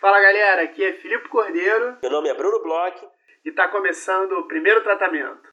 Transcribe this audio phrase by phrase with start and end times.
[0.00, 1.98] Fala galera, aqui é Filipe Cordeiro.
[2.00, 2.96] Meu nome é Bruno Bloch.
[3.44, 5.52] E está começando o primeiro tratamento.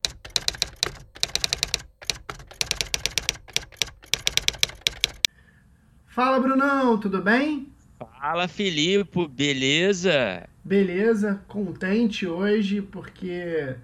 [6.08, 7.76] Fala Brunão, tudo bem?
[7.99, 10.47] Fala Filipe, beleza?
[10.64, 13.76] Beleza, contente hoje porque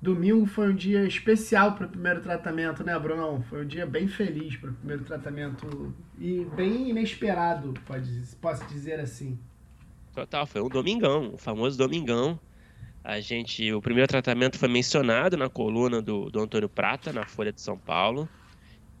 [0.00, 3.42] domingo foi um dia especial para o primeiro tratamento, né, Brunão?
[3.42, 8.08] Foi um dia bem feliz para o primeiro tratamento e bem inesperado, pode,
[8.40, 9.36] posso dizer assim.
[10.16, 12.40] Total, foi um domingão, o famoso domingão.
[13.04, 17.52] A gente, o primeiro tratamento foi mencionado na coluna do, do Antônio Prata, na Folha
[17.52, 18.26] de São Paulo,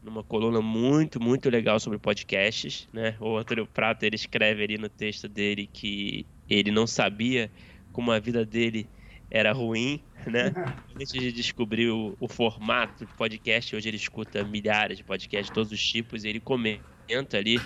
[0.02, 3.16] numa coluna muito, muito legal sobre podcasts, né?
[3.18, 7.50] O Antônio Prata, ele escreve ali no texto dele que ele não sabia
[7.90, 8.86] como a vida dele
[9.30, 10.52] era ruim, né?
[10.94, 15.52] Antes de descobrir o, o formato de podcast, hoje ele escuta milhares de podcasts de
[15.52, 17.58] todos os tipos, e ele comenta ali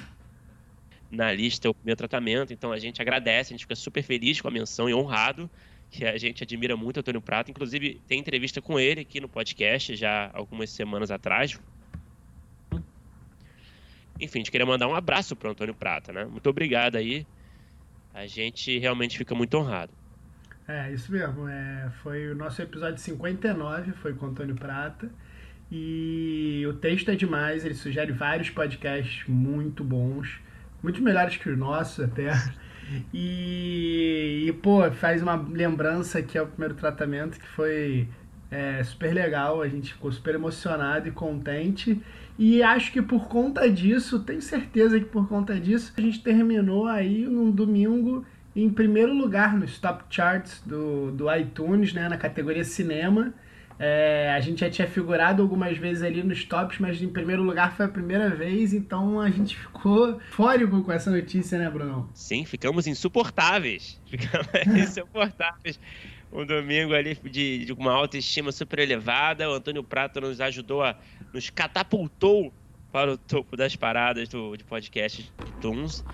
[1.10, 2.52] na lista o meu tratamento.
[2.52, 5.50] Então a gente agradece, a gente fica super feliz com a menção e honrado,
[5.90, 7.50] que a gente admira muito Antônio Prata.
[7.50, 11.58] Inclusive, tem entrevista com ele aqui no podcast já algumas semanas atrás.
[14.20, 16.24] Enfim, a gente queria mandar um abraço para Antônio Prata, né?
[16.24, 17.26] Muito obrigado aí.
[18.12, 19.92] A gente realmente fica muito honrado.
[20.68, 21.48] É, isso mesmo.
[21.48, 25.10] É, foi o nosso episódio 59, foi com o Antônio Prata.
[25.72, 30.40] E o texto é demais, ele sugere vários podcasts muito bons
[30.82, 32.32] muito melhores que os nossos até.
[33.14, 38.08] E, e, pô, faz uma lembrança que é o primeiro tratamento que foi
[38.50, 42.00] é, super legal, a gente ficou super emocionado e contente.
[42.38, 46.86] E acho que por conta disso, tenho certeza que por conta disso, a gente terminou
[46.86, 48.24] aí num domingo
[48.56, 53.32] em primeiro lugar nos top charts do, do iTunes, né, na categoria cinema.
[53.82, 57.74] É, a gente já tinha figurado algumas vezes ali nos tops, mas em primeiro lugar
[57.74, 62.06] foi a primeira vez, então a gente ficou fórico com essa notícia, né, Bruno?
[62.12, 63.98] Sim, ficamos insuportáveis.
[64.04, 65.80] Ficamos insuportáveis.
[66.30, 69.48] Um domingo ali de, de, uma autoestima super elevada.
[69.48, 70.94] O Antônio Prato nos ajudou a.
[71.32, 72.52] nos catapultou
[72.92, 76.04] para o topo das paradas do, de podcast de Tunes.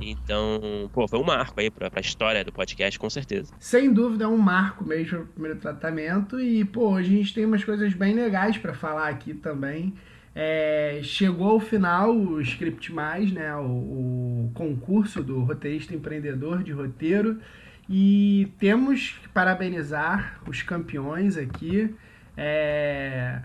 [0.00, 3.52] Então, pô, foi um marco aí pra, pra história do podcast, com certeza.
[3.58, 6.40] Sem dúvida, é um marco mesmo o primeiro tratamento.
[6.40, 9.94] E, pô, hoje a gente tem umas coisas bem legais para falar aqui também.
[10.34, 16.72] É, chegou ao final o Script Mais, né, o, o, concurso do roteirista empreendedor de
[16.72, 17.40] roteiro.
[17.88, 21.94] E temos que parabenizar os campeões aqui.
[22.36, 23.40] É,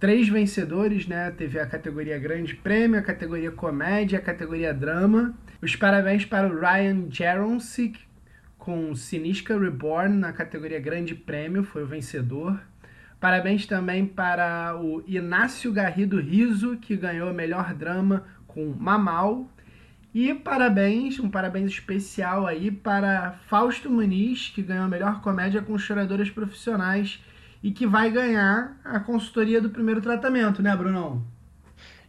[0.00, 1.30] três vencedores, né?
[1.30, 5.34] Teve a categoria Grande Prêmio, a categoria Comédia, a categoria Drama.
[5.60, 8.00] Os parabéns para o Ryan Jaronsik
[8.58, 12.58] com Sinisca Reborn na categoria Grande Prêmio, foi o vencedor.
[13.20, 19.50] Parabéns também para o Inácio Garrido Riso, que ganhou melhor drama com Mamal.
[20.14, 25.78] E parabéns, um parabéns especial aí para Fausto Muniz, que ganhou a melhor comédia com
[25.78, 27.22] choradoras profissionais
[27.62, 31.24] e que vai ganhar a consultoria do primeiro tratamento, né, Brunão?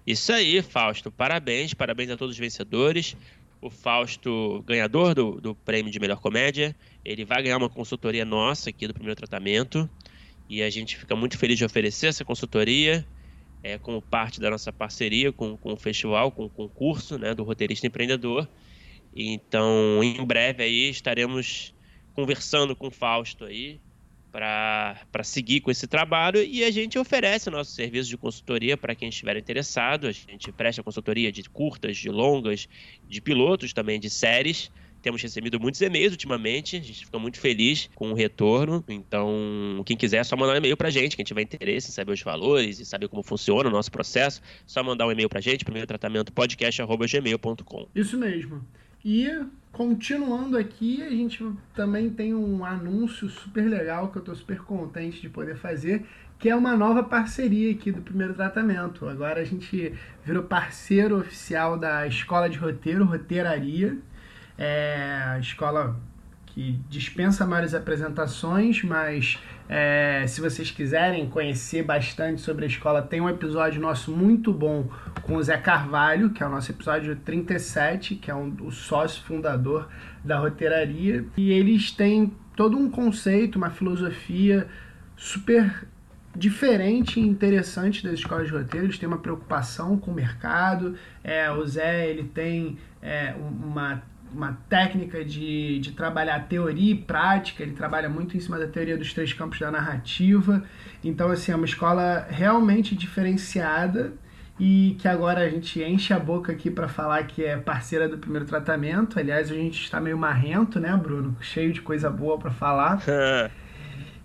[0.05, 1.11] Isso aí, Fausto.
[1.11, 3.15] Parabéns, parabéns a todos os vencedores
[3.61, 6.75] o Fausto, ganhador do, do prêmio de melhor comédia,
[7.05, 9.87] ele vai ganhar uma consultoria nossa aqui do primeiro tratamento.
[10.49, 13.05] E a gente fica muito feliz de oferecer essa consultoria
[13.63, 17.43] é, como parte da nossa parceria com, com o festival, com o concurso né, do
[17.43, 18.49] roteirista empreendedor.
[19.15, 21.73] Então, em breve aí estaremos
[22.13, 23.79] conversando com o Fausto aí
[24.31, 29.09] para seguir com esse trabalho e a gente oferece nosso serviço de consultoria para quem
[29.09, 30.07] estiver interessado.
[30.07, 32.67] A gente presta consultoria de curtas, de longas,
[33.07, 34.71] de pilotos também, de séries.
[35.01, 38.83] Temos recebido muitos e-mails ultimamente, a gente fica muito feliz com o retorno.
[38.87, 41.15] Então, quem quiser, é só mandar um e-mail para a gente.
[41.15, 44.83] Quem tiver interesse em saber os valores e saber como funciona o nosso processo, só
[44.83, 47.87] mandar um e-mail para a gente, primeiro tratamento podcast.gmail.com.
[47.95, 48.63] Isso mesmo.
[49.03, 49.27] E
[49.71, 55.21] continuando aqui, a gente também tem um anúncio super legal que eu estou super contente
[55.21, 56.05] de poder fazer,
[56.37, 59.07] que é uma nova parceria aqui do primeiro tratamento.
[59.07, 59.93] Agora a gente
[60.25, 63.97] virou parceiro oficial da Escola de Roteiro, Roteiraria.
[64.57, 65.99] É a escola
[66.47, 73.21] que dispensa maiores apresentações, mas é, se vocês quiserem conhecer bastante sobre a escola, tem
[73.21, 74.89] um episódio nosso muito bom
[75.21, 79.23] com o Zé Carvalho, que é o nosso episódio 37, que é um, o sócio
[79.23, 79.87] fundador
[80.23, 81.25] da roteiraria.
[81.37, 84.67] E eles têm todo um conceito, uma filosofia
[85.15, 85.87] super
[86.35, 88.87] diferente e interessante das escolas de roteiro.
[88.87, 90.95] Eles têm uma preocupação com o mercado.
[91.23, 94.01] É, o Zé ele tem é, uma
[94.33, 98.97] uma técnica de, de trabalhar teoria e prática, ele trabalha muito em cima da teoria
[98.97, 100.63] dos três campos da narrativa.
[101.03, 104.13] Então, assim, é uma escola realmente diferenciada
[104.59, 108.17] e que agora a gente enche a boca aqui para falar que é parceira do
[108.17, 109.19] primeiro tratamento.
[109.19, 111.35] Aliás, a gente está meio marrento, né, Bruno?
[111.41, 113.01] Cheio de coisa boa para falar.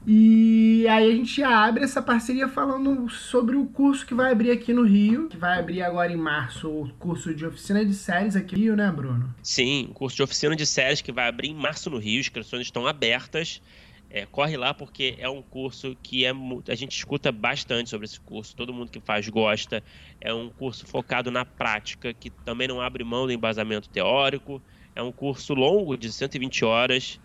[0.09, 4.73] E aí a gente abre essa parceria falando sobre o curso que vai abrir aqui
[4.73, 8.55] no Rio, que vai abrir agora em março, o curso de oficina de séries aqui
[8.55, 9.35] no Rio, né, Bruno?
[9.43, 12.27] Sim, o curso de oficina de séries que vai abrir em março no Rio, as
[12.27, 13.61] inscrições estão abertas.
[14.09, 16.31] É, corre lá porque é um curso que é,
[16.69, 19.83] a gente escuta bastante sobre esse curso, todo mundo que faz gosta.
[20.21, 24.63] É um curso focado na prática, que também não abre mão do embasamento teórico.
[24.95, 27.21] É um curso longo, de 120 horas,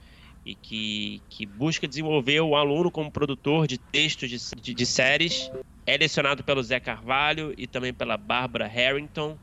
[0.46, 5.52] e que, que busca desenvolver o aluno como produtor de textos de, de, de séries.
[5.86, 9.38] É lecionado pelo Zé Carvalho e também pela Barbara Harrington.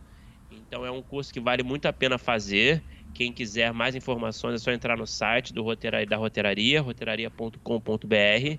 [0.50, 2.82] Então é um curso que vale muito a pena fazer.
[3.14, 8.58] Quem quiser mais informações é só entrar no site do roteira, da roteiraria, roteiraria.com.br.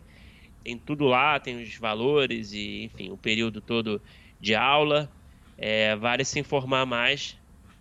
[0.64, 4.02] Tem tudo lá, tem os valores e, enfim, o período todo
[4.40, 5.12] de aula.
[5.58, 7.38] É, vale se informar mais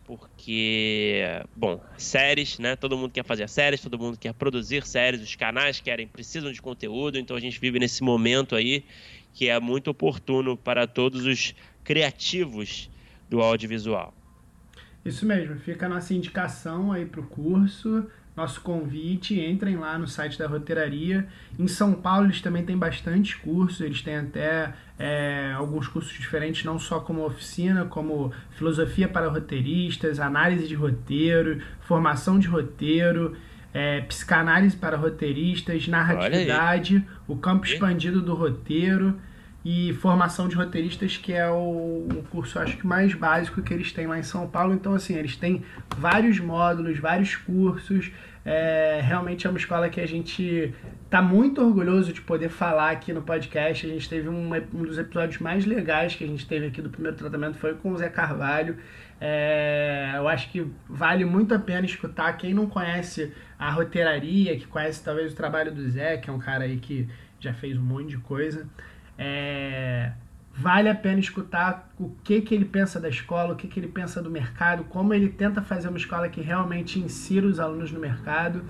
[0.09, 1.23] porque,
[1.55, 2.75] bom, séries, né?
[2.75, 6.63] Todo mundo quer fazer séries, todo mundo quer produzir séries, os canais querem, precisam de
[6.63, 8.87] conteúdo, então a gente vive nesse momento aí
[9.35, 12.89] que é muito oportuno para todos os criativos
[13.29, 14.15] do audiovisual.
[15.05, 20.07] Isso mesmo, fica a nossa indicação aí para o curso nosso convite, entrem lá no
[20.07, 21.27] site da roteiraria.
[21.59, 26.65] Em São Paulo eles também têm bastante cursos, eles têm até é, alguns cursos diferentes,
[26.65, 33.37] não só como oficina, como filosofia para roteiristas, análise de roteiro, formação de roteiro,
[33.75, 39.19] é, psicanálise para roteiristas, narratividade, o campo expandido do roteiro
[39.71, 43.93] e formação de roteiristas, que é o, o curso, acho que mais básico que eles
[43.93, 44.73] têm lá em São Paulo.
[44.73, 45.63] Então, assim, eles têm
[45.95, 48.11] vários módulos, vários cursos.
[48.47, 50.73] É, realmente é uma escola que a gente
[51.05, 53.85] está muito orgulhoso de poder falar aqui no podcast.
[53.85, 56.89] A gente teve um, um dos episódios mais legais que a gente teve aqui do
[56.89, 58.79] primeiro tratamento foi com o Zé Carvalho.
[59.21, 62.33] É, eu acho que vale muito a pena escutar.
[62.39, 66.39] Quem não conhece a roteiraria, que conhece talvez o trabalho do Zé, que é um
[66.39, 67.07] cara aí que
[67.39, 68.67] já fez um monte de coisa.
[69.19, 70.13] É,
[70.55, 73.89] vale a pena escutar o que, que ele pensa da escola, o que, que ele
[73.89, 77.99] pensa do mercado, como ele tenta fazer uma escola que realmente insira os alunos no
[77.99, 78.63] mercado.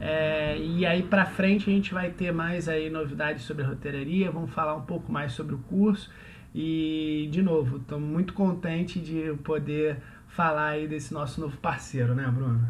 [0.00, 4.30] É, e aí para frente a gente vai ter mais aí novidades sobre a roteiraria,
[4.30, 6.10] vamos falar um pouco mais sobre o curso.
[6.54, 9.96] E de novo, estou muito contente de poder
[10.28, 12.68] falar aí desse nosso novo parceiro, né, Bruno?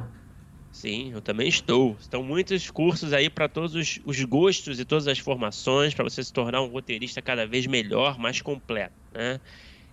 [0.75, 1.97] Sim, eu também estou.
[2.00, 6.21] Estão muitos cursos aí para todos os, os, gostos e todas as formações, para você
[6.23, 9.38] se tornar um roteirista cada vez melhor, mais completo, né?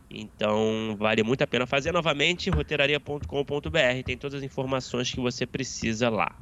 [0.10, 6.10] Então, vale muito a pena fazer novamente, roteiraria.com.br, tem todas as informações que você precisa
[6.10, 6.36] lá.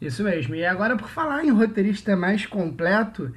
[0.00, 0.56] Isso mesmo.
[0.56, 3.32] E agora, por falar em roteirista mais completo,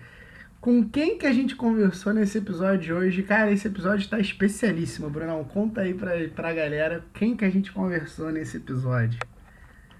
[0.59, 3.21] com quem que a gente conversou nesse episódio de hoje?
[3.21, 5.43] Cara, esse episódio está especialíssimo, Brunão.
[5.43, 9.19] Conta aí pra, pra galera quem que a gente conversou nesse episódio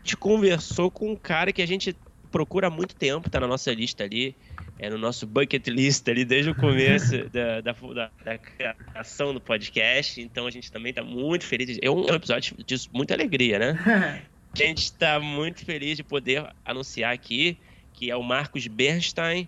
[0.03, 1.95] gente conversou com um cara que a gente
[2.31, 4.35] procura há muito tempo, tá na nossa lista ali,
[4.79, 9.41] é no nosso bucket list ali desde o começo da, da, da, da, criação do
[9.41, 10.21] podcast.
[10.21, 11.77] Então a gente também tá muito feliz.
[11.81, 14.23] É um, episódio de muita alegria, né?
[14.53, 17.57] a gente está muito feliz de poder anunciar aqui
[17.93, 19.47] que é o Marcos Bernstein,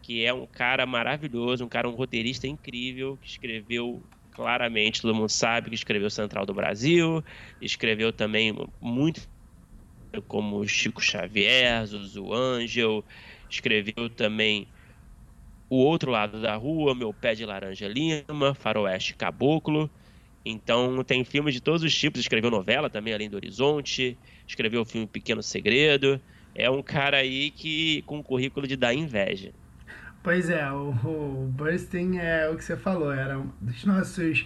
[0.00, 5.28] que é um cara maravilhoso, um cara, um roteirista incrível, que escreveu claramente, todo mundo
[5.28, 7.22] sabe que escreveu Central do Brasil,
[7.60, 9.28] escreveu também muito
[10.26, 13.04] como Chico Xavier, Zuzu Angel,
[13.48, 14.66] escreveu também
[15.68, 19.90] O Outro Lado da Rua, Meu Pé de Laranja Lima, Faroeste Caboclo.
[20.44, 24.84] Então tem filmes de todos os tipos, escreveu novela também, Além do Horizonte, escreveu o
[24.84, 26.20] filme Pequeno Segredo.
[26.54, 29.52] É um cara aí que com um currículo de dar inveja.
[30.22, 31.54] Pois é, o, o
[32.20, 34.44] é o que você falou, era um dos nossos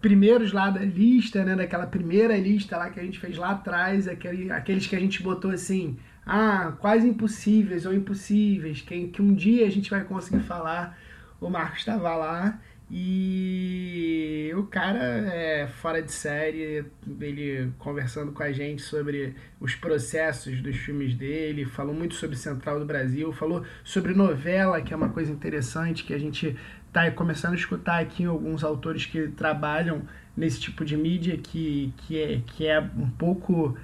[0.00, 1.54] primeiros lá da lista, né?
[1.54, 5.22] Daquela primeira lista lá que a gente fez lá atrás, aquele, aqueles que a gente
[5.22, 10.40] botou assim, ah, quase impossíveis ou impossíveis, que, que um dia a gente vai conseguir
[10.40, 10.98] falar.
[11.40, 12.60] O Marcos estava lá
[12.92, 16.84] e o cara é fora de série,
[17.20, 22.80] ele conversando com a gente sobre os processos dos filmes dele, falou muito sobre Central
[22.80, 26.56] do Brasil, falou sobre novela, que é uma coisa interessante que a gente
[26.92, 30.02] tá começando a escutar aqui alguns autores que trabalham
[30.36, 33.76] nesse tipo de mídia que, que, é, que é um pouco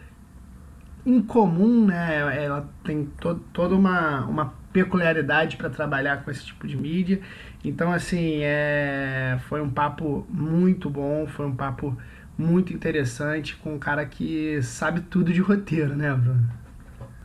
[1.05, 2.45] incomum, né?
[2.45, 7.21] Ela tem to, toda uma, uma peculiaridade para trabalhar com esse tipo de mídia.
[7.65, 11.97] Então, assim, é, foi um papo muito bom, foi um papo
[12.37, 16.49] muito interessante com um cara que sabe tudo de roteiro, né, Bruno?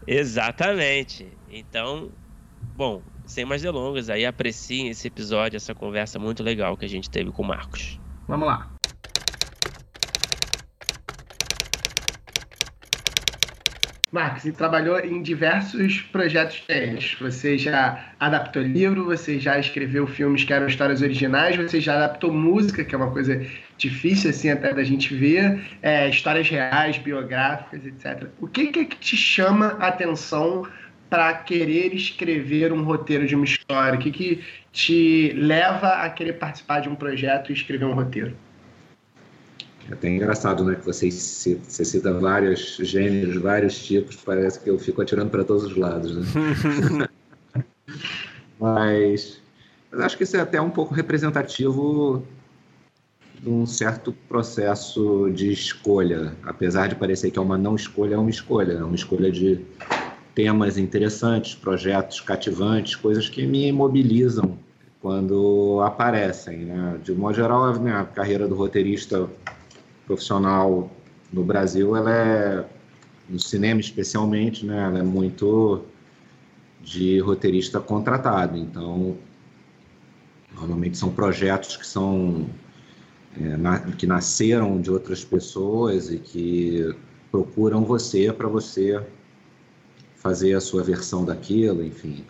[0.07, 1.27] Exatamente.
[1.49, 2.09] Então,
[2.75, 7.09] bom, sem mais delongas, aí apreciem esse episódio, essa conversa muito legal que a gente
[7.09, 7.99] teve com o Marcos.
[8.27, 8.71] Vamos lá.
[14.11, 17.17] Marcos, você trabalhou em diversos projetos diferentes.
[17.21, 22.31] Você já adaptou livro, você já escreveu filmes que eram histórias originais, você já adaptou
[22.33, 23.45] música, que é uma coisa
[23.77, 28.27] difícil assim até da gente ver, é, histórias reais, biográficas, etc.
[28.41, 30.67] O que, que te chama a atenção
[31.11, 33.99] para querer escrever um roteiro de uma história?
[33.99, 38.33] O que, que te leva a querer participar de um projeto e escrever um roteiro?
[39.89, 40.75] É até engraçado, né?
[40.75, 45.65] Que você, você cita vários gêneros, vários tipos, parece que eu fico atirando para todos
[45.65, 47.07] os lados, né?
[48.57, 49.41] mas,
[49.91, 52.25] mas acho que isso é até um pouco representativo
[53.37, 58.17] de um certo processo de escolha, apesar de parecer que é uma não escolha, é
[58.17, 59.59] uma escolha, é uma escolha de
[60.33, 64.57] temas interessantes, projetos cativantes, coisas que me mobilizam
[65.01, 66.59] quando aparecem.
[66.65, 66.99] Né?
[67.03, 69.27] De modo geral, a minha carreira do roteirista
[70.05, 70.89] profissional
[71.31, 72.65] no Brasil, ela é,
[73.29, 75.81] no cinema especialmente, né, ela é muito
[76.81, 78.57] de roteirista contratado.
[78.57, 79.17] Então,
[80.53, 82.47] normalmente são projetos que são
[83.39, 86.93] é, na, que nasceram de outras pessoas e que
[87.31, 89.01] procuram você para você
[90.21, 92.23] fazer a sua versão daquilo, enfim,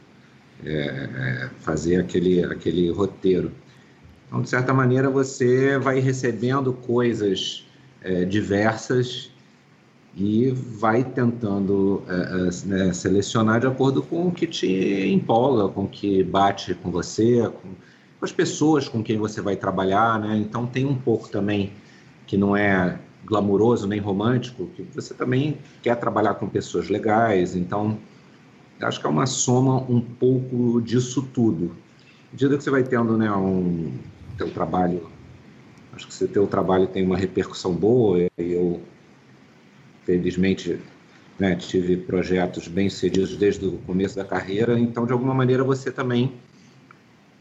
[0.64, 3.52] é, é, fazer aquele aquele roteiro.
[4.28, 7.68] Então, de certa maneira, você vai recebendo coisas
[8.02, 9.30] é, diversas
[10.16, 14.68] e vai tentando é, é, né, selecionar de acordo com o que te
[15.10, 17.70] empolga, com o que bate com você, com,
[18.22, 20.38] as pessoas com quem você vai trabalhar, né?
[20.38, 21.74] Então tem um pouco também
[22.28, 27.98] que não é glamuroso nem romântico, que você também quer trabalhar com pessoas legais, então
[28.82, 31.76] acho que é uma soma um pouco disso tudo.
[32.30, 33.92] À medida que você vai tendo né, um,
[34.38, 35.08] teu trabalho,
[35.94, 38.82] acho que se teu trabalho tem uma repercussão boa, eu,
[40.04, 40.80] felizmente,
[41.38, 45.92] né, tive projetos bem sucedidos desde o começo da carreira, então, de alguma maneira, você
[45.92, 46.34] também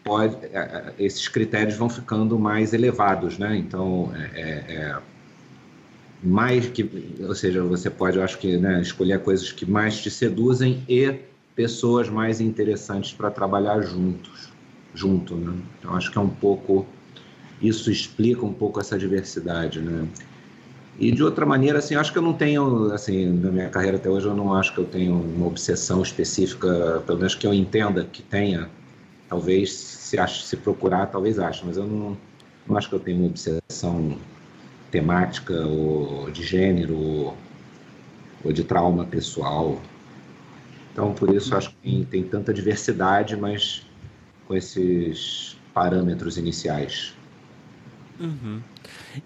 [0.04, 3.56] pode, é, é, esses critérios vão ficando mais elevados, né?
[3.56, 4.98] Então, é, é, é,
[6.22, 6.88] mais que,
[7.20, 11.14] ou seja, você pode, eu acho que, né, escolher coisas que mais te seduzem e
[11.54, 14.50] pessoas mais interessantes para trabalhar juntos
[14.94, 15.54] junto, né?
[15.78, 16.86] Então acho que é um pouco
[17.60, 20.06] isso explica um pouco essa diversidade, né?
[20.98, 24.08] E de outra maneira, assim, acho que eu não tenho, assim, na minha carreira até
[24.08, 28.04] hoje, eu não acho que eu tenho uma obsessão específica, pelo menos que eu entenda
[28.04, 28.68] que tenha.
[29.28, 32.16] Talvez, se, ache, se procurar, talvez ache, mas eu não,
[32.66, 34.18] não acho que eu tenho uma obsessão
[34.90, 37.34] temática ou de gênero
[38.44, 39.80] ou, de trauma pessoal.
[40.92, 43.86] Então, por isso, acho que tem, tem tanta diversidade, mas
[44.46, 47.14] com esses parâmetros iniciais.
[48.18, 48.60] Uhum.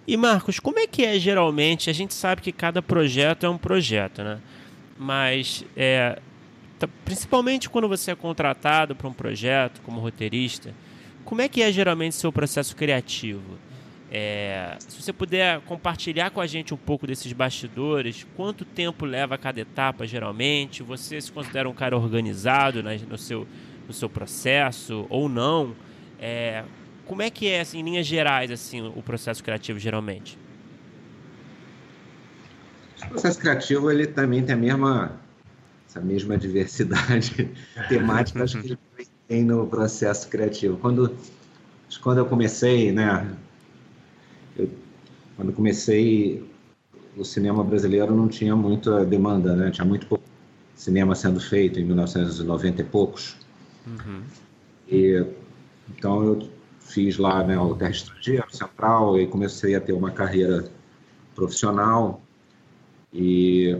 [0.06, 1.90] E Marcos, como é que é geralmente?
[1.90, 4.38] A gente sabe que cada projeto é um projeto, né?
[4.96, 6.18] Mas é,
[7.04, 10.72] principalmente quando você é contratado para um projeto como roteirista,
[11.24, 13.58] como é que é geralmente seu processo criativo?
[14.16, 19.36] É, se você puder compartilhar com a gente um pouco desses bastidores, quanto tempo leva
[19.36, 20.84] cada etapa geralmente?
[20.84, 23.44] Você se considera um cara organizado no seu
[23.88, 25.74] no seu processo ou não.
[26.20, 26.62] É,
[27.04, 30.38] como é que é, assim, em linhas gerais, assim, o processo criativo geralmente?
[33.02, 35.20] O processo criativo ele também tem a mesma
[35.88, 37.50] essa mesma diversidade
[37.88, 38.78] temática acho que ele
[39.26, 40.76] tem no processo criativo.
[40.76, 41.12] Quando
[42.00, 43.26] quando eu comecei, né,
[45.36, 46.44] quando comecei
[47.16, 49.70] o cinema brasileiro não tinha muita demanda, né?
[49.70, 50.24] Tinha muito pouco
[50.74, 53.36] cinema sendo feito em 1990 e poucos.
[53.86, 54.22] Uhum.
[54.88, 55.24] E,
[55.88, 56.48] então eu
[56.80, 60.64] fiz lá né, o Terra Estrangeiro, Central, e comecei a ter uma carreira
[61.34, 62.20] profissional.
[63.12, 63.76] E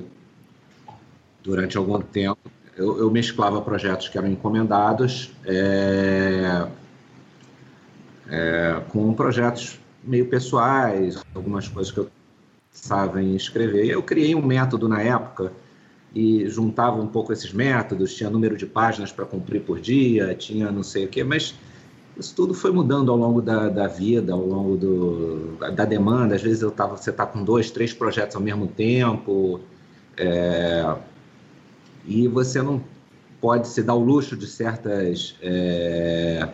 [1.42, 2.38] durante algum tempo
[2.76, 6.66] eu, eu mesclava projetos que eram encomendados é,
[8.28, 12.11] é, com projetos meio pessoais, algumas coisas que eu
[12.70, 13.87] pensava em escrever.
[13.87, 15.52] Eu criei um método na época
[16.14, 20.70] e juntava um pouco esses métodos, tinha número de páginas para cumprir por dia, tinha
[20.70, 21.54] não sei o quê, mas
[22.16, 26.37] isso tudo foi mudando ao longo da, da vida, ao longo do, da demanda.
[26.37, 29.61] Às vezes eu tava, você está com dois, três projetos ao mesmo tempo,
[30.16, 30.96] é,
[32.06, 32.82] e você não
[33.40, 36.49] pode se dar o luxo de certas é,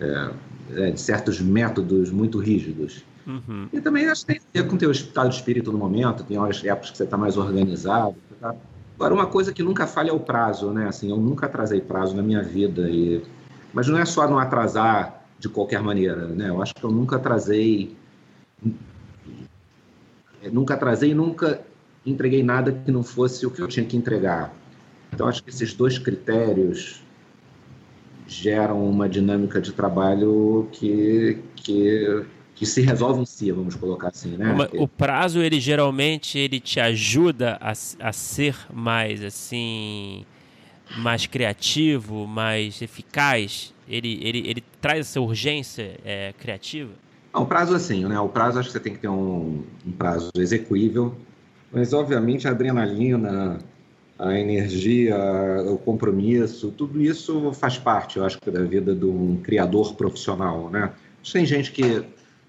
[0.00, 0.30] é,
[0.76, 3.04] é certos métodos muito rígidos.
[3.26, 3.68] Uhum.
[3.72, 6.24] E também acho que tem a ver com o teu estado de espírito no momento,
[6.24, 8.16] tem horas, épocas que você está mais organizado.
[8.40, 8.54] Tá?
[8.96, 10.86] Agora, uma coisa que nunca falha é o prazo, né?
[10.86, 12.90] Assim, eu nunca atrasei prazo na minha vida.
[12.90, 13.22] E...
[13.72, 16.50] Mas não é só não atrasar de qualquer maneira, né?
[16.50, 17.96] Eu acho que eu nunca atrasei,
[20.52, 21.60] nunca atrasei, nunca
[22.04, 24.52] entreguei nada que não fosse o que eu tinha que entregar.
[25.12, 27.02] Então acho que esses dois critérios
[28.30, 34.36] geram uma dinâmica de trabalho que, que, que se resolve em si, vamos colocar assim,
[34.36, 34.54] né?
[34.78, 40.24] O prazo, ele geralmente, ele te ajuda a, a ser mais, assim,
[40.98, 43.74] mais criativo, mais eficaz?
[43.88, 46.92] Ele, ele, ele traz essa urgência é, criativa?
[47.34, 48.18] Não, o prazo assim, né?
[48.20, 51.16] O prazo acho que você tem que ter um, um prazo execuível,
[51.72, 53.58] mas obviamente a adrenalina,
[54.20, 55.16] a energia,
[55.66, 60.92] o compromisso, tudo isso faz parte, eu acho, da vida de um criador profissional, né?
[61.32, 62.04] Tem gente que,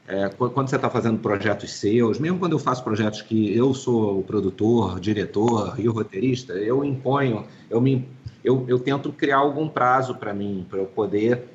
[0.05, 4.19] é, quando você está fazendo projetos seus, mesmo quando eu faço projetos que eu sou
[4.19, 8.05] o produtor, diretor e o roteirista, eu imponho, eu, me,
[8.43, 11.45] eu, eu tento criar algum prazo para mim, para eu poder,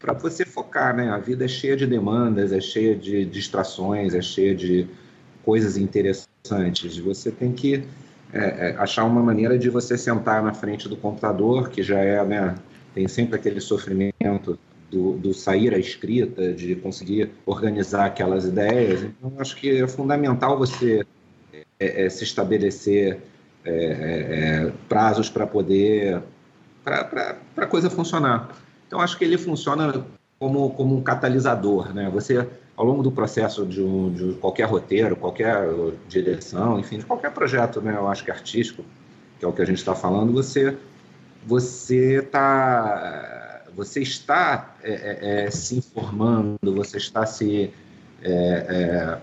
[0.00, 1.10] para você focar, né?
[1.10, 4.88] A vida é cheia de demandas, é cheia de distrações, é cheia de
[5.44, 6.98] coisas interessantes.
[6.98, 7.84] Você tem que
[8.32, 12.22] é, é, achar uma maneira de você sentar na frente do computador, que já é,
[12.24, 12.54] né,
[12.94, 14.58] tem sempre aquele sofrimento
[14.90, 19.02] do, do sair à escrita, de conseguir organizar aquelas ideias.
[19.02, 21.06] Então, acho que é fundamental você
[21.78, 23.18] é, é se estabelecer
[23.64, 26.22] é, é, prazos para poder,
[26.84, 28.50] para a coisa funcionar.
[28.86, 30.04] Então, acho que ele funciona
[30.38, 32.10] como, como um catalisador, né?
[32.12, 32.46] Você
[32.78, 35.68] ao longo do processo de, um, de, qualquer roteiro, qualquer
[36.08, 38.84] direção, enfim, de qualquer projeto, né, eu acho que artístico,
[39.36, 40.78] que é o que a gente está falando, você
[41.44, 47.72] você tá você está é, é, é se informando, você está se
[48.22, 49.18] é, é,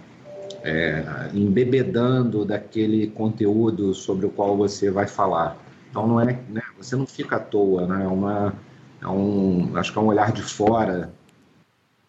[0.63, 5.57] é, embebedando daquele conteúdo sobre o qual você vai falar.
[5.89, 8.03] Então não é, né, você não fica à toa, né?
[8.03, 8.53] É uma,
[9.01, 11.09] é um, acho que é um olhar de fora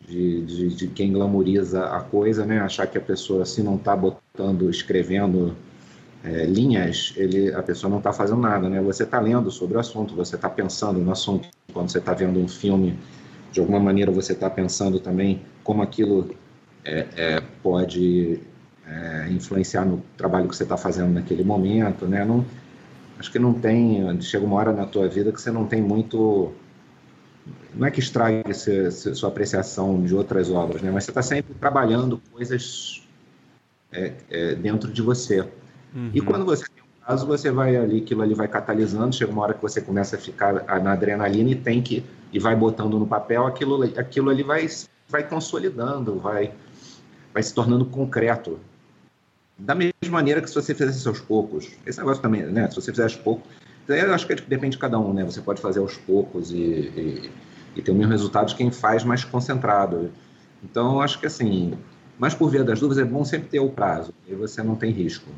[0.00, 2.60] de, de, de, quem glamoriza a coisa, né?
[2.60, 5.56] Achar que a pessoa, se não está botando, escrevendo
[6.22, 8.80] é, linhas, ele, a pessoa não está fazendo nada, né?
[8.80, 11.48] Você está lendo sobre o assunto, você está pensando no assunto.
[11.72, 12.98] Quando você está vendo um filme,
[13.52, 16.30] de alguma maneira você está pensando também como aquilo
[16.84, 18.40] é, é, pode
[18.86, 22.24] é, influenciar no trabalho que você está fazendo naquele momento, né?
[22.24, 22.44] Não,
[23.18, 26.52] acho que não tem, chega uma hora na tua vida que você não tem muito
[27.74, 30.90] não é que estrague sua apreciação de outras obras, né?
[30.90, 33.06] mas você está sempre trabalhando coisas
[33.92, 35.40] é, é, dentro de você.
[35.94, 36.10] Uhum.
[36.12, 39.42] E quando você tem um prazo, você vai ali, aquilo ali vai catalisando, chega uma
[39.42, 43.06] hora que você começa a ficar na adrenalina e tem que, e vai botando no
[43.06, 44.66] papel, aquilo, aquilo ali vai,
[45.08, 46.52] vai consolidando, vai,
[47.32, 48.58] vai se tornando concreto.
[49.58, 51.70] Da mesma maneira que se você fizesse aos poucos.
[51.86, 52.68] Esse negócio também, né?
[52.68, 53.48] Se você fizer aos poucos,
[53.88, 55.24] eu acho que depende de cada um, né?
[55.24, 57.30] Você pode fazer aos poucos e, e,
[57.76, 60.10] e ter o mesmo resultado de quem faz mais concentrado.
[60.62, 61.78] Então, eu acho que assim,
[62.18, 64.90] mas por via das dúvidas, é bom sempre ter o prazo, e você não tem
[64.90, 65.30] risco.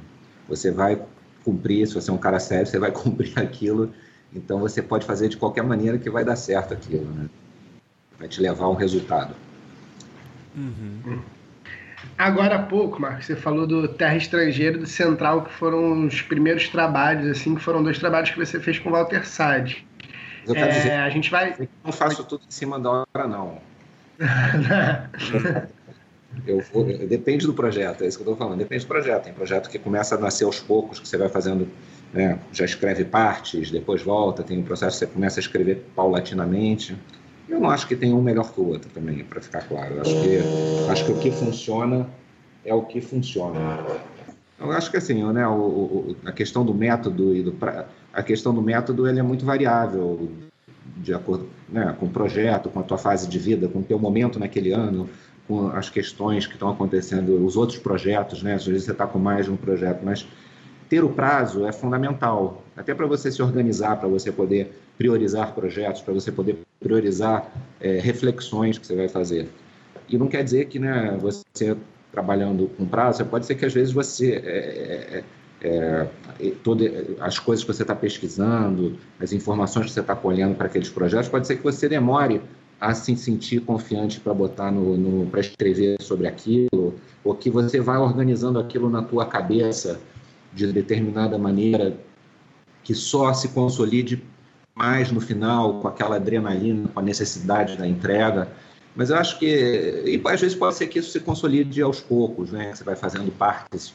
[0.49, 1.03] Você vai
[1.45, 3.93] cumprir, se você é um cara sério, você vai cumprir aquilo,
[4.33, 7.29] então você pode fazer de qualquer maneira que vai dar certo aquilo, né?
[8.19, 9.35] Vai te levar a um resultado.
[10.57, 11.23] Uhum.
[12.17, 16.23] Agora há pouco, Marcos, você falou do Terra Estrangeira e do Central, que foram os
[16.23, 19.87] primeiros trabalhos, assim, que foram dois trabalhos que você fez com o Walter Sade.
[20.47, 21.55] Eu quero é, dizer, a gente vai.
[21.85, 23.59] Não faço tudo em cima da hora, não.
[26.47, 26.63] eu
[27.07, 28.59] depende do projeto, é isso que eu estou falando.
[28.59, 29.25] Depende do projeto.
[29.25, 31.69] Tem projeto que começa a nascer aos poucos, que você vai fazendo,
[32.13, 34.43] né, já escreve partes, depois volta.
[34.43, 36.97] Tem um processo que você começa a escrever paulatinamente.
[37.49, 40.01] Eu não acho que tem um melhor que o outro também, para ficar claro.
[40.01, 40.39] Acho que,
[40.91, 42.09] acho que o que funciona
[42.65, 43.79] é o que funciona.
[44.61, 47.55] Eu acho que assim, né, o, o, a questão do método e do
[48.13, 50.29] a questão do método ele é muito variável
[50.97, 53.99] de acordo né, com o projeto, com a tua fase de vida, com o teu
[53.99, 55.09] momento naquele ano,
[55.47, 58.55] com as questões que estão acontecendo, os outros projetos, né?
[58.55, 60.27] Às vezes você está com mais de um projeto, mas
[60.89, 66.03] ter o prazo é fundamental, até para você se organizar, para você poder priorizar projetos,
[66.03, 69.49] para você poder priorizar é, reflexões que você vai fazer.
[70.09, 71.77] E não quer dizer que né, você
[72.11, 75.25] trabalhando com prazo, pode ser que às vezes você é, é,
[75.63, 76.09] é,
[76.41, 80.67] é todas as coisas que você está pesquisando, as informações que você está colhendo para
[80.67, 82.41] aqueles projetos, pode ser que você demore
[82.81, 87.81] a se sentir confiante para botar no, no para escrever sobre aquilo, ou que você
[87.81, 90.01] vai organizando aquilo na tua cabeça
[90.55, 91.97] de determinada maneira
[92.83, 94.23] que só se consolide
[94.79, 98.49] mais no final com aquela adrenalina, com a necessidade da entrega.
[98.95, 102.53] Mas eu acho que, e às vezes pode ser que isso se consolide aos poucos,
[102.53, 102.73] né?
[102.75, 103.93] Você vai fazendo partes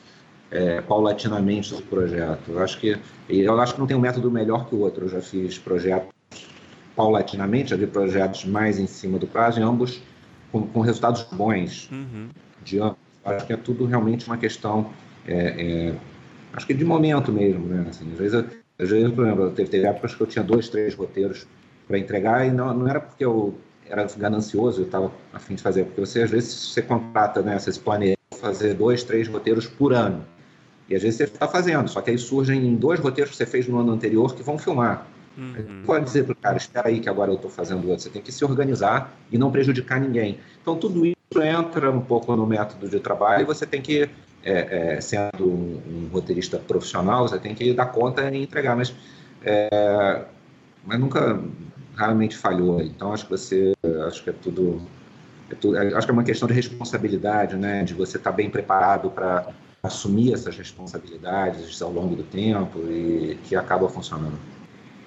[0.52, 2.52] é, paulatinamente do projeto.
[2.52, 2.98] Eu acho que,
[3.30, 5.06] eu acho que não tem um método melhor que o outro.
[5.06, 6.14] Eu já fiz projetos
[6.96, 10.02] paulatinamente, ali projetos mais em cima do prazo, e ambos
[10.52, 12.28] com, com resultados bons uhum.
[12.64, 12.98] de ambos.
[13.26, 14.92] Acho que é tudo realmente uma questão,
[15.26, 15.96] é, é,
[16.54, 17.86] acho que de momento mesmo, né?
[17.90, 18.46] Assim, às vezes,
[18.78, 21.48] às vezes, por exemplo, teve, teve épocas que eu tinha dois, três roteiros
[21.88, 23.56] para entregar e não, não era porque eu
[23.90, 27.60] era ganancioso, eu estava a fim de fazer, porque você às vezes você contrata, né,
[27.60, 30.26] você se planeja fazer dois, três roteiros por ano.
[30.90, 33.68] E às vezes você está fazendo, só que aí surgem dois roteiros que você fez
[33.68, 35.08] no ano anterior que vão filmar.
[35.38, 35.84] Uhum.
[35.86, 38.04] Pode dizer para o cara, espera aí que agora eu estou fazendo outro.
[38.04, 40.40] Você tem que se organizar e não prejudicar ninguém.
[40.62, 44.10] Então tudo isso entra um pouco no método de trabalho e você tem que,
[44.44, 48.76] é, é, sendo um, um, roteirista profissional, você tem que dar conta e entregar.
[48.76, 48.94] Mas,
[49.44, 50.26] é,
[50.86, 51.42] mas nunca,
[51.96, 52.82] raramente falhou.
[52.82, 53.74] Então acho que você,
[54.08, 54.82] acho que é tudo,
[55.50, 57.84] é tudo acho que é uma questão de responsabilidade, né?
[57.84, 59.48] De você estar tá bem preparado para
[59.82, 64.38] assumir essas responsabilidades ao longo do tempo e que acaba funcionando.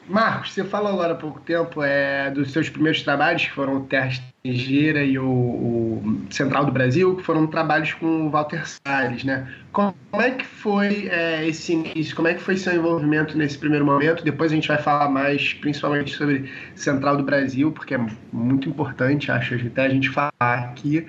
[0.09, 3.85] Marcos, você falou agora há pouco tempo é, dos seus primeiros trabalhos, que foram o
[3.85, 9.25] Terra Estrangeira e o, o, Central do Brasil, que foram trabalhos com o Walter Salles,
[9.25, 9.53] né?
[9.73, 12.14] Como, é que foi é, esse início?
[12.14, 14.23] Como é que foi seu envolvimento nesse primeiro momento?
[14.23, 19.33] Depois a gente vai falar mais, principalmente sobre Central do Brasil, porque é muito importante,
[19.33, 21.05] acho, até a gente falar aqui.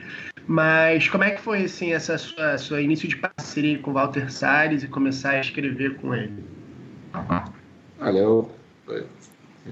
[0.47, 4.31] Mas como é que foi, assim, essa sua, sua início de parceria com o Walter
[4.31, 6.43] Salles e começar a escrever com ele?
[7.99, 8.56] Olha, eu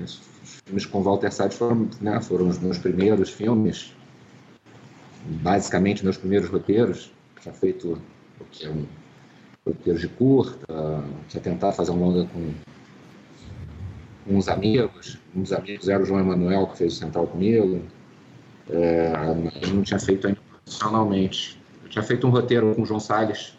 [0.03, 0.21] os
[0.65, 3.93] filmes com Walter Salles foram, né, foram os meus primeiros filmes,
[5.25, 7.11] basicamente meus primeiros roteiros.
[7.43, 8.01] Já feito
[8.39, 8.85] o que é um
[9.65, 12.53] roteiro de curta, já tentar fazer um longa com,
[14.27, 15.19] uns amigos.
[15.35, 17.81] Um dos amigos era o João Emanuel, que fez o Central comigo.
[18.69, 19.13] É,
[19.61, 21.61] eu não tinha feito ainda profissionalmente.
[21.83, 23.55] Eu tinha feito um roteiro com o João Salles,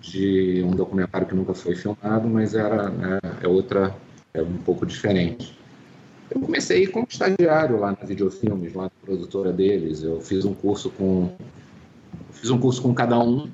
[0.00, 3.94] de um documentário que nunca foi filmado, mas era né, é outra
[4.38, 5.56] é um pouco diferente.
[6.30, 10.02] Eu comecei como estagiário lá na Videofilmes, lá na produtora deles.
[10.02, 11.34] Eu fiz um curso com
[12.32, 13.50] fiz um curso com cada um.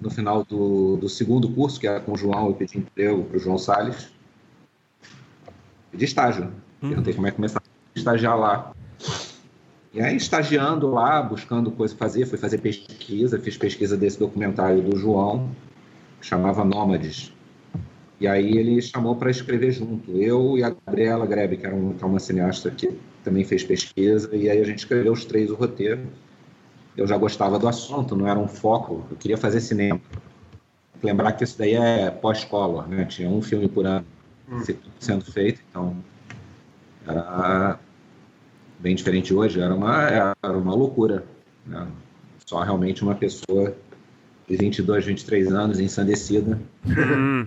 [0.00, 3.36] No final do, do segundo curso, que era com o João, eu pedi emprego para
[3.36, 4.10] o João Salles.
[5.90, 6.52] Pedi estágio.
[6.82, 6.88] Uhum.
[6.88, 8.72] Perguntei como é que começar a estagiar lá.
[9.94, 14.82] E aí, estagiando lá, buscando coisa para fazer, fui fazer pesquisa, fiz pesquisa desse documentário
[14.82, 15.50] do João,
[16.20, 17.32] que chamava Nômades.
[18.18, 21.92] E aí ele chamou para escrever junto, eu e a Gabriela Grebe, que, era um,
[21.92, 25.50] que é uma cineasta que também fez pesquisa, e aí a gente escreveu os três
[25.50, 26.06] o roteiro.
[26.96, 30.00] Eu já gostava do assunto, não era um foco, eu queria fazer cinema.
[31.02, 33.04] Lembrar que isso daí é pós-color, né?
[33.04, 34.06] Tinha um filme por ano
[34.50, 34.62] hum.
[34.98, 35.94] sendo feito, então
[37.06, 37.78] era
[38.78, 40.02] bem diferente hoje, era uma,
[40.42, 41.22] era uma loucura.
[41.66, 41.86] Né?
[42.46, 43.76] Só realmente uma pessoa
[44.48, 47.46] de 22, 23 anos, ensandecida, hum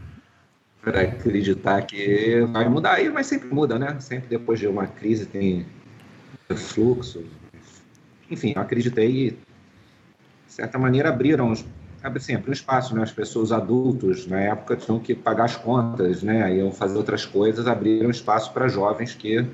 [0.82, 2.94] para acreditar que vai mudar.
[2.94, 4.00] Aí, mas sempre muda, né?
[4.00, 5.66] Sempre depois de uma crise tem
[6.56, 7.24] fluxo.
[8.30, 9.38] Enfim, eu acreditei e, de
[10.48, 11.54] certa maneira, abriram
[12.20, 13.04] sempre um espaço, né?
[13.04, 16.56] As pessoas adultos, na época, tinham que pagar as contas, né?
[16.56, 19.46] Iam fazer outras coisas, abriram espaço para jovens que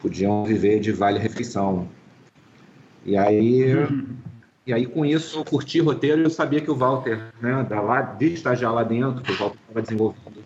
[0.00, 1.88] podiam viver de vale-refeição.
[3.04, 3.74] E aí...
[3.74, 4.11] Uhum
[4.66, 7.80] e aí, com isso, eu curti roteiro e eu sabia que o Walter, né, da
[7.80, 10.44] lá, de estagiar lá dentro, que o Walter estava desenvolvendo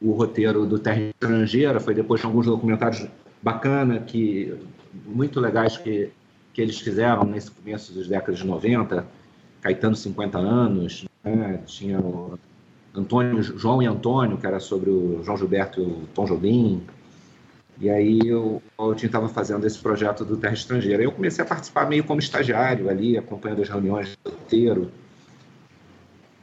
[0.00, 3.08] o roteiro do Terra Estrangeira, foi depois de alguns documentários
[3.42, 4.54] bacana, que,
[5.06, 6.10] muito legais que,
[6.52, 9.06] que eles fizeram nesse começo das décadas de 90,
[9.62, 12.38] Caetano 50 anos, né, tinha o
[12.94, 16.82] Antônio, João e Antônio, que era sobre o João Gilberto e o Tom Jobim,
[17.80, 21.02] e aí eu, eu estava fazendo esse projeto do Terra Estrangeira.
[21.02, 24.90] Eu comecei a participar meio como estagiário ali, acompanhando as reuniões do roteiro.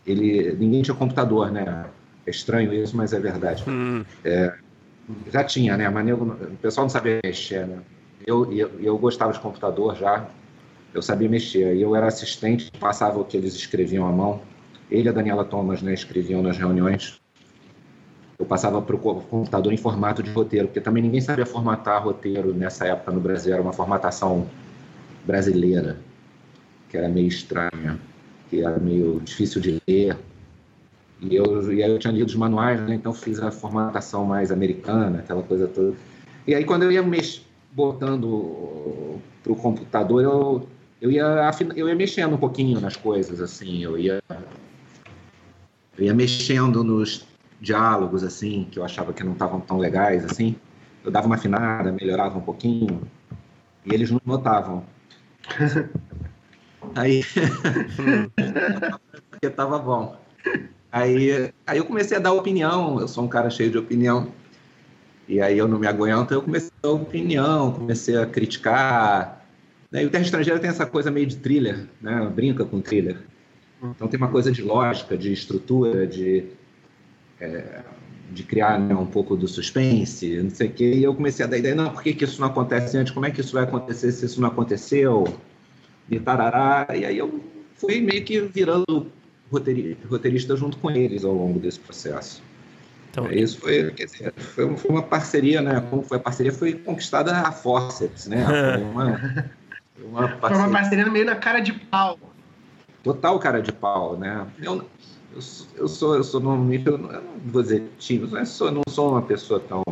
[0.08, 1.88] Ele, ninguém tinha computador, né?
[2.26, 3.64] É estranho isso, mas é verdade.
[3.68, 4.06] Hum.
[4.24, 4.54] É,
[5.32, 5.90] já tinha, né?
[5.90, 7.80] Mas o pessoal não sabia mexer, né?
[8.26, 10.26] Eu, eu, eu gostava de computador já,
[10.94, 11.76] eu sabia mexer.
[11.76, 14.42] E eu era assistente, passava o que eles escreviam à mão.
[14.90, 17.20] Ele e a Daniela Thomas né, escreviam nas reuniões
[18.38, 22.54] eu passava para o computador em formato de roteiro, porque também ninguém sabia formatar roteiro
[22.54, 24.48] nessa época no Brasil, era uma formatação
[25.26, 25.98] brasileira,
[26.90, 27.98] que era meio estranha,
[28.50, 30.18] que era meio difícil de ler.
[31.22, 32.96] E eu, e aí eu tinha lido os manuais, né?
[32.96, 35.96] então fiz a formatação mais americana, aquela coisa toda.
[36.46, 37.42] E aí quando eu ia mex...
[37.72, 40.68] botando para o computador, eu,
[41.02, 44.22] eu, ia, eu ia mexendo um pouquinho nas coisas, assim, eu ia,
[45.98, 47.26] eu ia mexendo nos
[47.66, 50.56] diálogos assim que eu achava que não estavam tão legais assim
[51.04, 53.02] eu dava uma afinada melhorava um pouquinho
[53.86, 54.84] e eles não notavam
[56.96, 57.24] aí
[59.30, 60.16] porque tava bom
[60.92, 64.32] aí aí eu comecei a dar opinião eu sou um cara cheio de opinião
[65.28, 69.44] E aí eu não me aguento, eu comecei a dar opinião, comecei a criticar.
[69.92, 70.04] Né?
[70.04, 72.32] E o Terra Estrangeira tem essa coisa meio de thriller, né?
[72.34, 73.18] Brinca com thriller.
[73.82, 76.46] Então tem uma coisa de lógica, de estrutura, de,
[77.40, 77.82] é,
[78.32, 80.94] de criar né, um pouco do suspense, não sei o quê.
[80.94, 83.14] E eu comecei a dar ideia, não, por que, que isso não acontece antes?
[83.14, 85.26] Como é que isso vai acontecer se isso não aconteceu?
[86.10, 86.88] E tarará.
[86.96, 87.42] E aí eu
[87.76, 89.12] fui meio que virando
[90.10, 92.42] roteirista junto com eles ao longo desse processo.
[93.16, 95.82] Então, é, Isso foi, quer dizer, foi, foi, uma parceria, né?
[95.90, 96.52] Como foi a parceria?
[96.52, 98.46] Foi conquistada a forceps, né?
[98.46, 99.04] Foi uma,
[100.04, 100.40] uma parceria...
[100.40, 102.20] Foi uma parceria meio na cara de pau.
[103.02, 104.46] Total cara de pau, né?
[104.62, 104.86] Eu,
[105.36, 105.42] eu,
[105.76, 108.82] eu sou, eu sou normalmente, eu não, eu não vou dizer tímido, mas sou, não
[108.88, 109.84] sou uma pessoa tão,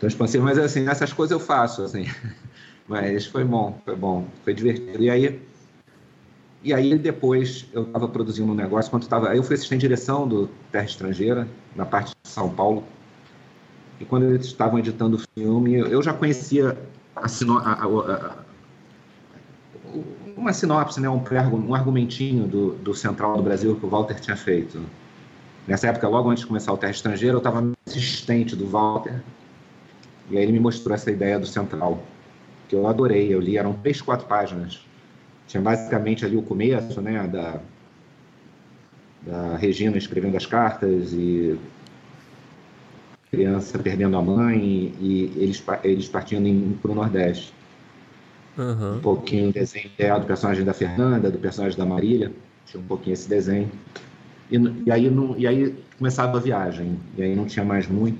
[0.00, 2.06] tão expansiva, mas assim, essas coisas eu faço, assim.
[2.86, 5.02] Mas foi bom, foi bom, foi divertido.
[5.02, 5.40] E aí,
[6.62, 10.28] e aí depois eu estava produzindo um negócio, quando estava, eu fui assistente de direção
[10.28, 12.84] do Terra Estrangeira, na parte de São Paulo.
[13.98, 16.76] E quando eles estavam editando o filme, eu já conhecia
[17.16, 18.44] a, a, a, a
[20.36, 21.22] uma sinopse, né, um,
[21.68, 24.80] um argumentinho do, do Central do Brasil que o Walter tinha feito.
[25.66, 29.22] Nessa época, logo antes de começar o Terra Estrangeira, eu estava assistente do Walter.
[30.30, 32.02] E aí ele me mostrou essa ideia do Central,
[32.68, 33.32] que eu adorei.
[33.32, 34.80] Eu li, eram três, quatro páginas
[35.46, 37.60] tinha basicamente ali o começo, né, da,
[39.22, 41.58] da Regina escrevendo as cartas e
[43.30, 47.52] criança perdendo a mãe e, eles, eles partindo para o Nordeste.
[48.56, 48.96] Uhum.
[48.96, 49.90] Um pouquinho desenho
[50.20, 52.32] do personagem da Fernanda, do personagem da Marília,
[52.66, 53.70] tinha um pouquinho esse desenho.
[54.50, 58.18] E, e, aí, não, e aí começava a viagem, e aí não tinha mais muito.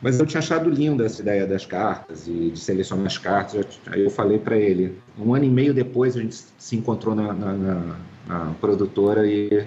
[0.00, 3.80] Mas eu tinha achado linda essa ideia das cartas e de selecionar as cartas.
[3.88, 4.96] Aí eu falei para ele.
[5.18, 7.96] Um ano e meio depois a gente se encontrou na, na, na,
[8.28, 9.66] na produtora e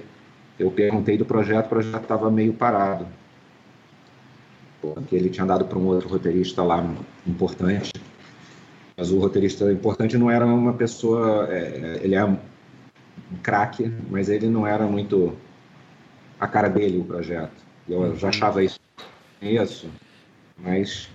[0.57, 1.65] eu perguntei do projeto.
[1.65, 3.05] O projeto estava meio parado,
[4.81, 6.81] porque ele tinha dado para um outro roteirista lá
[7.27, 7.91] importante.
[9.01, 11.47] Mas o roteirista importante não era uma pessoa.
[11.49, 12.37] É, ele é um
[13.41, 15.35] craque, mas ele não era muito
[16.39, 17.65] a cara dele o projeto.
[17.89, 18.79] Eu já achava isso.
[19.41, 19.89] Isso
[20.55, 21.09] mas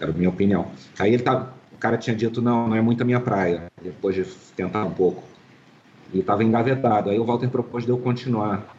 [0.00, 0.68] era a minha opinião.
[0.98, 4.14] Aí ele tá, o cara tinha dito, não, não é muito a minha praia, depois
[4.14, 4.24] de
[4.56, 5.22] tentar um pouco.
[6.14, 7.10] E estava engavetado.
[7.10, 8.74] Aí o Walter propôs de eu continuar,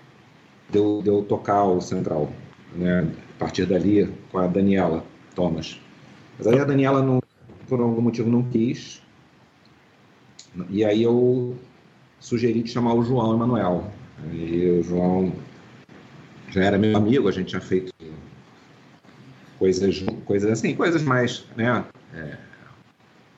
[0.72, 2.32] de eu, de eu tocar o Central,
[2.74, 5.04] né, a partir dali com a Daniela
[5.36, 5.80] Thomas.
[6.36, 7.22] Mas aí a Daniela, não,
[7.68, 9.02] por algum motivo, não quis.
[10.70, 11.56] E aí eu
[12.20, 13.92] sugeri de chamar o João Emanuel.
[14.32, 15.34] E o João
[16.50, 17.94] já era meu amigo, a gente tinha feito
[19.58, 22.38] coisas, coisas assim, coisas mais, né, é,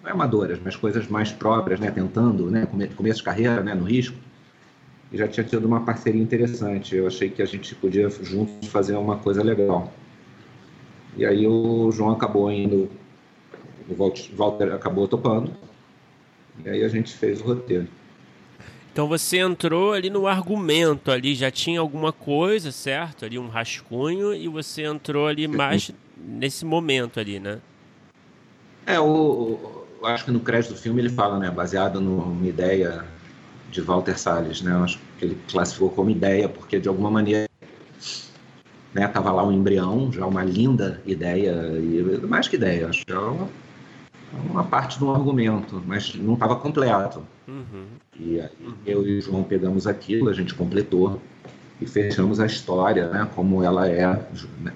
[0.03, 3.85] não é amadoras, mas coisas mais próprias, né, tentando, né, começo de carreira, né, no
[3.85, 4.17] risco.
[5.11, 6.95] E já tinha tido uma parceria interessante.
[6.95, 9.93] Eu achei que a gente podia juntos fazer uma coisa legal.
[11.15, 12.89] E aí o João acabou indo,
[13.89, 15.51] o Walter acabou topando.
[16.63, 17.87] E aí a gente fez o roteiro.
[18.91, 23.25] Então você entrou ali no argumento, ali já tinha alguma coisa, certo?
[23.25, 27.59] Ali um rascunho e você entrou ali mais nesse momento ali, né?
[28.85, 33.03] É, o, eu acho que no crédito do filme ele fala, né, baseado numa ideia
[33.69, 34.73] de Walter Salles, né?
[34.77, 37.49] Acho que ele classificou como ideia porque de alguma maneira
[38.93, 43.11] né, tava lá um embrião, já uma linda ideia e mais que ideia, acho que
[43.11, 43.49] é uma,
[44.49, 47.23] uma parte de um argumento, mas não estava completo.
[47.47, 47.85] Uhum.
[48.19, 48.49] E aí
[48.85, 51.21] eu e o João pegamos aquilo, a gente completou
[51.79, 54.07] e fechamos a história, né, como ela é,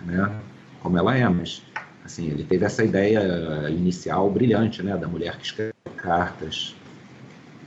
[0.05, 0.41] né,
[0.81, 1.63] como ela é, mas
[2.03, 6.75] assim, ele teve essa ideia inicial brilhante, né, da mulher que escreve cartas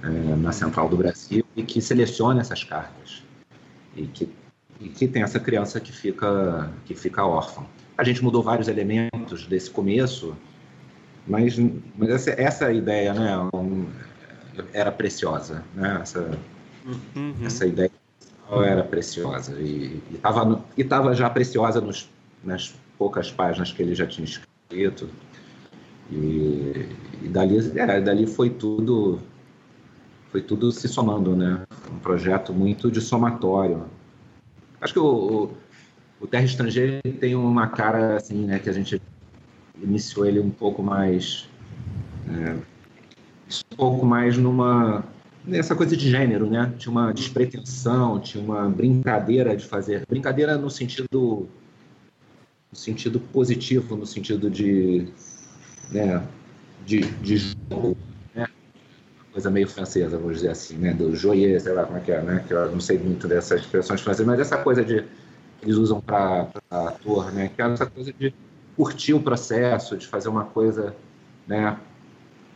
[0.03, 3.23] é, na central do Brasil e que seleciona essas cartas
[3.97, 4.29] e que,
[4.81, 7.65] e que tem essa criança que fica que fica órfã.
[7.97, 10.35] A gente mudou vários elementos desse começo,
[11.27, 11.57] mas,
[11.97, 13.31] mas essa, essa ideia, né,
[14.73, 16.39] era preciosa, né, essa
[17.17, 17.35] uhum.
[17.45, 17.91] essa ideia
[18.65, 22.11] era preciosa e estava e estava já preciosa nos,
[22.45, 25.09] nas poucas páginas que ele já tinha escrito.
[26.11, 26.89] E,
[27.23, 29.19] e dali, é, dali foi tudo
[30.31, 31.63] foi tudo se somando, né?
[31.91, 33.85] Um projeto muito de somatório.
[34.81, 35.57] Acho que o, o,
[36.21, 38.59] o Terra Estrangeira tem uma cara assim, né?
[38.59, 39.01] Que a gente
[39.81, 41.49] iniciou ele um pouco mais
[42.29, 42.55] é,
[43.73, 45.05] um pouco mais numa
[45.45, 46.73] nessa coisa de gênero, né?
[46.79, 51.49] Tinha uma despretensão, tinha uma brincadeira de fazer brincadeira no sentido
[52.71, 55.07] no sentido positivo, no sentido de,
[55.91, 56.27] né,
[56.87, 57.99] de, de jogo,
[58.35, 58.49] né?
[59.31, 62.23] coisa meio francesa, vamos dizer assim, né, do joyeux, sei lá como é que é,
[62.23, 65.05] né, que eu não sei muito dessas expressões francesas, mas essa coisa de
[65.63, 67.51] eles usam para ator, né?
[67.55, 68.35] Que é essa coisa de
[68.77, 70.95] curtir o processo, de fazer uma coisa,
[71.47, 71.79] né?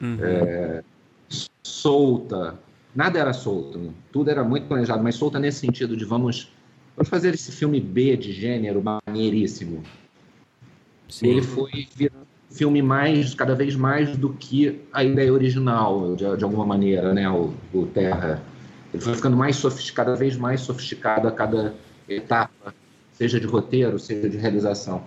[0.00, 0.18] Uhum.
[0.20, 0.82] É,
[1.62, 2.58] solta.
[2.94, 6.50] Nada era solto, tudo era muito planejado, mas solta nesse sentido de vamos,
[6.96, 9.82] vamos fazer esse filme B de gênero maneiríssimo.
[11.08, 11.28] Sim.
[11.28, 16.44] Ele foi virando filme mais, cada vez mais do que a ideia original, de, de
[16.44, 17.28] alguma maneira, né?
[17.28, 18.42] O, o Terra.
[18.94, 21.74] Ele foi ficando mais sofisticado, cada vez mais sofisticado a cada
[22.08, 22.74] etapa
[23.12, 25.02] seja de roteiro, seja de realização.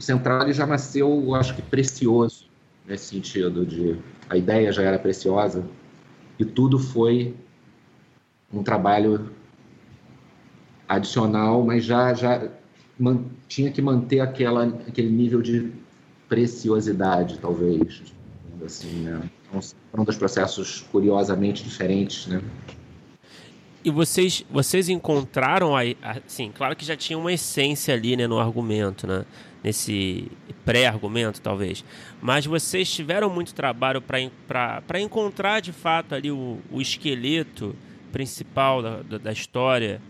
[0.00, 2.46] O Central ele já nasceu, eu acho que precioso
[2.88, 3.98] nesse sentido de
[4.30, 5.62] a ideia já era preciosa
[6.38, 7.34] e tudo foi
[8.50, 9.30] um trabalho
[10.88, 12.48] adicional, mas já já
[12.98, 15.70] man, tinha que manter aquela aquele nível de
[16.30, 18.02] preciosidade, talvez,
[18.64, 19.30] assim, né?
[19.46, 19.60] Então,
[19.90, 22.40] foram dois processos curiosamente diferentes, né?
[23.84, 29.06] E vocês, vocês encontraram assim, claro que já tinha uma essência ali, né, no argumento,
[29.06, 29.26] né?
[29.62, 30.30] Nesse
[30.64, 31.84] pré-argumento, talvez.
[32.22, 37.76] Mas vocês tiveram muito trabalho para encontrar, de fato, ali o, o esqueleto
[38.10, 40.00] principal da, da, da, história,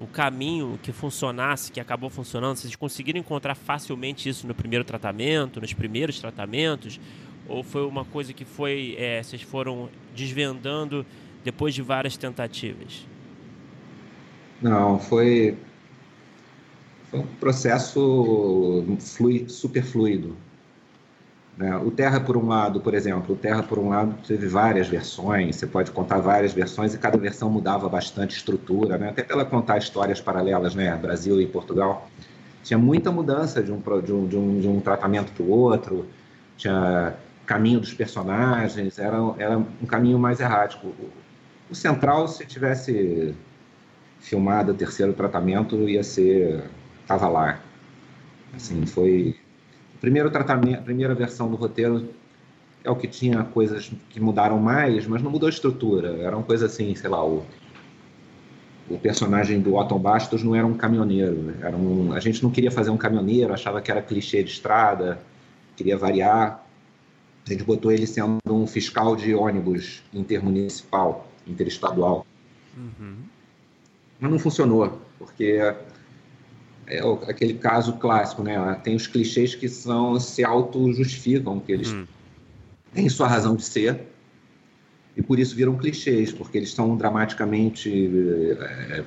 [0.00, 2.56] o caminho que funcionasse, que acabou funcionando.
[2.56, 7.00] Vocês conseguiram encontrar facilmente isso no primeiro tratamento, nos primeiros tratamentos?
[7.48, 11.04] Ou foi uma coisa que foi, é, vocês foram desvendando
[11.44, 13.06] depois de várias tentativas?
[14.60, 15.56] Não, foi,
[17.10, 20.36] foi um processo flui, super fluido.
[21.58, 21.76] Né?
[21.76, 25.56] O Terra, por um lado, por exemplo, o Terra, por um lado, teve várias versões,
[25.56, 29.10] você pode contar várias versões e cada versão mudava bastante estrutura, né?
[29.10, 30.96] até pela contar histórias paralelas, né?
[30.96, 32.08] Brasil e Portugal.
[32.62, 36.06] Tinha muita mudança de um, de um, de um, de um tratamento para o outro,
[36.56, 40.94] tinha caminho dos personagens, era, era um caminho mais errático.
[41.68, 43.34] O central, se tivesse
[44.20, 46.62] filmada, terceiro tratamento ia ser
[47.10, 47.60] tava lá.
[48.54, 49.34] Assim, foi
[49.96, 52.08] o primeiro tratamento, a primeira versão do roteiro
[52.84, 56.16] é o que tinha coisas que mudaram mais, mas não mudou a estrutura.
[56.20, 57.44] Era uma coisa assim, sei lá, o,
[58.88, 61.52] o personagem do Otto Bastos não era um caminhoneiro.
[61.60, 65.20] Era um, a gente não queria fazer um caminhoneiro, achava que era clichê de estrada,
[65.76, 66.64] queria variar.
[67.44, 72.24] A gente botou ele sendo um fiscal de ônibus intermunicipal, interestadual.
[72.76, 73.16] Uhum
[74.20, 75.58] mas não funcionou, porque
[76.90, 78.56] é aquele caso clássico, né?
[78.82, 82.04] Tem os clichês que são se auto-justificam, que eles hum.
[82.92, 84.00] têm sua razão de ser,
[85.16, 88.10] e por isso viram clichês, porque eles são dramaticamente
[88.58, 89.04] é,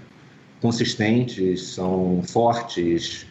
[0.62, 3.26] consistentes, são fortes,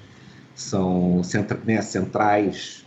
[0.54, 2.84] são centra, né, centrais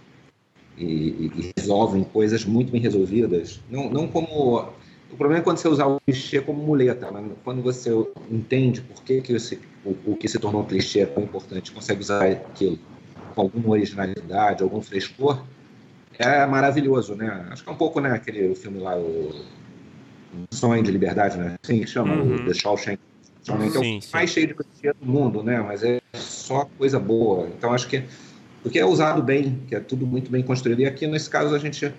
[0.78, 3.60] e, e, resolvem coisas muito bem resolvidas.
[3.70, 4.70] Não, não como
[5.16, 7.24] o problema é quando você usar o clichê como muleta, né?
[7.42, 7.90] quando você
[8.30, 11.72] entende por que, que esse, o, o, que se tornou um clichê é tão importante,
[11.72, 12.78] consegue usar aquilo
[13.34, 15.42] com alguma originalidade, algum frescor,
[16.20, 17.48] é maravilhoso, né?
[17.50, 19.34] Acho que é um pouco, né, aquele filme lá, o,
[20.52, 21.56] Sonho de Liberdade, né?
[21.64, 22.36] Sim, que chama uhum.
[22.36, 23.00] o The Shawshank.
[23.42, 24.00] que é o sim.
[24.12, 25.62] mais cheio de clichê do mundo, né?
[25.62, 27.48] Mas é só coisa boa.
[27.58, 28.04] Então acho que
[28.62, 30.82] porque é usado bem, que é tudo muito bem construído.
[30.82, 31.94] E aqui nesse caso a gente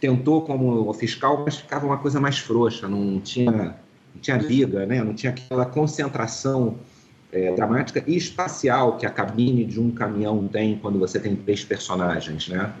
[0.00, 5.02] tentou como fiscal, mas ficava uma coisa mais frouxa, não tinha, não tinha liga, né?
[5.04, 6.76] não tinha aquela concentração
[7.32, 11.64] é, dramática e espacial que a cabine de um caminhão tem quando você tem três
[11.64, 12.48] personagens.
[12.48, 12.72] Né?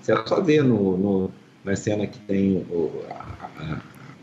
[0.00, 1.30] Você só vê no, no
[1.64, 3.78] na cena que tem o, a, a,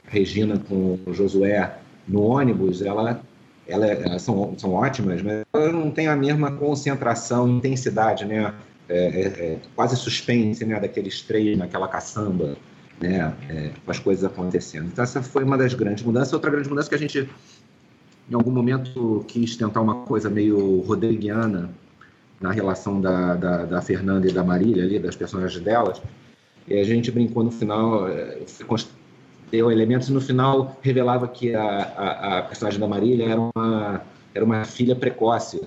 [0.07, 3.19] Regina com o Josué no ônibus, ela,
[3.67, 8.53] ela, elas são, são ótimas, mas ela não tem a mesma concentração, intensidade, né?
[8.87, 12.55] É, é, é, quase suspense, né, daqueles três naquela caçamba,
[13.01, 14.87] né, é, com as coisas acontecendo.
[14.87, 16.33] Então essa foi uma das grandes mudanças.
[16.33, 17.27] Outra grande mudança que a gente,
[18.29, 21.71] em algum momento, quis tentar uma coisa meio rodriguiana
[22.39, 25.99] na relação da, da, da Fernanda e da Marília ali, das personagens delas.
[26.67, 28.07] E a gente brincou no final,
[29.49, 34.01] deu elementos e no final revelava que a, a, a personagem da Marília era uma,
[34.33, 35.61] era uma filha precoce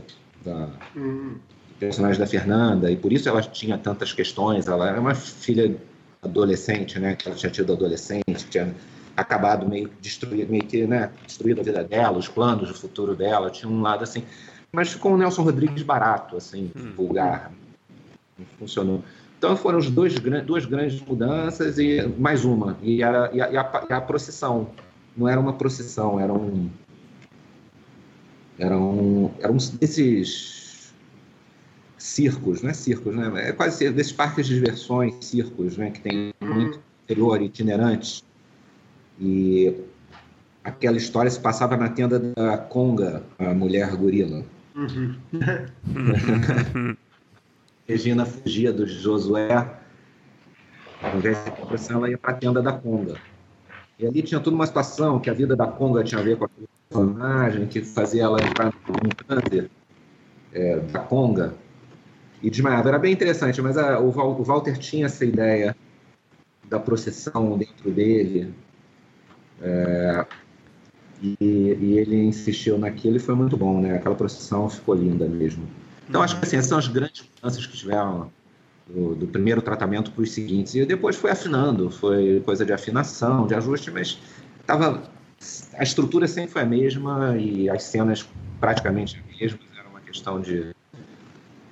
[0.44, 1.36] da, uhum
[1.78, 4.66] personagem da Fernanda, e por isso ela tinha tantas questões.
[4.66, 5.76] Ela era uma filha
[6.22, 7.14] adolescente, né?
[7.14, 8.74] Que ela tinha tido adolescente, tinha
[9.16, 13.50] acabado meio destruído, meio que, né, destruído a vida dela, os planos do futuro dela,
[13.50, 14.22] tinha um lado assim.
[14.70, 16.92] Mas ficou o Nelson Rodrigues barato, assim, hum.
[16.96, 17.50] vulgar.
[18.38, 19.02] Não funcionou.
[19.38, 22.76] Então foram os dois, duas grandes mudanças e mais uma.
[22.82, 24.68] E, era, e a, e a, e a procissão.
[25.16, 26.68] Não era uma procissão, era um.
[28.58, 30.57] Era um, era um desses
[31.98, 33.48] circos, não é circos, né?
[33.48, 35.90] É quase desses parques de diversões, circos, né?
[35.90, 36.54] Que tem uhum.
[36.54, 38.24] muito interior, itinerantes.
[39.20, 39.74] E
[40.62, 44.44] aquela história se passava na tenda da Conga, a mulher gorila.
[44.76, 45.16] Uhum.
[47.86, 49.66] Regina fugia do Josué.
[51.02, 53.16] Ao invés de depressão, ela ia para a tenda da Conga.
[53.98, 56.44] E ali tinha toda uma situação que a vida da Conga tinha a ver com
[56.44, 56.48] a
[56.88, 59.68] personagem, que fazia ela entrar no câncer
[60.52, 61.54] é, da Conga
[62.42, 62.88] e desmaiava.
[62.88, 65.76] Era bem interessante, mas a, o, o Walter tinha essa ideia
[66.64, 68.52] da processão dentro dele.
[69.60, 70.26] É,
[71.20, 73.96] e, e, ele insistiu naquilo e foi muito bom, né?
[73.96, 75.66] Aquela procissão ficou linda mesmo.
[76.08, 78.30] Então, acho que assim, essas são as grandes mudanças que tiveram
[78.86, 80.74] do, do primeiro tratamento para os seguintes.
[80.74, 84.18] E depois foi afinando, foi coisa de afinação, de ajuste, mas
[84.64, 85.02] tava,
[85.74, 88.26] a estrutura sempre foi a mesma e as cenas
[88.60, 89.60] praticamente as mesmas.
[89.76, 90.72] Era uma questão de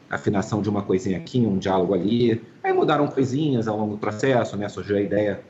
[0.09, 2.42] afinação de uma coisinha aqui, um diálogo ali.
[2.62, 4.68] Aí mudaram coisinhas ao longo do processo, né?
[4.68, 5.40] Surgiu a ideia.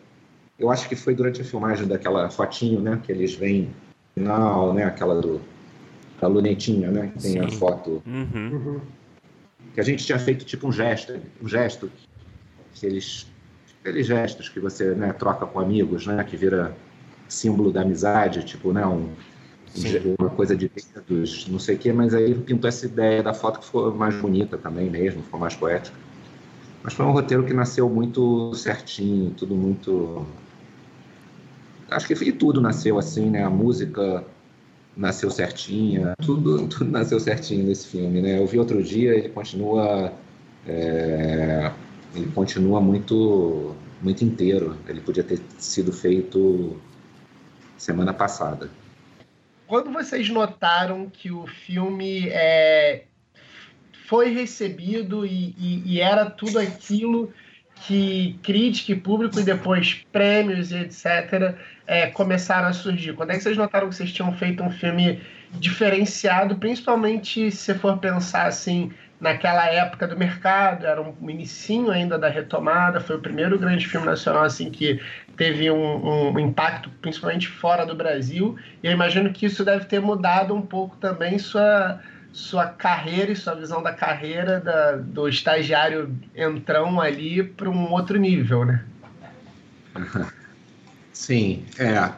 [0.59, 3.01] Eu acho que foi durante a filmagem daquela fotinho, né?
[3.03, 3.71] Que eles vêm
[4.15, 4.85] final, né?
[4.85, 5.41] Aquela do
[6.21, 7.11] da lunetinha, né?
[7.15, 7.41] Que tem Sim.
[7.41, 8.03] a foto.
[8.07, 8.51] Uhum.
[8.53, 8.81] Uhum.
[9.75, 11.91] Que a gente tinha feito tipo um gesto, um gesto
[12.73, 13.27] que eles
[13.81, 16.25] aqueles gestos que você né, troca com amigos, né?
[16.25, 16.75] Que vira
[17.29, 18.87] símbolo da amizade, tipo, né?
[18.87, 19.11] Um,
[20.19, 23.61] uma coisa de dedos, não sei o quê, mas aí pintou essa ideia da foto
[23.61, 25.97] que ficou mais bonita também mesmo, ficou mais poética.
[26.83, 30.25] Mas foi um roteiro que nasceu muito certinho, tudo muito.
[31.91, 33.45] Acho que tudo nasceu assim, né?
[33.45, 34.25] A música,
[34.97, 38.41] nasceu certinha, tudo, tudo nasceu certinho nesse filme, né?
[38.41, 40.13] Eu vi outro dia, ele continua,
[40.67, 41.71] é,
[42.15, 44.77] ele continua muito, muito inteiro.
[44.89, 46.77] Ele podia ter sido feito
[47.77, 48.71] semana passada.
[49.67, 53.05] Quando vocês notaram que o filme é,
[54.07, 57.33] foi recebido e, e, e era tudo aquilo
[57.83, 61.57] que crítica e público e depois prêmios e etc.
[61.87, 63.15] É, começaram a surgir?
[63.15, 65.21] Quando é que vocês notaram que vocês tinham feito um filme
[65.53, 72.29] diferenciado, principalmente se for pensar assim naquela época do mercado, era um inicinho ainda da
[72.29, 75.01] retomada, foi o primeiro grande filme nacional assim que
[75.37, 80.01] teve um, um impacto principalmente fora do Brasil, e eu imagino que isso deve ter
[80.01, 82.01] mudado um pouco também sua
[82.33, 88.19] sua carreira e sua visão da carreira da, do estagiário entrão ali para um outro
[88.19, 88.85] nível, né?
[91.15, 92.13] Sim, é.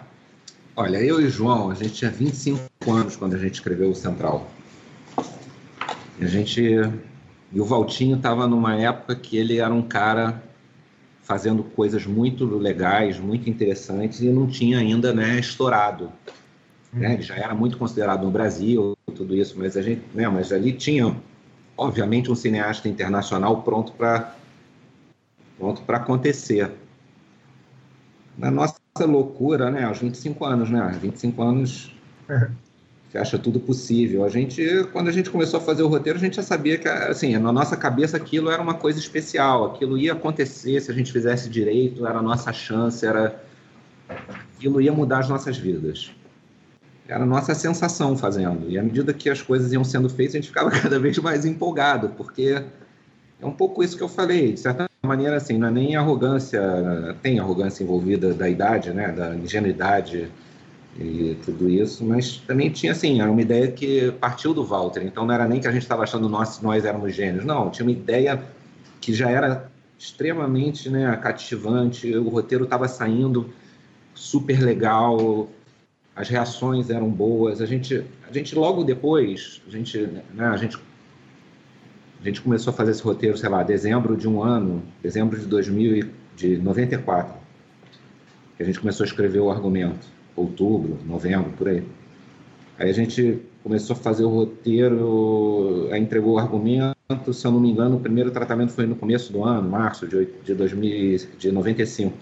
[0.74, 3.94] Olha, eu e o João, a gente tinha 25 anos quando a gente escreveu o
[3.94, 4.50] Central.
[6.20, 6.62] E a gente.
[7.50, 10.42] E o Valtinho estava numa época que ele era um cara
[11.22, 16.10] fazendo coisas muito legais, muito interessantes e não tinha ainda né, estourado.
[16.92, 17.14] Né?
[17.14, 20.72] Ele já era muito considerado no Brasil, tudo isso, mas a gente, né, mas ali
[20.72, 21.14] tinha,
[21.76, 24.34] obviamente, um cineasta internacional pronto para
[25.58, 26.70] pronto para acontecer.
[28.36, 31.92] Na nossa loucura, né, aos 25 anos, né, 25 anos
[33.10, 34.24] você acha tudo possível.
[34.24, 36.88] A gente, quando a gente começou a fazer o roteiro, a gente já sabia que,
[36.88, 41.12] assim, na nossa cabeça aquilo era uma coisa especial, aquilo ia acontecer se a gente
[41.12, 43.42] fizesse direito, era a nossa chance, era
[44.56, 46.10] aquilo ia mudar as nossas vidas
[47.08, 48.68] era a nossa sensação fazendo.
[48.68, 51.46] E à medida que as coisas iam sendo feitas, a gente ficava cada vez mais
[51.46, 52.62] empolgado, porque
[53.40, 54.52] é um pouco isso que eu falei.
[54.52, 56.60] De certa maneira, assim, não é nem arrogância,
[57.22, 60.30] tem arrogância envolvida da idade, né, da ingenuidade
[60.98, 65.04] e tudo isso, mas também tinha, assim, era uma ideia que partiu do Walter.
[65.04, 67.70] Então não era nem que a gente estava achando nós, nós éramos gênios, não.
[67.70, 68.42] Tinha uma ideia
[69.00, 73.50] que já era extremamente né, cativante, o roteiro estava saindo
[74.14, 75.48] super legal,
[76.16, 77.60] as reações eram boas.
[77.60, 79.98] A gente, a gente logo depois, a gente,
[80.34, 80.76] né, a gente,
[82.20, 85.46] a gente começou a fazer esse roteiro, sei lá, dezembro de um ano, dezembro de
[85.46, 87.34] 2000 de 94,
[88.56, 91.82] que a gente começou a escrever o argumento, outubro, novembro, por aí.
[92.78, 97.60] Aí a gente começou a fazer o roteiro, aí entregou o argumento, se eu não
[97.60, 101.50] me engano, o primeiro tratamento foi no começo do ano, março de, de, 2000, de
[101.50, 102.16] 95.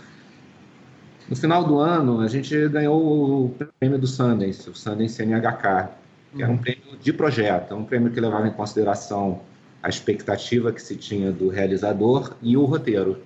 [1.28, 5.90] No final do ano, a gente ganhou o prêmio do Sundance, o Sundance NHK,
[6.34, 6.60] que era um uhum.
[6.60, 9.40] prêmio de projeto, um prêmio que levava em consideração
[9.82, 13.18] a expectativa que se tinha do realizador e o roteiro.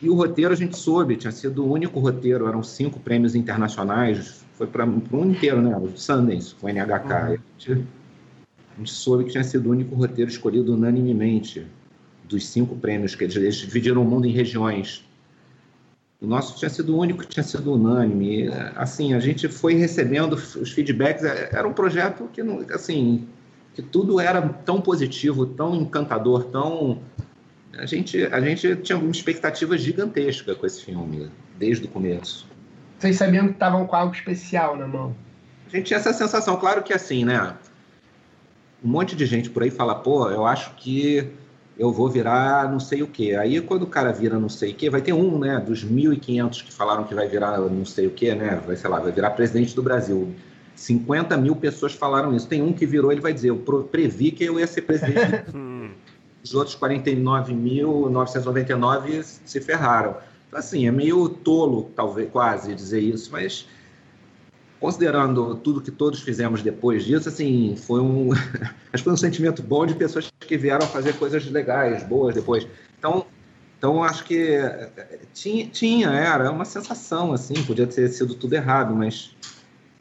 [0.00, 4.44] E o roteiro a gente soube, tinha sido o único roteiro, eram cinco prêmios internacionais,
[4.54, 5.76] foi para o mundo inteiro, né?
[5.76, 7.12] O Sundance, o NHK.
[7.12, 7.14] Uhum.
[7.14, 11.66] A, gente, a gente soube que tinha sido o único roteiro escolhido unanimemente
[12.24, 15.04] dos cinco prêmios, que eles, eles dividiram o mundo em regiões.
[16.20, 18.48] O nosso tinha sido o único que tinha sido unânime.
[18.74, 21.24] Assim, a gente foi recebendo os feedbacks.
[21.24, 22.40] É, era um projeto que,
[22.72, 23.26] assim,
[23.74, 26.98] que tudo era tão positivo, tão encantador, tão...
[27.78, 32.46] A gente, a gente tinha uma expectativa gigantesca com esse filme, desde o começo.
[32.98, 35.14] Vocês sabiam que estavam com algo especial na mão?
[35.66, 36.56] A gente tinha essa sensação.
[36.56, 37.54] Claro que assim, né?
[38.82, 41.28] um monte de gente por aí fala, pô, eu acho que
[41.78, 43.36] eu vou virar não sei o quê.
[43.38, 46.64] Aí quando o cara vira não sei o quê, vai ter um, né, dos 1.500
[46.64, 49.30] que falaram que vai virar não sei o quê, né, vai, sei lá, vai virar
[49.30, 50.34] presidente do Brasil.
[50.74, 52.46] 50 mil pessoas falaram isso.
[52.46, 53.56] Tem um que virou, ele vai dizer, eu
[53.90, 55.44] previ que eu ia ser presidente.
[56.42, 60.16] Os outros 49.999 se ferraram.
[60.48, 63.66] Então, assim, é meio tolo, talvez, quase, dizer isso, mas
[64.80, 69.62] considerando tudo que todos fizemos depois disso, assim, foi um, acho que foi um sentimento
[69.62, 72.66] bom de pessoas que vieram fazer coisas legais, boas depois.
[72.98, 73.26] Então,
[73.76, 74.58] então acho que
[75.34, 79.36] tinha, tinha, era uma sensação, assim, podia ter sido tudo errado, mas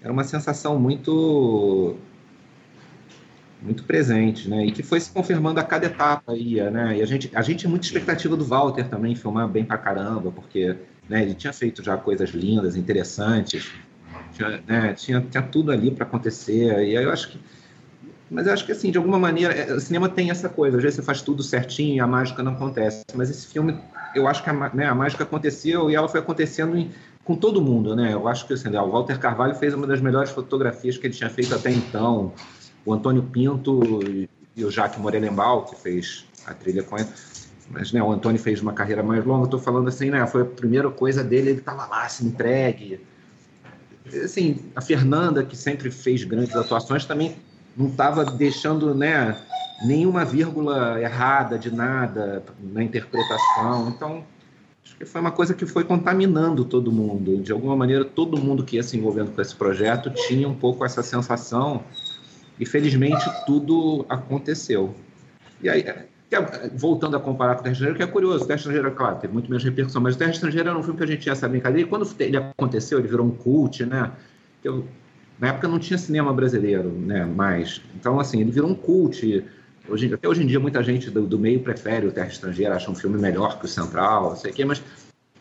[0.01, 1.97] era uma sensação muito
[3.61, 4.65] muito presente, né?
[4.65, 6.97] E que foi se confirmando a cada etapa ia, né?
[6.97, 10.75] E a gente, a gente muita expectativa do Walter também filmar bem pra caramba, porque
[11.09, 13.71] né, ele tinha feito já coisas lindas, interessantes
[14.37, 16.65] tinha, né, tinha, tinha tudo ali para acontecer.
[16.83, 17.39] E aí eu acho que.
[18.29, 20.77] Mas eu acho que, assim, de alguma maneira, é, o cinema tem essa coisa.
[20.77, 23.05] Às vezes você faz tudo certinho e a mágica não acontece.
[23.15, 23.79] Mas esse filme,
[24.13, 26.91] eu acho que a, né, a mágica aconteceu e ela foi acontecendo em,
[27.23, 28.13] com todo mundo, né?
[28.13, 31.29] Eu acho que assim, o Walter Carvalho fez uma das melhores fotografias que ele tinha
[31.29, 32.33] feito até então.
[32.87, 33.99] O Antônio Pinto
[34.55, 37.07] e, o Jacques Morelenbaum, que fez a trilha com ele.
[37.69, 39.45] Mas né, o Antônio fez uma carreira mais longa.
[39.45, 40.25] Estou falando assim, né?
[40.25, 42.99] Foi a primeira coisa dele, ele estava lá, se entregue
[44.23, 47.35] assim, a Fernanda, que sempre fez grandes atuações, também
[47.75, 49.37] não estava deixando né,
[49.85, 53.89] nenhuma vírgula errada de nada na interpretação.
[53.89, 54.23] Então,
[54.83, 57.37] acho que foi uma coisa que foi contaminando todo mundo.
[57.37, 60.85] De alguma maneira, todo mundo que ia se envolvendo com esse projeto tinha um pouco
[60.85, 61.83] essa sensação.
[62.59, 64.95] E felizmente tudo aconteceu.
[65.61, 66.07] E aí, é,
[66.73, 69.33] voltando a comparar com o Terra Estrangeira, que é curioso, o Terra Estrangeira, claro, teve
[69.33, 71.47] muito menos repercussão, mas o Terra Estrangeira era um filme que a gente tinha essa
[71.47, 74.11] brincadeira, e quando ele aconteceu, ele virou um cult, né?
[74.63, 74.85] Eu,
[75.39, 77.81] na época não tinha cinema brasileiro, né, mais.
[77.95, 79.45] Então, assim, ele virou um cult.
[79.87, 82.91] Hoje, até hoje em dia, muita gente do, do meio prefere o Terra Estrangeira, acha
[82.91, 84.81] um filme melhor que o Central, não sei o quê, mas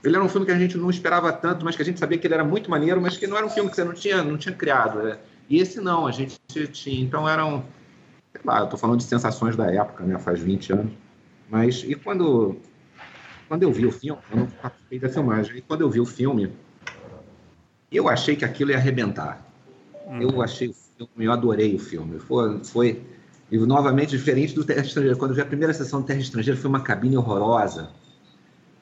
[0.04, 2.16] ele era um filme que a gente não esperava tanto, mas que a gente sabia
[2.16, 4.22] que ele era muito maneiro, mas que não era um filme que você não tinha,
[4.22, 5.02] não tinha criado.
[5.02, 5.18] Né?
[5.48, 6.38] E esse não, a gente
[6.68, 7.04] tinha.
[7.04, 7.62] Então, era um
[8.36, 10.18] sei lá, eu estou falando de sensações da época, né?
[10.18, 10.92] Faz 20 anos.
[11.48, 12.56] Mas, e quando,
[13.48, 16.06] quando eu vi o filme, eu não participei da filmagem, e quando eu vi o
[16.06, 16.52] filme,
[17.90, 19.44] eu achei que aquilo ia arrebentar.
[20.06, 20.22] Uhum.
[20.22, 22.18] Eu achei o filme, eu adorei o filme.
[22.18, 23.02] Foi, foi
[23.50, 25.16] e novamente diferente do Terra Estrangeira.
[25.16, 27.90] Quando eu vi a primeira sessão do Terra Estrangeira, foi uma cabine horrorosa.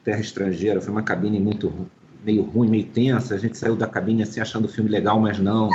[0.03, 1.87] Terra Estrangeira, foi uma cabine muito
[2.23, 3.35] meio ruim, meio tensa.
[3.35, 5.69] A gente saiu da cabine assim achando o filme legal, mas não.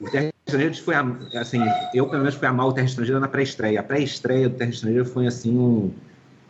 [0.00, 0.94] O Terra Estrangeira foi,
[1.38, 1.60] assim,
[1.94, 3.80] eu pelo menos fui amar o Terra Estrangeira na pré-estreia.
[3.80, 5.90] A pré-estreia do Terra Estrangeira foi, assim, um,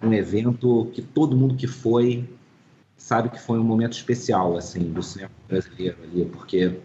[0.02, 2.28] um evento que todo mundo que foi
[2.96, 6.76] sabe que foi um momento especial, assim, do cinema brasileiro ali, porque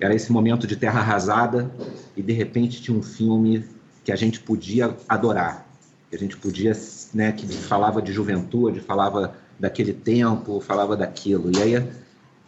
[0.00, 1.70] era esse momento de terra arrasada
[2.16, 3.64] e, de repente, tinha um filme
[4.04, 5.66] que a gente podia adorar,
[6.08, 6.72] que a gente podia,
[7.12, 11.50] né, que falava de juventude, falava daquele tempo, falava daquilo.
[11.54, 11.88] E aí,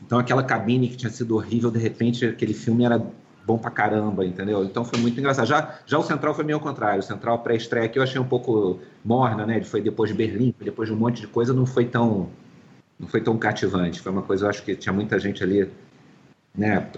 [0.02, 3.04] então aquela cabine que tinha sido horrível, de repente, aquele filme era
[3.46, 4.64] bom pra caramba, entendeu?
[4.64, 5.46] Então foi muito engraçado.
[5.46, 7.00] Já, já o Central foi meio ao contrário.
[7.00, 9.56] O Central pré-estreia que eu achei um pouco morna, né?
[9.56, 12.28] Ele foi depois de Berlim, depois de um monte de coisa, não foi tão
[12.98, 14.00] não foi tão cativante.
[14.00, 15.68] Foi uma coisa, eu acho que tinha muita gente ali,
[16.56, 16.88] né?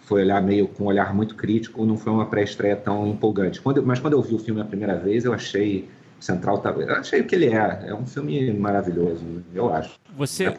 [0.00, 3.60] Foi olhar meio com um olhar muito crítico, não foi uma pré-estreia tão empolgante.
[3.60, 5.88] Quando, mas quando eu vi o filme a primeira vez, eu achei
[6.20, 7.84] o Central tá, eu achei o que ele é.
[7.86, 9.24] É um filme maravilhoso,
[9.54, 9.98] eu acho.
[10.16, 10.56] Você é.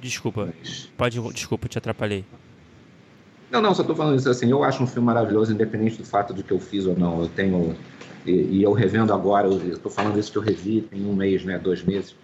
[0.00, 0.52] Desculpa.
[0.58, 0.90] Mas...
[0.96, 2.24] Pode, desculpa, te atrapalhei.
[3.54, 4.50] Não, não, só estou falando isso assim.
[4.50, 7.22] Eu acho um filme maravilhoso, independente do fato de que eu fiz ou não.
[7.22, 7.76] Eu tenho.
[8.26, 11.44] E, e eu revendo agora, eu estou falando isso que eu revi tem um mês,
[11.44, 11.56] né?
[11.56, 12.16] Dois meses.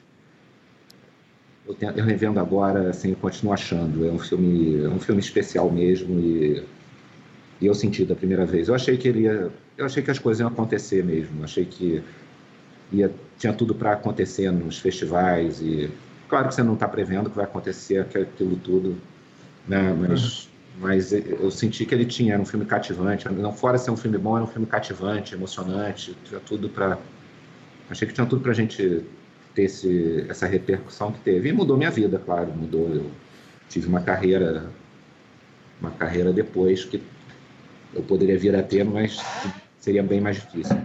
[1.68, 4.04] Eu, tenho, eu revendo agora, assim, continuo achando.
[4.04, 6.64] É um filme, é um filme especial mesmo e,
[7.60, 8.66] e eu senti da primeira vez.
[8.66, 11.38] Eu achei que ele ia, eu achei que as coisas iam acontecer mesmo.
[11.38, 12.02] Eu achei que
[12.90, 13.08] ia,
[13.38, 15.88] tinha tudo para acontecer nos festivais e
[16.28, 18.96] claro que você não está prevendo que vai acontecer aquilo tudo,
[19.68, 19.94] né?
[19.96, 23.90] Mas uhum mas eu senti que ele tinha, era um filme cativante, não fora ser
[23.90, 26.98] um filme bom, era um filme cativante, emocionante, tinha tudo para
[27.90, 29.04] achei que tinha tudo para a gente
[29.54, 32.88] ter esse, essa repercussão que teve e mudou minha vida, claro, mudou.
[32.88, 33.10] Eu
[33.68, 34.70] tive uma carreira,
[35.80, 37.02] uma carreira depois que
[37.92, 39.18] eu poderia vir a ter, mas
[39.78, 40.76] seria bem mais difícil.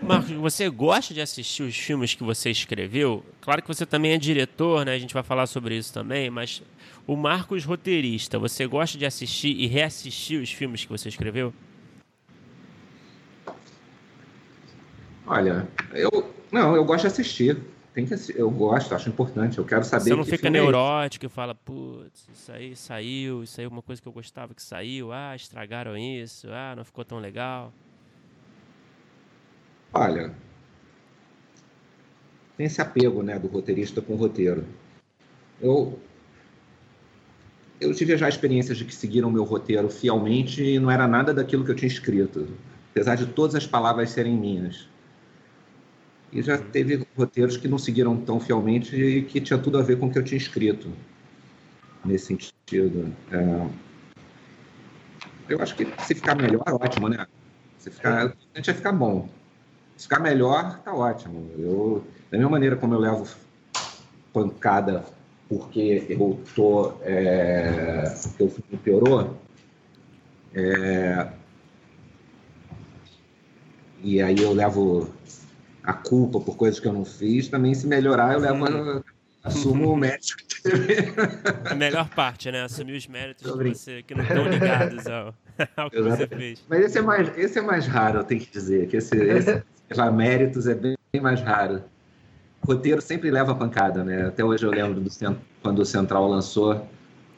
[0.00, 3.24] Marcos, você gosta de assistir os filmes que você escreveu?
[3.40, 4.94] Claro que você também é diretor, né?
[4.94, 6.62] A gente vai falar sobre isso também, mas
[7.08, 11.54] o Marcos roteirista, você gosta de assistir e reassistir os filmes que você escreveu?
[15.26, 17.58] Olha, eu não, eu gosto de assistir.
[17.94, 19.56] Tem que eu gosto, acho importante.
[19.56, 20.04] Eu quero saber.
[20.04, 23.68] Você não fica é neurótico é e fala, putz, isso aí saiu, isso aí é
[23.68, 25.10] uma coisa que eu gostava que saiu.
[25.10, 26.48] Ah, estragaram isso.
[26.50, 27.72] Ah, não ficou tão legal.
[29.92, 30.32] Olha,
[32.58, 34.64] tem esse apego né, do roteirista com o roteiro.
[35.60, 35.98] Eu,
[37.80, 41.64] eu tive já experiências de que seguiram meu roteiro fielmente e não era nada daquilo
[41.64, 42.48] que eu tinha escrito,
[42.90, 44.88] apesar de todas as palavras serem minhas.
[46.32, 49.98] E já teve roteiros que não seguiram tão fielmente e que tinha tudo a ver
[49.98, 50.90] com o que eu tinha escrito,
[52.04, 53.12] nesse sentido.
[53.30, 53.66] É...
[55.48, 57.26] Eu acho que se ficar melhor, ótimo, né?
[57.78, 59.28] Se ficar, a gente vai ficar bom.
[59.96, 61.50] Se ficar melhor, tá ótimo.
[61.56, 63.26] Eu, da mesma maneira como eu levo
[64.32, 65.04] pancada
[65.48, 69.36] porque eu tô é, porque o filme piorou
[70.54, 71.28] é,
[74.02, 75.12] e aí eu levo
[75.82, 79.04] a culpa por coisas que eu não fiz também se melhorar eu levo
[79.42, 80.36] assumo o mérito
[81.64, 82.62] a melhor parte né?
[82.62, 85.34] Assumir os méritos que, você, que não estão ligados ao,
[85.76, 86.64] ao que você fez.
[86.68, 89.62] Mas esse é mais esse é mais raro eu tenho que dizer que esse, esse
[90.12, 91.82] méritos é bem mais raro
[92.66, 94.26] roteiro sempre leva pancada, né?
[94.26, 95.10] Até hoje eu lembro do
[95.62, 96.86] quando o Central lançou,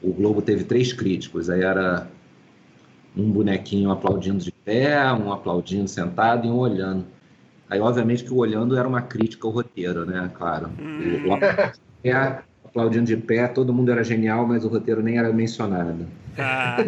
[0.03, 1.51] o Globo teve três críticos.
[1.51, 2.07] Aí era
[3.17, 7.05] um bonequinho aplaudindo de pé, um aplaudindo sentado e um olhando.
[7.69, 10.31] Aí, obviamente, que o olhando era uma crítica ao roteiro, né?
[10.35, 10.71] Claro.
[10.81, 11.29] Hum.
[11.29, 16.07] O, o aplaudindo de pé, todo mundo era genial, mas o roteiro nem era mencionado.
[16.39, 16.79] Ah.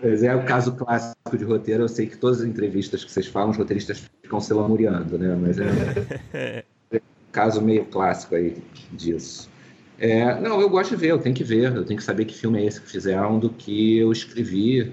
[0.00, 1.84] Pois é, o caso clássico de roteiro.
[1.84, 5.36] Eu sei que todas as entrevistas que vocês falam, os roteiristas ficam se lamuriando, né?
[5.40, 6.64] Mas é.
[7.34, 8.56] caso meio clássico aí
[8.92, 9.50] disso.
[9.98, 12.34] É, não, eu gosto de ver, eu tenho que ver, eu tenho que saber que
[12.34, 14.92] filme é esse que fizeram, do que eu escrevi.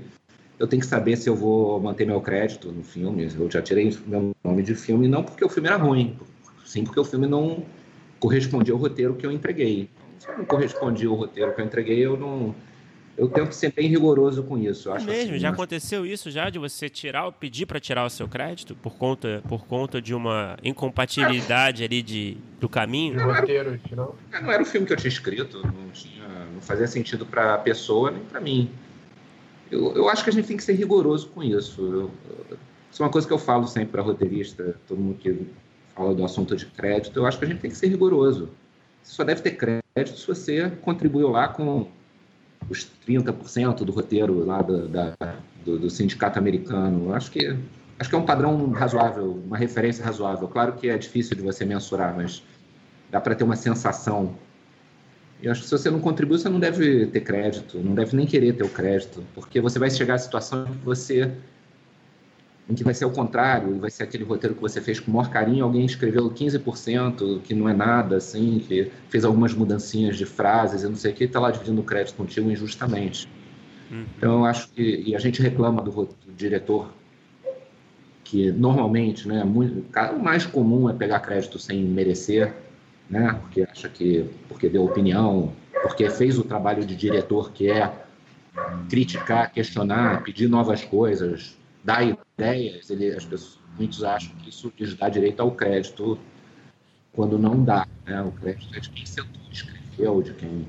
[0.59, 3.31] Eu tenho que saber se eu vou manter meu crédito no filme.
[3.39, 6.17] Eu já tirei meu nome de filme, não porque o filme era ruim,
[6.65, 7.63] sim porque o filme não
[8.19, 9.89] correspondia ao roteiro que eu entreguei.
[10.19, 12.55] Se não correspondia ao roteiro que eu entreguei, eu não,
[13.17, 14.89] eu tento ser bem rigoroso com isso.
[14.89, 15.59] Eu acho mesmo, assim, já mas...
[15.59, 19.65] aconteceu isso já de você tirar, pedir para tirar o seu crédito por conta, por
[19.65, 23.15] conta de uma incompatibilidade ali de, do caminho?
[23.15, 24.15] Não, roteiro, não.
[24.31, 27.55] É, não era o filme que eu tinha escrito, não, tinha, não fazia sentido para
[27.55, 28.69] a pessoa nem para mim.
[29.69, 31.81] Eu, eu acho que a gente tem que ser rigoroso com isso.
[31.81, 32.11] Eu,
[32.91, 35.47] isso é uma coisa que eu falo sempre para roteirista, todo mundo que
[35.95, 38.49] fala do assunto de crédito, eu acho que a gente tem que ser rigoroso.
[39.03, 41.87] Você só deve ter crédito se você contribuiu lá com
[42.69, 45.13] os 30% do roteiro lá do, da,
[45.65, 47.13] do, do, sindicato americano.
[47.13, 47.55] Acho que,
[47.99, 50.47] acho que é um padrão razoável, uma referência razoável.
[50.47, 52.43] Claro que é difícil de você mensurar, mas
[53.09, 54.35] dá para ter uma sensação.
[55.41, 58.25] E acho que se você não contribui, você não deve ter crédito, não deve nem
[58.25, 61.31] querer ter o crédito, porque você vai chegar à situação em que você
[62.71, 65.13] em que vai ser o contrário, vai ser aquele roteiro que você fez com o
[65.13, 70.25] maior carinho, alguém escreveu 15%, que não é nada, assim, que fez algumas mudancinhas de
[70.25, 73.27] frases e não sei o que, está lá dividindo o crédito contigo injustamente.
[73.91, 74.05] Uhum.
[74.17, 76.93] Então, eu acho que, e a gente reclama do, do diretor,
[78.23, 82.53] que normalmente, né, muito, o mais comum é pegar crédito sem merecer,
[83.09, 85.51] né, porque acha que, porque deu opinião,
[85.81, 87.91] porque fez o trabalho de diretor, que é
[88.89, 94.93] criticar, questionar, pedir novas coisas, dar ideias, ele, as pessoas, muitos acham que isso lhes
[94.93, 96.17] dá direito ao crédito
[97.13, 97.87] quando não dá.
[98.05, 98.21] Né?
[98.21, 100.65] O crédito é de quem sentou, escreveu, de quem.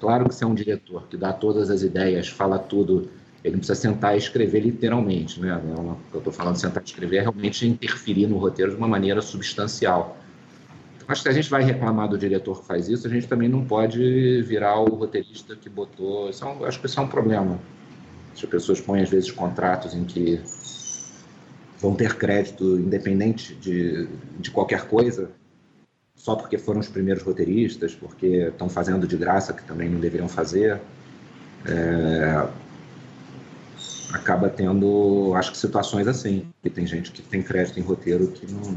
[0.00, 3.08] Claro que você é um diretor que dá todas as ideias, fala tudo,
[3.42, 5.40] ele não precisa sentar e escrever literalmente.
[5.40, 5.54] Né?
[5.56, 8.88] O que eu estou falando sentar e escrever é realmente interferir no roteiro de uma
[8.88, 10.16] maneira substancial.
[10.96, 13.26] Então, acho que se a gente vai reclamar do diretor que faz isso, a gente
[13.26, 16.28] também não pode virar o roteirista que botou.
[16.28, 17.58] Isso é um, acho que isso é um problema.
[18.36, 20.40] As pessoas põem, às vezes, contratos em que
[21.80, 24.08] vão ter crédito independente de,
[24.38, 25.30] de qualquer coisa,
[26.14, 30.28] só porque foram os primeiros roteiristas, porque estão fazendo de graça, que também não deveriam
[30.28, 30.80] fazer.
[31.64, 32.48] É,
[34.12, 38.50] acaba tendo, acho que situações assim, que tem gente que tem crédito em roteiro que
[38.50, 38.76] não.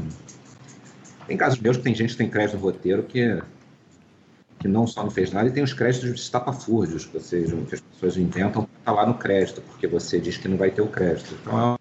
[1.26, 3.40] Tem casos meus que tem gente que tem crédito em roteiro que,
[4.58, 7.74] que não só não fez nada e tem os créditos de estapafúrdios, que, seja, que
[7.74, 10.86] as pessoas inventam estar lá no crédito, porque você diz que não vai ter o
[10.86, 11.36] crédito.
[11.42, 11.78] Então,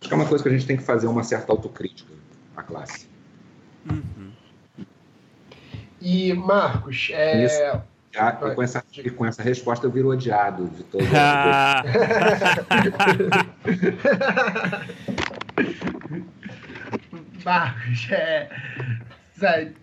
[0.00, 2.10] Acho que é uma coisa que a gente tem que fazer uma certa autocrítica
[2.56, 3.06] à classe.
[3.88, 4.32] Uhum.
[6.00, 7.44] E, Marcos, é...
[7.44, 7.60] Isso,
[8.12, 11.04] já, e, com essa, e com essa resposta eu viro odiado de todo
[17.44, 18.48] Marcos, é,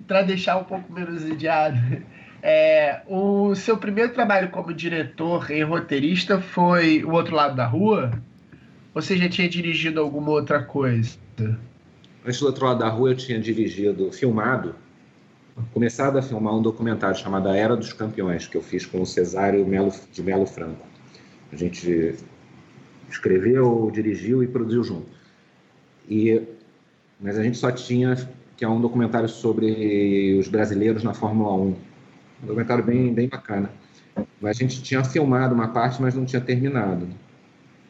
[0.08, 1.78] para deixar um pouco menos odiado,
[2.42, 8.12] é, o seu primeiro trabalho como diretor e roteirista foi O Outro Lado da Rua?
[8.94, 11.18] Ou você já tinha dirigido alguma outra coisa?
[12.26, 14.76] Antes do outro lado da rua, eu tinha dirigido, filmado,
[15.74, 19.06] começado a filmar um documentário chamado A Era dos Campeões, que eu fiz com o
[19.06, 20.86] Cesário Melo, de Melo Franco.
[21.54, 22.16] A gente
[23.10, 25.08] escreveu, dirigiu e produziu junto.
[26.10, 26.42] E
[27.20, 28.16] mas a gente só tinha,
[28.56, 31.76] que é um documentário sobre os brasileiros na Fórmula 1.
[32.42, 33.70] Um documentário bem, bem bacana.
[34.42, 37.08] Mas a gente tinha filmado uma parte, mas não tinha terminado.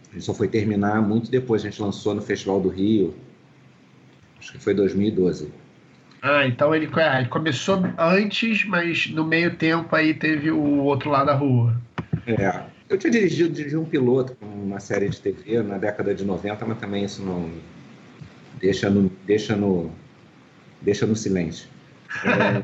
[0.09, 1.63] A gente só foi terminar muito depois.
[1.63, 3.13] A gente lançou no Festival do Rio,
[4.39, 5.51] acho que foi 2012.
[6.21, 11.09] Ah, então ele, ah, ele começou antes, mas no meio tempo aí teve o outro
[11.09, 11.79] lado da rua.
[12.25, 12.63] É.
[12.89, 16.65] Eu tinha dirigido, dirigi um piloto com uma série de TV na década de 90,
[16.65, 17.51] mas também isso não
[18.59, 19.91] deixa no, deixa no,
[20.81, 21.67] deixa no silêncio.
[22.23, 22.63] É,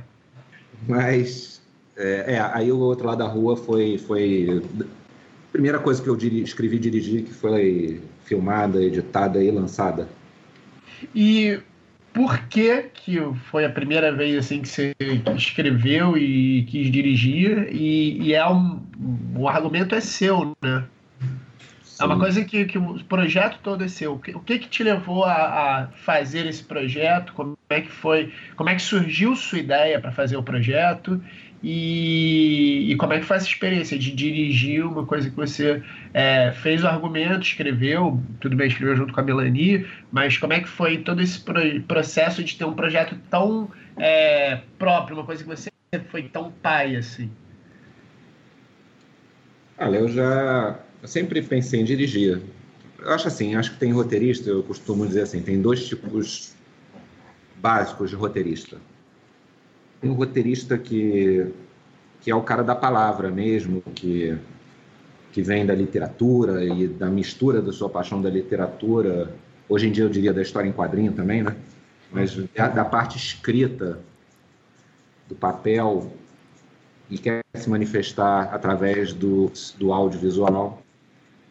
[0.88, 1.53] mas
[1.96, 4.62] é, é, aí o outro lado da rua foi foi
[5.52, 10.08] primeira coisa que eu diri, escrevi e dirigi que foi filmada, editada e lançada.
[11.14, 11.60] E
[12.12, 13.20] por que, que
[13.52, 14.96] foi a primeira vez assim que você
[15.36, 18.82] escreveu e quis dirigir e, e é um,
[19.36, 20.86] o argumento é seu, né?
[21.84, 22.04] Sim.
[22.04, 24.14] É uma coisa que, que o projeto todo é seu.
[24.14, 27.34] O que, o que, que te levou a, a, fazer esse projeto?
[27.34, 28.34] Como é que foi?
[28.56, 31.24] Como é que surgiu sua ideia para fazer o projeto?
[31.64, 35.82] E, e, como é que foi essa experiência de dirigir uma coisa que você
[36.14, 40.60] é, fez o argumento, escreveu, tudo bem, escreveu junto com a Melanie, mas como é
[40.60, 41.40] que foi todo esse
[41.88, 45.70] processo de ter um projeto tão é, próprio, uma coisa que você
[46.10, 47.32] foi tão pai assim?
[49.78, 52.42] Olha, eu já eu sempre pensei em dirigir.
[53.00, 56.54] Eu acho assim, acho que tem roteirista, eu costumo dizer assim, tem dois tipos
[57.62, 58.78] básicos de roteirista
[60.04, 61.48] tem um roteirista que,
[62.20, 64.38] que é o cara da palavra mesmo, que,
[65.32, 69.34] que vem da literatura e da mistura da sua paixão da literatura.
[69.70, 71.56] Hoje em dia eu diria da história em quadrinho também, né?
[72.12, 73.98] Mas da, da parte escrita,
[75.30, 76.12] do papel,
[77.10, 80.84] e quer se manifestar através do, do audiovisual.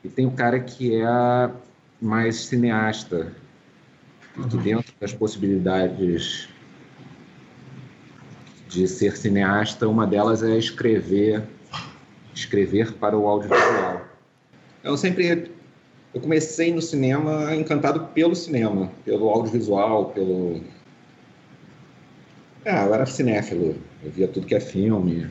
[0.05, 1.51] E tem o cara que é
[1.99, 3.33] mais cineasta,
[4.35, 6.52] que dentro das possibilidades
[8.73, 11.43] de ser cineasta, uma delas é escrever,
[12.35, 14.03] escrever para o audiovisual.
[14.83, 15.51] Eu sempre
[16.15, 20.61] eu comecei no cinema encantado pelo cinema, pelo audiovisual, pelo
[22.65, 25.29] é, eu era cinéfilo, eu via tudo que é filme,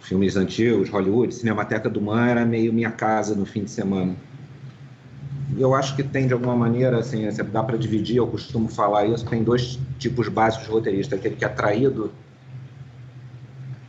[0.00, 4.14] filmes antigos, Hollywood, Cinemateca do Man era meio minha casa no fim de semana.
[5.56, 9.24] Eu acho que tem, de alguma maneira, assim, dá para dividir, eu costumo falar isso,
[9.26, 12.12] tem dois tipos básicos de roteirista, aquele que é atraído,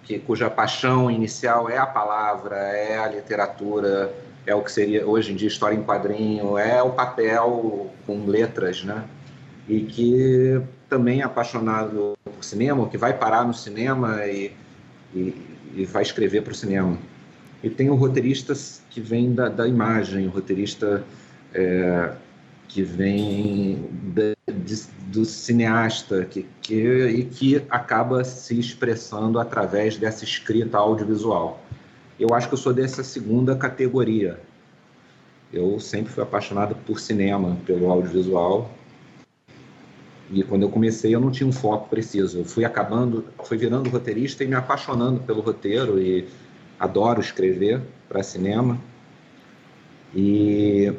[0.03, 4.13] que, cuja paixão inicial é a palavra, é a literatura,
[4.45, 8.83] é o que seria hoje em dia história em quadrinho, é o papel com letras,
[8.83, 9.03] né?
[9.67, 14.51] E que também é apaixonado por cinema, que vai parar no cinema e,
[15.13, 15.35] e,
[15.75, 16.97] e vai escrever para o cinema.
[17.61, 18.53] E tem o roteirista
[18.89, 21.03] que vem da, da imagem, o roteirista
[21.53, 22.13] é,
[22.67, 30.23] que vem de, de, do cineasta que, que, e que acaba se expressando através dessa
[30.23, 31.61] escrita audiovisual.
[32.19, 34.39] Eu acho que eu sou dessa segunda categoria.
[35.51, 38.69] Eu sempre fui apaixonado por cinema, pelo audiovisual.
[40.31, 42.39] E quando eu comecei, eu não tinha um foco preciso.
[42.39, 46.27] Eu fui acabando, fui virando roteirista e me apaixonando pelo roteiro e
[46.79, 48.79] adoro escrever para cinema.
[50.13, 50.93] E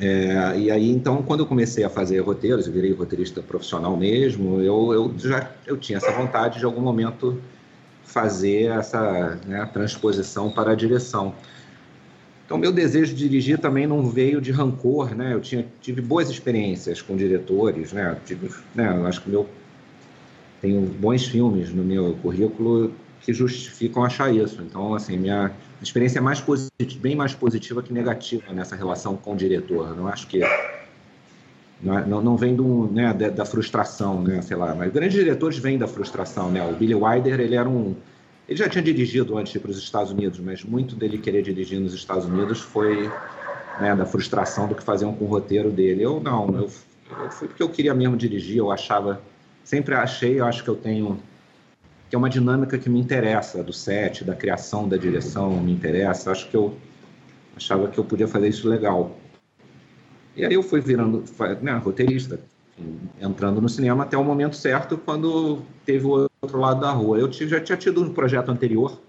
[0.00, 4.60] é, e aí, então, quando eu comecei a fazer roteiros, eu virei roteirista profissional mesmo,
[4.60, 7.38] eu, eu já eu tinha essa vontade de, em algum momento,
[8.02, 11.34] fazer essa né, transposição para a direção.
[12.46, 15.34] Então, meu desejo de dirigir também não veio de rancor, né?
[15.34, 18.16] Eu tinha, tive boas experiências com diretores, né?
[18.26, 18.92] Tive, né?
[18.96, 19.46] Eu acho que meu
[20.60, 24.60] tenho bons filmes no meu currículo que justificam achar isso.
[24.62, 29.32] Então, assim, minha experiência é mais positiva, bem mais positiva que negativa nessa relação com
[29.32, 29.96] o diretor.
[29.96, 30.40] Não acho que
[31.82, 34.74] não, é, não, vem do, né, da, da, frustração, né, sei lá.
[34.74, 36.62] Mas grandes diretores vêm da frustração, né?
[36.68, 37.96] O Billy Wilder, ele era um
[38.50, 41.94] ele já tinha dirigido antes para os Estados Unidos, mas muito dele querer dirigir nos
[41.94, 43.08] Estados Unidos foi
[43.80, 46.02] né, da frustração do que faziam com o roteiro dele.
[46.02, 46.68] Eu não, eu,
[47.22, 49.22] eu fui porque eu queria mesmo dirigir, eu achava,
[49.62, 51.22] sempre achei, eu acho que eu tenho
[52.10, 56.32] que é uma dinâmica que me interessa, do set, da criação, da direção, me interessa.
[56.32, 56.76] Acho que eu
[57.56, 59.16] achava que eu podia fazer isso legal.
[60.34, 61.22] E aí eu fui virando
[61.62, 62.40] né, roteirista,
[63.20, 67.16] entrando no cinema até o momento certo, quando teve o outro lado da rua.
[67.16, 69.00] Eu já tinha tido um projeto anterior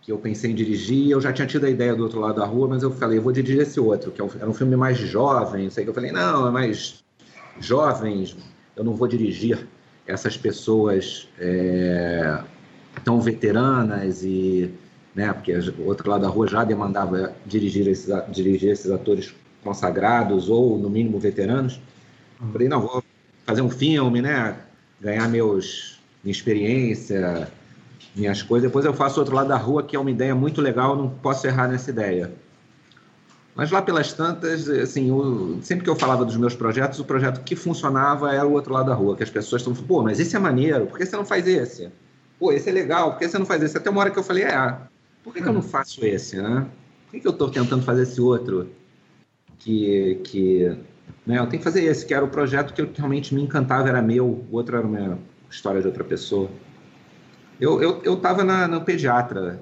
[0.00, 2.46] que eu pensei em dirigir, eu já tinha tido a ideia do outro lado da
[2.46, 4.96] rua, mas eu falei, eu vou dirigir esse outro, que é era um filme mais
[4.96, 7.02] jovem, sei que eu falei, não, é mais
[7.58, 8.36] jovens,
[8.76, 9.66] eu não vou dirigir
[10.06, 12.38] essas pessoas é,
[13.04, 14.70] tão veteranas e
[15.16, 19.34] né, porque o outro lado da rua já demandava dirigir esses, dirigir esses atores
[19.64, 21.80] consagrados ou, no mínimo, veteranos.
[22.52, 23.02] Falei, não, vou
[23.46, 24.56] fazer um filme, né?
[25.00, 27.48] Ganhar meus, minha experiência,
[28.14, 28.68] minhas coisas.
[28.68, 31.46] Depois eu faço outro lado da rua, que é uma ideia muito legal, não posso
[31.46, 32.30] errar nessa ideia.
[33.56, 37.42] Mas lá pelas tantas, assim, eu, sempre que eu falava dos meus projetos, o projeto
[37.42, 40.20] que funcionava era o outro lado da rua, que as pessoas estão falando, pô, mas
[40.20, 41.90] esse é maneiro, por que você não faz esse?
[42.38, 43.74] Pô, esse é legal, por que você não faz esse?
[43.74, 44.76] Até uma hora que eu falei, é,
[45.24, 46.66] por que, que eu não faço esse, né?
[47.06, 48.68] Por que, que eu estou tentando fazer esse outro?
[49.58, 50.76] Que, que
[51.26, 54.02] né, eu tenho que fazer esse, que era o projeto que realmente me encantava, era
[54.02, 55.18] meu, o outro era uma
[55.50, 56.50] história de outra pessoa.
[57.58, 59.58] Eu, eu, eu tava na, no pediatra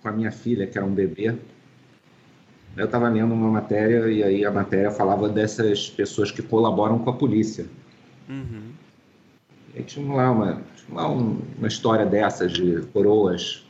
[0.00, 1.36] com a minha filha, que era um bebê,
[2.76, 7.10] eu estava lendo uma matéria e aí a matéria falava dessas pessoas que colaboram com
[7.10, 7.66] a polícia.
[8.28, 8.70] Uhum.
[9.74, 13.64] E tinha lá, uma, tinha lá um, uma história dessas de coroas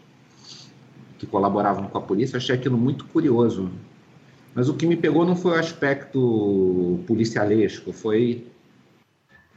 [1.18, 2.36] que colaboravam com a polícia.
[2.36, 3.70] Eu achei aquilo muito curioso.
[4.54, 8.46] Mas o que me pegou não foi o aspecto policialesco, foi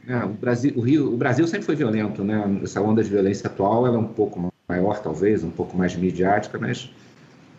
[0.08, 2.60] é, o, Brasil, o, Rio, o Brasil sempre foi violento, né?
[2.62, 6.58] Essa onda de violência atual ela é um pouco maior, talvez, um pouco mais midiática,
[6.58, 6.90] mas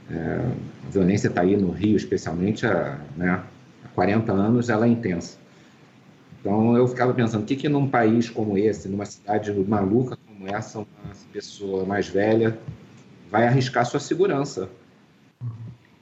[0.10, 0.41] é,
[0.88, 3.43] a violência está aí no Rio, especialmente, há, né,
[3.84, 5.38] há 40 anos, ela é intensa.
[6.39, 10.47] Então eu ficava pensando, o que, que num país como esse, numa cidade maluca como
[10.47, 10.88] essa, uma
[11.34, 12.58] pessoa mais velha
[13.30, 14.70] vai arriscar sua segurança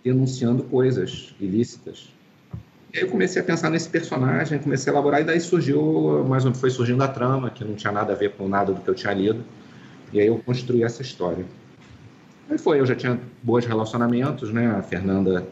[0.03, 2.13] denunciando coisas ilícitas?
[2.93, 6.45] E aí eu comecei a pensar nesse personagem, comecei a elaborar, e daí surgiu, mais
[6.57, 8.95] foi surgindo a trama, que não tinha nada a ver com nada do que eu
[8.95, 9.43] tinha lido,
[10.13, 11.43] e aí eu construí essa história.
[12.49, 14.67] Aí foi, eu já tinha bons relacionamentos, né?
[14.67, 15.47] A Fernanda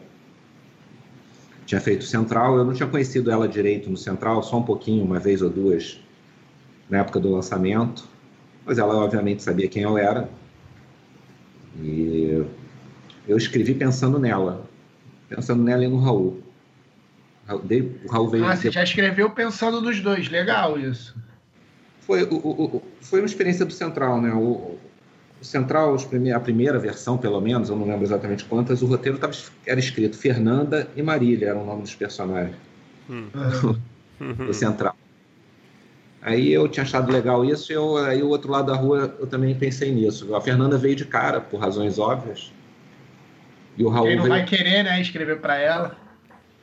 [1.66, 5.18] tinha feito Central, eu não tinha conhecido ela direito no Central, só um pouquinho, uma
[5.18, 5.98] vez ou duas,
[6.88, 8.04] na época do lançamento.
[8.64, 10.28] Mas ela, obviamente, sabia quem eu era.
[11.82, 12.44] E
[13.26, 14.64] eu escrevi pensando nela,
[15.28, 16.42] pensando nela e no Raul.
[17.48, 18.44] O Raul veio.
[18.46, 21.14] Ah, você já escreveu pensando nos dois, legal isso.
[22.00, 24.32] Foi, o, o, foi uma experiência do Central, né?
[24.32, 24.78] O,
[25.44, 25.96] Central,
[26.34, 29.32] a primeira versão, pelo menos, eu não lembro exatamente quantas, o roteiro tava,
[29.66, 32.56] era escrito Fernanda e Marília, era o nome dos personagens.
[33.08, 33.28] Hum.
[34.46, 34.96] do Central.
[36.22, 39.26] Aí eu tinha achado legal isso, e eu, aí o outro lado da rua eu
[39.26, 40.34] também pensei nisso.
[40.34, 42.50] A Fernanda veio de cara, por razões óbvias.
[43.76, 44.34] E o Raul Quem não veio...
[44.34, 45.96] vai querer, né, escrever para ela.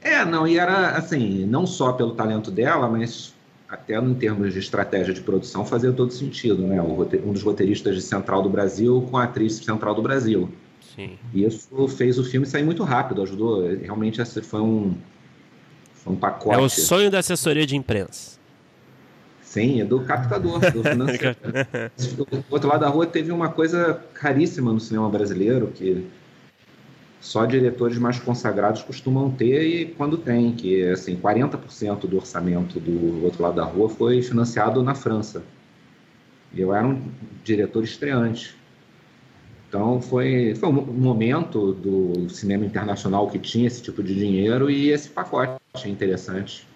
[0.01, 3.35] É, não, e era assim, não só pelo talento dela, mas
[3.71, 6.81] até em termos de estratégia de produção, fazia todo sentido, né?
[6.81, 10.49] Um dos roteiristas de Central do Brasil com a atriz Central do Brasil.
[10.93, 11.17] Sim.
[11.33, 13.65] E isso fez o filme sair muito rápido, ajudou.
[13.65, 14.93] Realmente esse foi um,
[15.93, 16.59] foi um pacote.
[16.59, 18.37] É o sonho da assessoria de imprensa.
[19.41, 21.37] Sim, é do captador, do financeiro.
[22.17, 26.05] do outro lado da rua teve uma coisa caríssima no cinema brasileiro, que
[27.21, 33.23] só diretores mais consagrados costumam ter e quando tem, que assim, 40% do orçamento do
[33.23, 35.43] outro lado da rua foi financiado na França.
[36.53, 36.99] Eu era um
[37.43, 38.55] diretor estreante.
[39.69, 44.89] Então foi, foi um momento do cinema internacional que tinha esse tipo de dinheiro e
[44.89, 46.67] esse pacote interessante.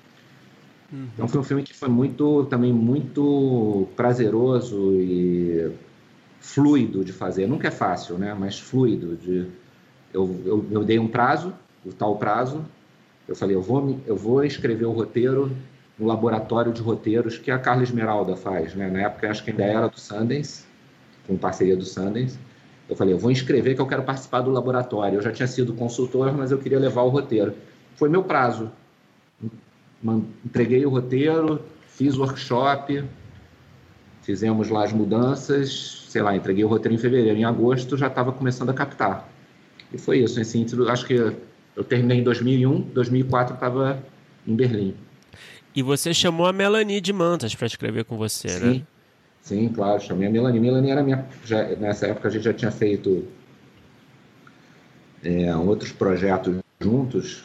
[0.93, 1.07] Uhum.
[1.15, 5.71] Então foi um filme que foi muito também muito prazeroso e
[6.39, 7.47] fluido de fazer.
[7.47, 8.33] Nunca é fácil, né?
[8.39, 9.47] Mas fluido de
[10.15, 11.53] eu, eu, eu dei um prazo,
[11.85, 12.63] o tal prazo.
[13.27, 15.51] Eu falei, eu vou, eu vou escrever o roteiro
[15.99, 18.73] no laboratório de roteiros que a Carla Esmeralda faz.
[18.73, 18.89] Né?
[18.89, 20.63] Na época, acho que ainda era do Sundance,
[21.27, 22.37] com parceria do Sundance.
[22.87, 25.17] Eu falei, eu vou inscrever que eu quero participar do laboratório.
[25.17, 27.53] Eu já tinha sido consultor, mas eu queria levar o roteiro.
[27.95, 28.71] Foi meu prazo.
[30.45, 33.03] Entreguei o roteiro, fiz o workshop,
[34.21, 37.39] fizemos lá as mudanças, sei lá, entreguei o roteiro em fevereiro.
[37.39, 39.34] Em agosto já estava começando a captar.
[39.95, 40.39] E foi isso.
[40.89, 44.03] Acho que eu terminei em 2001, 2004 estava
[44.45, 44.93] em Berlim.
[45.73, 48.65] E você chamou a Melanie de Mantas para escrever com você, Sim.
[48.65, 48.81] né?
[49.41, 50.59] Sim, claro, chamei a Melanie.
[50.59, 51.25] Melanie era minha.
[51.45, 53.25] Já, nessa época a gente já tinha feito
[55.23, 57.43] é, outros projetos juntos.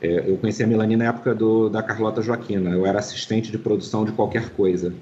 [0.00, 2.70] É, eu conheci a Melanie na época do, da Carlota Joaquina.
[2.70, 4.92] Eu era assistente de produção de qualquer coisa.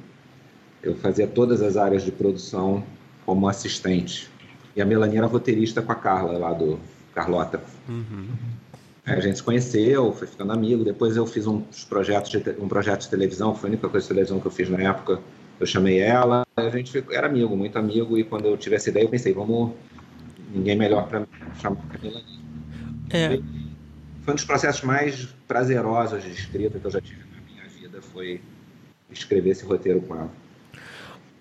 [0.83, 2.85] Eu fazia todas as áreas de produção
[3.25, 4.31] como assistente.
[4.77, 6.79] E a Melanie era roteirista com a Carla, lá do
[7.15, 7.63] Carlota.
[7.89, 8.29] Uhum.
[9.07, 10.85] a gente se conheceu, foi ficando amigo.
[10.85, 14.09] Depois eu fiz uns projetos de, um projeto de televisão, foi a única coisa de
[14.09, 15.19] televisão que eu fiz na época.
[15.59, 18.19] Eu chamei ela, a gente era amigo, muito amigo.
[18.19, 19.73] E quando eu tive essa ideia, eu pensei, vamos.
[20.55, 21.27] Ninguém melhor para
[21.61, 22.41] chamar a Melanie.
[23.11, 23.41] É.
[24.23, 28.01] Foi um dos processos mais prazerosos de escrita que eu já tive na minha vida,
[28.01, 28.41] foi
[29.11, 30.31] escrever esse roteiro com ela.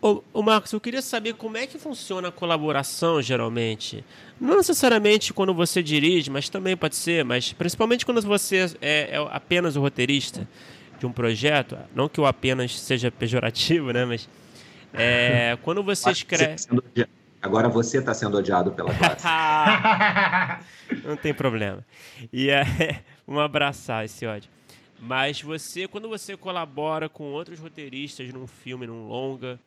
[0.05, 4.05] Ô, ô, Marcos, eu queria saber como é que funciona a colaboração, geralmente.
[4.39, 9.27] Não necessariamente quando você dirige, mas também pode ser, mas principalmente quando você é, é
[9.31, 10.47] apenas o roteirista
[10.99, 11.75] de um projeto.
[11.95, 14.05] Não que o apenas seja pejorativo, né?
[14.05, 14.29] Mas
[14.93, 16.55] é, quando você escreve.
[17.41, 19.25] Agora você está sendo odiado pela classe.
[21.03, 21.83] Não tem problema.
[22.31, 24.51] E é, um abraçar esse ódio.
[24.99, 29.59] Mas você, quando você colabora com outros roteiristas num filme, num longa,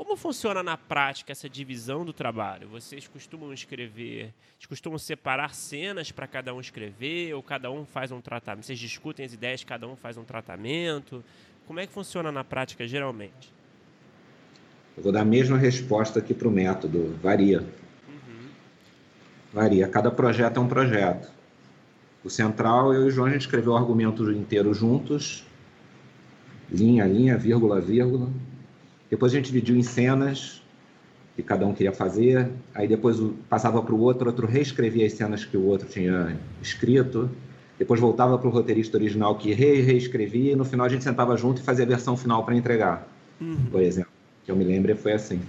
[0.00, 2.66] como funciona na prática essa divisão do trabalho?
[2.68, 8.10] Vocês costumam escrever, vocês costumam separar cenas para cada um escrever, ou cada um faz
[8.10, 8.64] um tratamento?
[8.64, 11.22] Vocês discutem as ideias, cada um faz um tratamento?
[11.66, 13.52] Como é que funciona na prática geralmente?
[14.96, 17.60] Eu vou dar a mesma resposta aqui para o método, varia.
[17.60, 18.48] Uhum.
[19.52, 21.30] Varia, cada projeto é um projeto.
[22.24, 25.44] O central, eu e o João, a gente escreveu o argumento inteiro juntos,
[26.72, 28.30] linha, linha, vírgula, vírgula.
[29.10, 30.62] Depois a gente dividiu em cenas
[31.34, 32.48] que cada um queria fazer.
[32.74, 37.28] Aí depois passava para o outro, outro reescrevia as cenas que o outro tinha escrito.
[37.78, 41.36] Depois voltava para o roteirista original que re reescrevia e no final a gente sentava
[41.36, 43.08] junto e fazia a versão final para entregar,
[43.40, 43.56] uhum.
[43.70, 44.12] por exemplo
[44.44, 45.40] que eu me lembro, foi assim.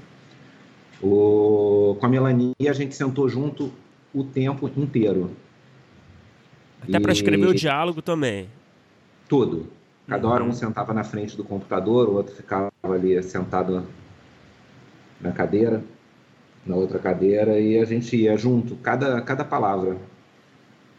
[1.01, 3.71] O, com a Melania, a gente sentou junto
[4.13, 5.31] o tempo inteiro.
[6.81, 8.47] Até para escrever o diálogo também.
[9.27, 9.67] Tudo.
[10.07, 10.53] Cada hora um uhum.
[10.53, 13.85] sentava na frente do computador, o outro ficava ali sentado
[15.19, 15.83] na cadeira,
[16.65, 19.97] na outra cadeira, e a gente ia junto, cada, cada palavra.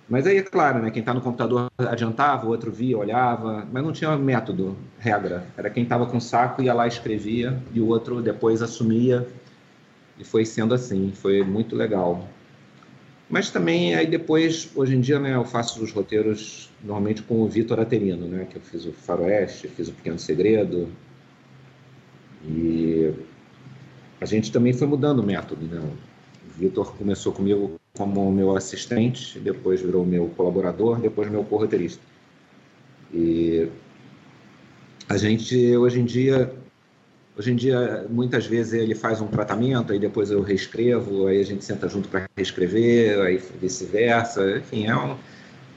[0.08, 3.82] Mas aí, é claro, né, quem está no computador adiantava, o outro via, olhava, mas
[3.82, 5.46] não tinha método, regra.
[5.56, 9.26] Era quem estava com saco ia lá escrevia e o outro depois assumia.
[10.18, 12.28] E foi sendo assim, foi muito legal.
[13.30, 17.48] Mas também aí depois, hoje em dia, né, eu faço os roteiros normalmente com o
[17.48, 20.90] Vitor Aterino, né, que eu fiz o Faroeste, fiz o Pequeno Segredo.
[22.44, 23.12] E
[24.20, 25.80] a gente também foi mudando o método, né?
[25.80, 32.02] O Vitor começou comigo como meu assistente, depois virou meu colaborador, depois meu corroteirista.
[33.12, 33.68] E
[35.08, 36.52] a gente hoje em dia
[37.36, 41.44] hoje em dia muitas vezes ele faz um tratamento aí depois eu reescrevo aí a
[41.44, 45.16] gente senta junto para reescrever aí vice-versa enfim é um,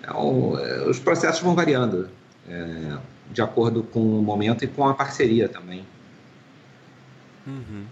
[0.03, 2.09] é um, os processos vão variando
[2.47, 2.97] é,
[3.31, 5.85] de acordo com o momento e com a parceria também
[7.45, 7.85] uhum.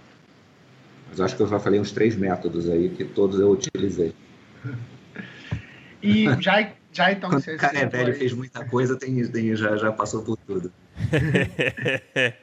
[1.10, 4.14] Mas acho que eu já falei uns três métodos aí que todos eu utilizei.
[6.01, 9.56] E já, já então Quando o cara é velho e fez muita coisa, tem, tem,
[9.56, 10.72] já, já passou por tudo.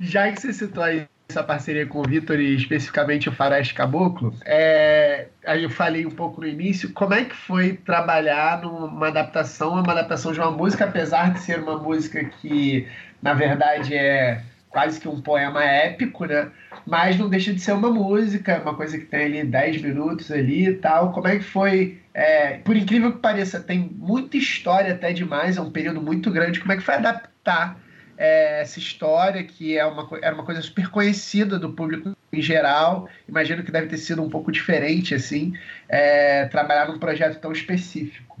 [0.00, 4.34] já que você citou aí essa parceria com o Vitor e especificamente o Faroeste Caboclo,
[4.44, 9.72] é, aí eu falei um pouco no início, como é que foi trabalhar numa adaptação,
[9.72, 12.88] uma adaptação de uma música, apesar de ser uma música que,
[13.20, 16.50] na verdade, é quase que um poema épico, né?
[16.86, 20.68] Mas não deixa de ser uma música, uma coisa que tem ali 10 minutos ali
[20.68, 21.12] e tal.
[21.12, 21.98] Como é que foi?
[22.12, 26.60] É, por incrível que pareça, tem muita história até demais, é um período muito grande.
[26.60, 27.80] Como é que foi adaptar
[28.18, 33.08] é, essa história, que é uma, era uma coisa super conhecida do público em geral?
[33.28, 35.54] Imagino que deve ter sido um pouco diferente, assim,
[35.88, 38.38] é, trabalhar num projeto tão específico.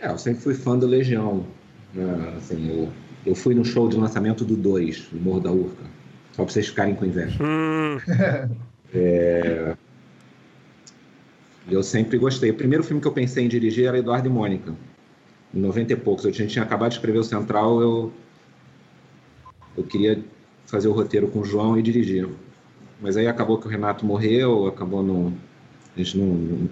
[0.00, 1.46] É, eu sempre fui fã do Legião.
[1.94, 2.34] Né?
[2.36, 2.92] Assim, eu
[3.24, 5.84] eu fui no show de lançamento do 2, no Morro da Urca.
[6.32, 7.38] Só pra vocês ficarem com inveja.
[7.42, 7.98] Hum.
[8.94, 9.76] é...
[11.70, 12.50] Eu sempre gostei.
[12.50, 14.74] O primeiro filme que eu pensei em dirigir era Eduardo e Mônica,
[15.54, 16.24] em 90 e poucos.
[16.24, 18.12] Eu tinha, tinha acabado de escrever o Central, eu,
[19.76, 20.22] eu queria
[20.66, 22.28] fazer o roteiro com o João e dirigir.
[23.00, 25.32] Mas aí acabou que o Renato morreu, acabou no.
[25.94, 26.68] A gente não.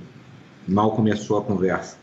[0.67, 1.97] Mal começou a conversa.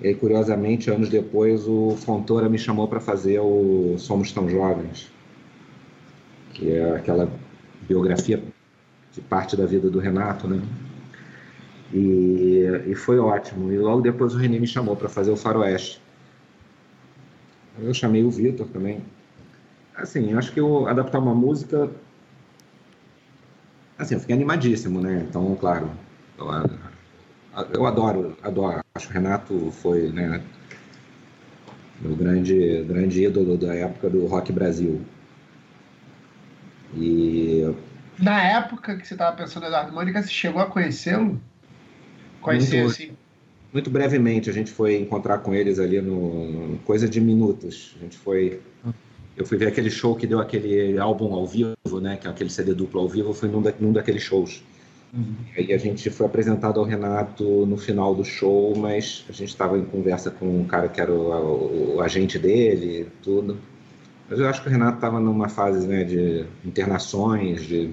[0.00, 5.10] E curiosamente, anos depois, o Fontoura me chamou para fazer o Somos Tão Jovens,
[6.52, 7.30] que é aquela
[7.88, 8.42] biografia
[9.12, 10.60] de parte da vida do Renato, né?
[11.92, 13.72] E, e foi ótimo.
[13.72, 16.00] E logo depois o René me chamou para fazer o Faroeste.
[17.78, 19.02] Eu chamei o Vitor também.
[19.94, 21.90] Assim, acho que eu adaptar uma música.
[23.98, 25.26] Assim, eu fiquei animadíssimo, né?
[25.26, 25.90] Então, claro,
[26.38, 26.46] eu,
[27.72, 28.85] eu adoro, adoro.
[28.96, 30.42] Acho que o Renato foi, né,
[32.00, 35.00] meu grande, grande ídolo da época do Rock Brasil.
[36.94, 37.74] E
[38.18, 41.40] na época que você estava pensando em Eduardo Mônica, você chegou a conhecê-lo?
[42.40, 43.10] Conhecer muito, assim?
[43.72, 47.94] Muito brevemente, a gente foi encontrar com eles ali no, no coisa de minutos.
[47.98, 48.60] A gente foi
[49.36, 52.48] eu fui ver aquele show que deu aquele álbum ao vivo, né, que é aquele
[52.48, 54.62] CD duplo ao vivo, foi num, da, num daqueles shows.
[55.12, 55.34] Uhum.
[55.56, 59.78] Aí a gente foi apresentado ao Renato no final do show, mas a gente estava
[59.78, 63.58] em conversa com um cara que era o, o, o agente dele, tudo.
[64.28, 67.92] Mas eu acho que o Renato estava numa fase né, de internações, de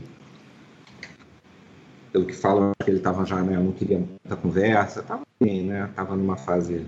[2.12, 5.88] pelo que falam, que ele estava já, né, não queria muita conversa, estava bem, né,
[5.90, 6.86] estava numa fase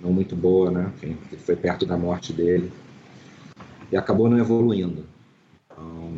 [0.00, 2.72] não muito boa, né, enfim, foi perto da morte dele
[3.90, 5.04] e acabou não evoluindo.
[5.66, 6.14] Então,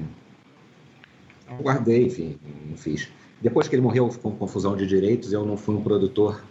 [1.50, 2.38] eu guardei, enfim,
[2.68, 3.08] não fiz.
[3.40, 6.42] Depois que ele morreu, uma confusão de direitos, eu não fui um produtor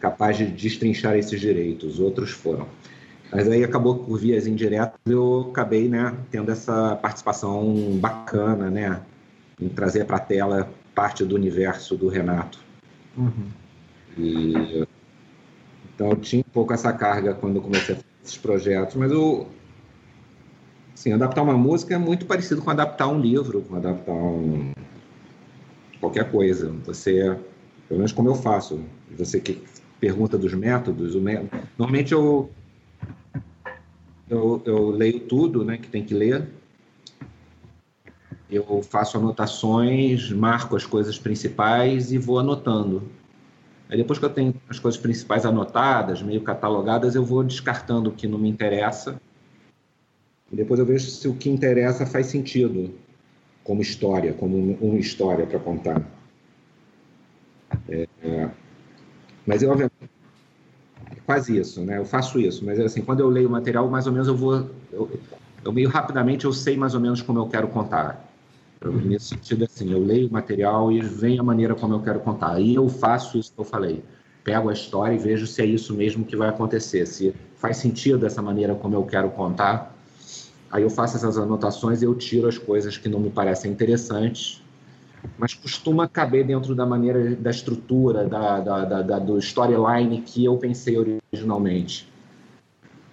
[0.00, 2.66] capaz de destrinchar esses direitos, outros foram.
[3.30, 9.00] Mas aí acabou por vias indiretas, eu acabei, né, tendo essa participação bacana, né,
[9.60, 12.58] em trazer para a tela parte do universo do Renato.
[13.16, 13.48] Uhum.
[14.18, 14.86] E,
[15.94, 19.10] então eu tinha um pouco essa carga quando eu comecei a fazer esses projetos, mas
[19.10, 19.46] eu,
[21.02, 24.72] assim, adaptar uma música é muito parecido com adaptar um livro, com adaptar um,
[26.00, 26.72] qualquer coisa.
[26.86, 27.36] Você,
[27.88, 28.80] pelo menos como eu faço,
[29.18, 29.62] você que
[30.00, 32.50] pergunta dos métodos, método, normalmente eu,
[34.30, 36.48] eu, eu leio tudo, né, que tem que ler,
[38.48, 43.02] eu faço anotações, marco as coisas principais e vou anotando.
[43.88, 48.12] Aí depois que eu tenho as coisas principais anotadas, meio catalogadas, eu vou descartando o
[48.12, 49.20] que não me interessa.
[50.52, 52.92] E depois eu vejo se o que interessa faz sentido
[53.64, 56.02] como história, como uma história para contar.
[57.88, 58.50] É, é,
[59.46, 60.10] mas eu, obviamente,
[61.24, 61.98] quase isso, né?
[61.98, 64.68] Eu faço isso, mas assim, quando eu leio o material, mais ou menos eu vou,
[64.92, 65.10] eu,
[65.64, 68.28] eu meio rapidamente eu sei mais ou menos como eu quero contar.
[68.84, 72.54] Nesse sentido, assim, eu leio o material e vem a maneira como eu quero contar.
[72.54, 74.02] Aí eu faço isso que eu falei.
[74.42, 77.06] Pego a história e vejo se é isso mesmo que vai acontecer.
[77.06, 79.96] Se faz sentido dessa maneira como eu quero contar.
[80.72, 84.60] Aí eu faço essas anotações e eu tiro as coisas que não me parecem interessantes,
[85.38, 90.44] mas costuma caber dentro da maneira, da estrutura, da, da, da, da do storyline que
[90.44, 92.10] eu pensei originalmente.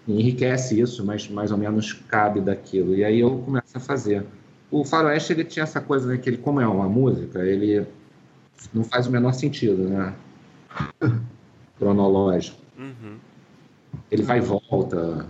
[0.07, 2.95] Enriquece isso, mas mais ou menos cabe daquilo.
[2.95, 4.26] E aí eu começo a fazer
[4.72, 7.86] o faroeste ele tinha essa coisa né, que ele como é uma música ele
[8.74, 10.14] não faz o menor sentido né
[11.78, 13.18] cronológico uhum.
[14.12, 15.26] ele vai e volta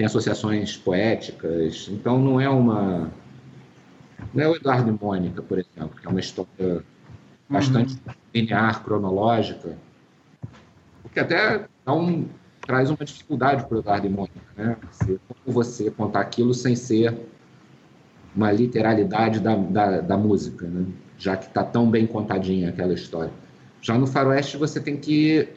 [0.00, 3.12] tem associações poéticas então não é uma
[4.32, 6.82] não é o Eduardo e Mônica por exemplo que é uma história
[7.46, 8.14] bastante uhum.
[8.34, 9.76] linear cronológica
[11.04, 12.26] o que até dá um,
[12.62, 14.74] traz uma dificuldade para o Eduardo e Mônica né
[15.04, 17.14] como você contar aquilo sem ser
[18.34, 20.86] uma literalidade da, da, da música, né?
[21.18, 23.32] já que está tão bem contadinha aquela história.
[23.82, 25.48] Já no faroeste você tem que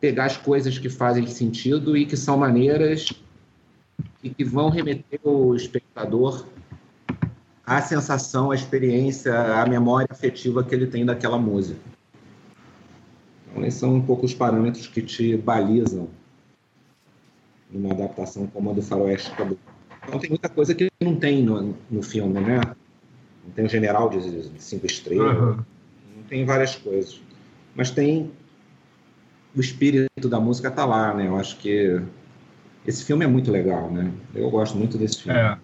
[0.00, 3.12] pegar as coisas que fazem sentido e que são maneiras
[4.22, 6.46] e que vão remeter o espectador
[7.64, 11.80] à sensação, à experiência, à memória afetiva que ele tem daquela música.
[13.50, 16.08] Então, esses são um pouco os parâmetros que te balizam
[17.70, 19.58] numa adaptação como a do Faroeste Caboclo.
[20.06, 22.60] Então tem muita coisa que não tem no, no filme, né?
[23.44, 25.56] Não tem o general de, de cinco estrelas, uhum.
[26.16, 27.20] não tem várias coisas.
[27.74, 28.30] Mas tem
[29.54, 31.28] o espírito da música tá lá, né?
[31.28, 32.00] Eu acho que
[32.86, 34.10] esse filme é muito legal, né?
[34.34, 35.38] Eu gosto muito desse filme.
[35.38, 35.58] É.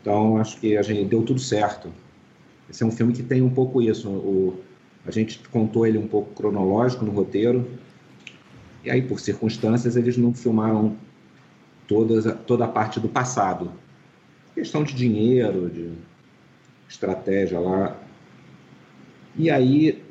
[0.00, 1.92] Então acho que a gente deu tudo certo.
[2.68, 4.08] Esse é um filme que tem um pouco isso.
[4.08, 4.60] O,
[5.06, 7.68] a gente contou ele um pouco cronológico no roteiro.
[8.84, 10.96] E aí, por circunstâncias, eles não filmaram
[11.86, 13.70] todas, toda a parte do passado.
[14.54, 15.92] Questão de dinheiro, de
[16.88, 17.96] estratégia lá.
[19.36, 20.02] E aí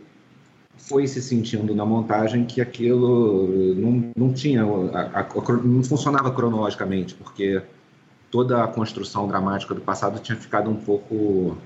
[0.87, 7.13] foi se sentindo na montagem que aquilo não, não tinha, a, a, não funcionava cronologicamente,
[7.13, 7.61] porque
[8.29, 11.57] toda a construção dramática do passado tinha ficado um pouco.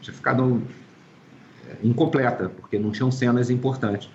[0.00, 0.62] tinha ficado
[1.68, 4.08] é, incompleta, porque não tinham cenas importantes.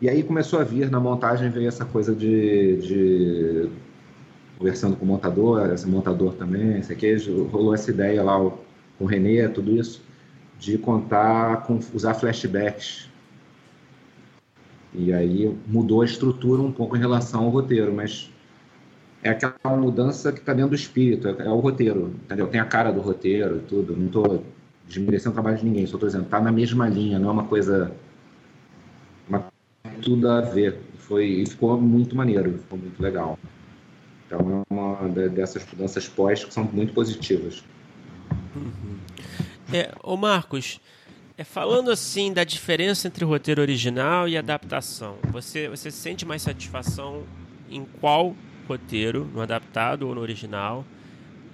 [0.00, 3.70] E aí começou a vir na montagem veio essa coisa de, de
[4.58, 7.16] conversando com o montador, esse montador também, esse aqui,
[7.50, 10.02] rolou essa ideia lá com o Renê, tudo isso,
[10.58, 13.08] de contar, com, usar flashbacks.
[14.92, 18.30] E aí mudou a estrutura um pouco em relação ao roteiro, mas
[19.22, 22.46] é aquela mudança que está dentro do espírito, é, é, o roteiro, entendeu?
[22.48, 24.44] Tem a cara do roteiro e tudo, não estou
[24.86, 27.44] desmerecendo o trabalho de ninguém, só estou dizendo, está na mesma linha, não é uma
[27.44, 27.92] coisa...
[29.28, 29.44] Uma,
[30.02, 30.80] tudo a ver.
[30.96, 33.38] Foi, e ficou muito maneiro, ficou muito legal.
[34.26, 37.64] Então é uma dessas mudanças pós que são muito positivas.
[38.54, 39.07] Uhum.
[39.72, 40.80] É, ô Marcos,
[41.36, 46.40] é, falando assim da diferença entre o roteiro original e adaptação, você, você sente mais
[46.40, 47.24] satisfação
[47.70, 48.34] em qual
[48.66, 50.86] roteiro, no adaptado ou no original?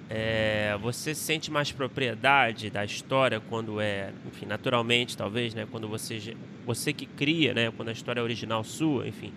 [0.09, 6.37] É, você sente mais propriedade da história quando é, enfim, naturalmente talvez, né, quando você
[6.65, 9.33] você que cria, né, quando a história é original sua, enfim,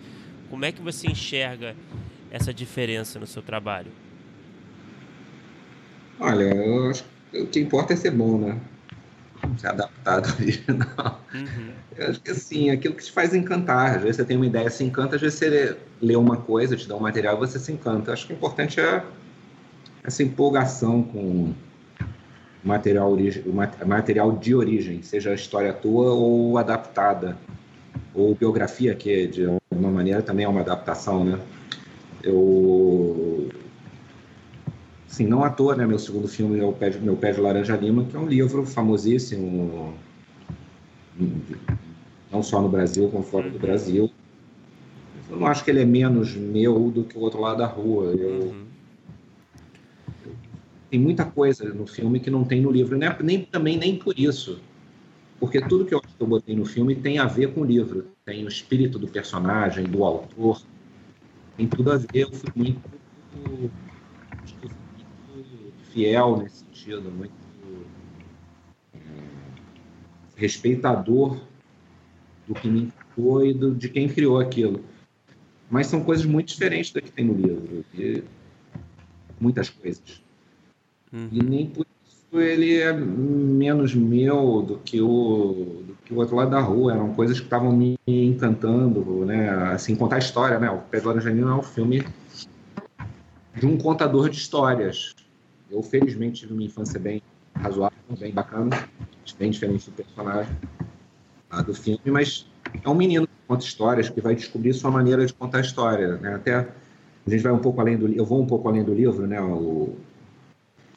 [0.48, 1.74] como é que você enxerga
[2.30, 3.90] essa diferença no seu trabalho?
[6.20, 8.58] Olha, eu acho que o que importa é ser bom, né?
[9.58, 11.24] Ser adaptado ao original.
[11.34, 11.72] Uhum.
[11.96, 13.96] Eu acho que assim, aquilo que te faz encantar.
[13.96, 16.88] Às vezes você tem uma ideia, se encanta, às vezes você lê uma coisa, te
[16.88, 18.10] dá um material e você se encanta.
[18.10, 19.02] Eu acho que o importante é
[20.02, 21.52] essa empolgação com
[22.62, 23.16] material,
[23.86, 27.36] material de origem, seja a história tua ou adaptada,
[28.14, 31.38] ou biografia, que de alguma maneira também é uma adaptação, né?
[32.22, 33.48] Eu
[35.08, 35.86] Sim, não à toa, né?
[35.86, 38.28] Meu segundo filme é o Pé de, Meu Pé de Laranja Lima, que é um
[38.28, 39.94] livro famosíssimo,
[42.30, 44.10] não só no Brasil, como fora do Brasil.
[45.30, 48.12] Eu não acho que ele é menos meu do que o outro lado da rua.
[48.12, 48.54] Eu.
[50.90, 53.14] Tem muita coisa no filme que não tem no livro, né?
[53.22, 54.60] nem, também nem por isso.
[55.40, 58.08] Porque tudo que eu, que eu botei no filme tem a ver com o livro.
[58.24, 60.60] Tem o espírito do personagem, do autor.
[61.56, 62.08] Tem tudo a ver.
[62.12, 62.80] Eu fui muito
[65.98, 67.32] fiel nesse sentido, muito
[68.94, 68.98] é,
[70.36, 71.40] respeitador
[72.46, 74.84] do que me criou e do, de quem criou aquilo.
[75.68, 77.84] Mas são coisas muito diferentes da que tem no livro.
[79.40, 80.22] Muitas coisas.
[81.12, 81.28] Uhum.
[81.32, 86.36] E nem por isso ele é menos meu do que o do que o outro
[86.36, 86.92] lado da rua.
[86.92, 89.50] Eram coisas que estavam me encantando, né?
[89.72, 90.70] Assim, contar a história, né?
[90.70, 92.06] O Pedro Laranjanino é um filme
[93.54, 95.14] de um contador de histórias.
[95.70, 97.22] Eu, felizmente, tive uma infância bem
[97.54, 98.88] razoável, bem bacana,
[99.38, 100.56] bem diferente do personagem
[101.50, 102.46] ah, do filme, mas
[102.82, 106.16] é um menino que conta histórias, que vai descobrir sua maneira de contar história.
[106.16, 106.34] Né?
[106.34, 106.68] Até
[107.26, 109.40] a gente vai um pouco além do eu vou um pouco além do livro, né?
[109.40, 109.96] O,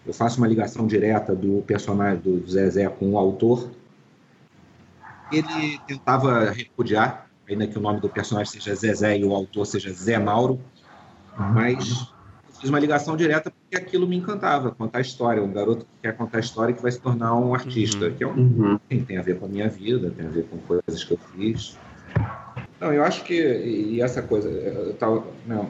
[0.06, 3.70] eu faço uma ligação direta do personagem do Zezé com o autor.
[5.32, 9.94] Ele tentava repudiar, ainda que o nome do personagem seja Zezé e o autor seja
[9.94, 10.60] Zé Mauro,
[11.38, 12.11] mas
[12.62, 15.44] fiz uma ligação direta porque aquilo me encantava, contar história.
[15.44, 18.14] Um garoto que quer contar história que vai se tornar um artista, uhum.
[18.14, 18.80] que é um, uhum.
[19.06, 21.78] tem a ver com a minha vida, tem a ver com coisas que eu fiz.
[22.80, 25.70] Não, eu acho que e essa coisa, eu tava, não,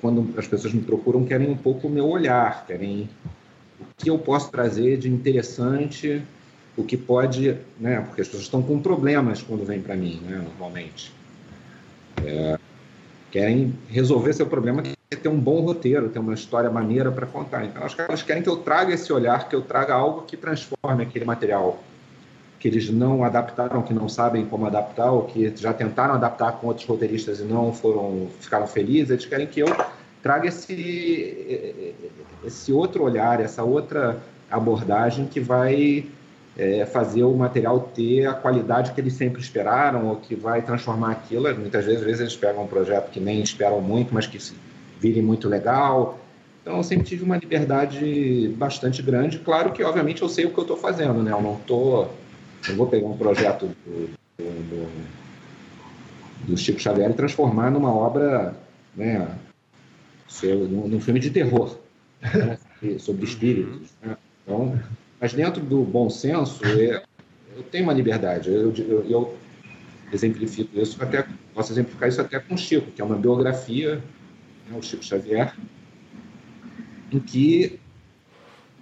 [0.00, 3.08] quando as pessoas me procuram, querem um pouco o meu olhar, querem
[3.80, 6.22] o que eu posso trazer de interessante,
[6.76, 8.00] o que pode, né?
[8.00, 10.38] Porque as pessoas estão com problemas quando vêm para mim, né?
[10.38, 11.12] Normalmente.
[12.24, 12.58] É,
[13.30, 17.64] querem resolver seu problema, que ter um bom roteiro, ter uma história maneira para contar.
[17.64, 20.36] Então, acho que elas querem que eu traga esse olhar, que eu traga algo que
[20.36, 21.78] transforme aquele material
[22.58, 26.68] que eles não adaptaram, que não sabem como adaptar, ou que já tentaram adaptar com
[26.68, 29.10] outros roteiristas e não foram ficaram felizes.
[29.10, 29.66] Eles querem que eu
[30.22, 31.92] traga esse
[32.44, 36.06] esse outro olhar, essa outra abordagem que vai
[36.56, 41.12] é, fazer o material ter a qualidade que eles sempre esperaram ou que vai transformar
[41.12, 41.52] aquilo.
[41.56, 44.38] Muitas vezes, vezes eles pegam um projeto que nem esperam muito, mas que
[45.02, 46.20] vire muito legal.
[46.62, 49.40] Então, eu sempre tive uma liberdade bastante grande.
[49.40, 51.32] Claro que, obviamente, eu sei o que eu estou fazendo, né?
[51.32, 52.06] Eu não tô,
[52.68, 54.88] eu vou pegar um projeto do, do,
[56.46, 58.54] do, Chico Xavier e transformar numa obra,
[58.96, 59.28] né?
[60.70, 61.76] num filme de terror,
[62.22, 62.56] né?
[63.00, 63.88] sobre espíritos.
[64.00, 64.16] Né?
[64.44, 64.78] Então,
[65.20, 67.02] mas dentro do bom senso, é,
[67.56, 68.48] eu tenho uma liberdade.
[68.48, 69.34] Eu, eu, eu,
[70.12, 74.00] exemplifico isso até, posso exemplificar isso até com o Chico, que é uma biografia,
[74.72, 75.54] né, o Chico Xavier,
[77.12, 77.78] em que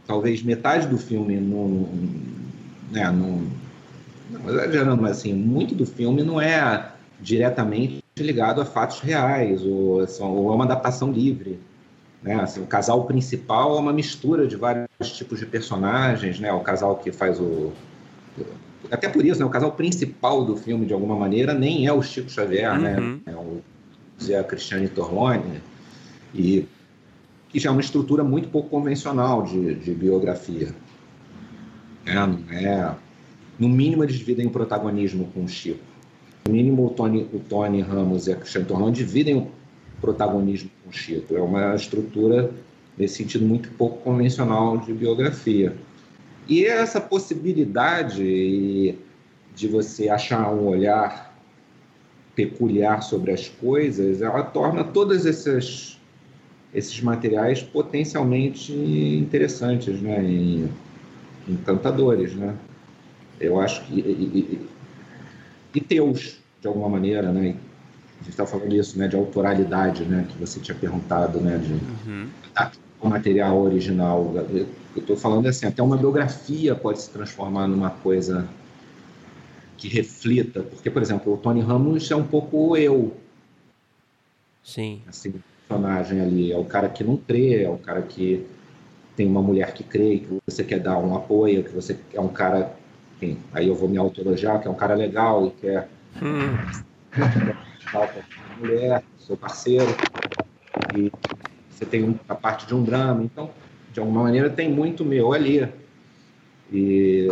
[0.06, 1.88] talvez metade do filme não,
[2.90, 3.46] né, não,
[4.30, 10.00] não exagerando, mas assim, muito do filme não é diretamente ligado a fatos reais ou,
[10.00, 11.58] ou é uma adaptação livre.
[12.22, 12.34] Né?
[12.34, 16.52] Assim, o casal principal é uma mistura de vários tipos de personagens, né?
[16.52, 17.72] O casal que faz o
[18.90, 19.46] até por isso, né?
[19.46, 22.98] O casal principal do filme, de alguma maneira, nem é o Chico Xavier, né?
[22.98, 23.20] uhum.
[23.24, 23.32] né?
[23.32, 23.62] É o
[24.20, 25.62] Zé Cristiane Torlone
[26.34, 26.66] e
[27.48, 30.74] que já é uma estrutura muito pouco convencional de, de biografia.
[32.06, 32.94] É, é,
[33.58, 35.80] no mínimo eles dividem o protagonismo com o Chico.
[36.46, 39.50] No mínimo o Tony, o Tony Ramos e a Cristiane Torlone dividem o
[40.00, 41.36] protagonismo com o Chico.
[41.36, 42.50] É uma estrutura,
[42.96, 45.76] nesse sentido, muito pouco convencional de biografia.
[46.48, 48.96] E essa possibilidade
[49.54, 51.30] de você achar um olhar
[52.34, 55.99] peculiar sobre as coisas, ela torna todos esses,
[56.74, 60.22] esses materiais potencialmente interessantes, né?
[60.24, 60.68] E
[61.48, 62.56] encantadores, né?
[63.40, 63.94] Eu acho que...
[63.94, 64.68] E, e,
[65.74, 67.56] e teus, de alguma maneira, né?
[68.20, 71.72] a gente está falando isso, né, de autoralidade, né, que você tinha perguntado, né, de
[71.72, 72.28] uhum.
[73.00, 74.34] o material original.
[74.50, 78.46] Eu estou falando assim, até uma biografia pode se transformar numa coisa
[79.78, 83.16] que reflita, porque, por exemplo, o Tony Ramos é um pouco eu.
[84.62, 85.00] Sim.
[85.08, 85.32] Assim,
[85.70, 86.52] personagem ali.
[86.52, 88.44] É o cara que não crê, é o cara que
[89.16, 92.28] tem uma mulher que crê, que você quer dar um apoio, que você é um
[92.28, 92.72] cara,
[93.16, 95.88] enfim, aí eu vou me autoelogiar, que é um cara legal e quer
[96.20, 96.56] hum.
[98.58, 99.88] mulher, seu parceiro,
[100.94, 101.10] e
[101.70, 103.50] você tem a parte de um drama, então,
[103.92, 105.68] de alguma maneira, tem muito meu ali.
[106.72, 107.28] E,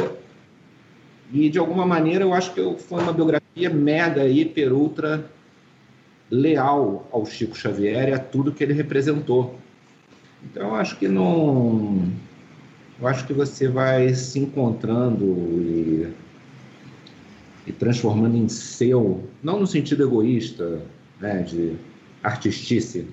[1.32, 5.30] e de alguma maneira, eu acho que foi uma biografia mega, hiper, ultra
[6.30, 9.58] leal ao Chico Xavier e a tudo que ele representou.
[10.44, 12.10] Então, acho que não.
[13.00, 16.12] Eu acho que você vai se encontrando e,
[17.66, 20.82] e transformando em seu, não no sentido egoísta,
[21.20, 21.76] né, de
[22.22, 23.06] artistice,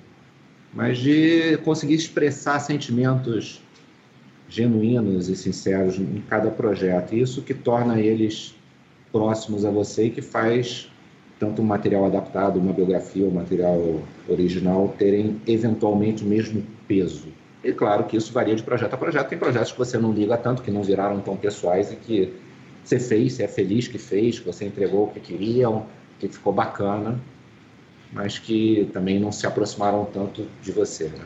[0.74, 3.62] mas de conseguir expressar sentimentos
[4.48, 7.14] genuínos e sinceros em cada projeto.
[7.14, 8.54] Isso que torna eles
[9.12, 10.88] próximos a você e que faz
[11.38, 17.28] tanto um material adaptado, uma biografia, ou um material original terem eventualmente o mesmo peso.
[17.62, 19.28] E claro que isso varia de projeto a projeto.
[19.28, 22.32] Tem projetos que você não liga tanto, que não viraram tão pessoais e que
[22.84, 25.86] você fez, você é feliz que fez, que você entregou o que queriam,
[26.20, 27.18] que ficou bacana,
[28.12, 31.08] mas que também não se aproximaram tanto de você.
[31.08, 31.24] Né?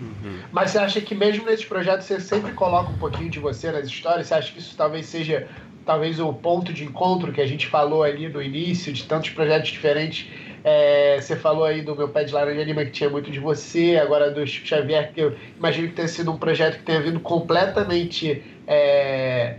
[0.00, 0.38] Uhum.
[0.52, 3.86] Mas você acha que mesmo nesses projetos você sempre coloca um pouquinho de você nas
[3.86, 4.28] histórias?
[4.28, 5.48] Você acha que isso talvez seja
[5.84, 9.70] talvez o ponto de encontro que a gente falou ali no início, de tantos projetos
[9.70, 10.28] diferentes
[10.62, 13.96] é, você falou aí do meu pé de laranja lima que tinha muito de você,
[13.96, 17.18] agora do Chico Xavier, que eu imagino que tenha sido um projeto que tenha vindo
[17.20, 19.56] completamente é,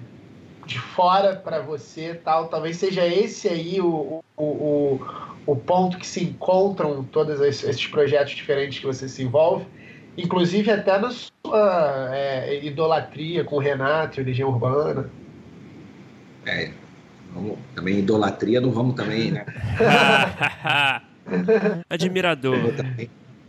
[0.65, 2.49] de fora para você tal.
[2.49, 5.01] Talvez seja esse aí o, o, o,
[5.47, 9.65] o ponto que se encontram todos esses projetos diferentes que você se envolve.
[10.15, 15.09] Inclusive até na sua é, idolatria com o Renato e Legião Urbana.
[16.51, 16.71] É,
[17.33, 19.45] Vamos, também idolatria, não vamos também, né?
[21.89, 22.73] Admirador.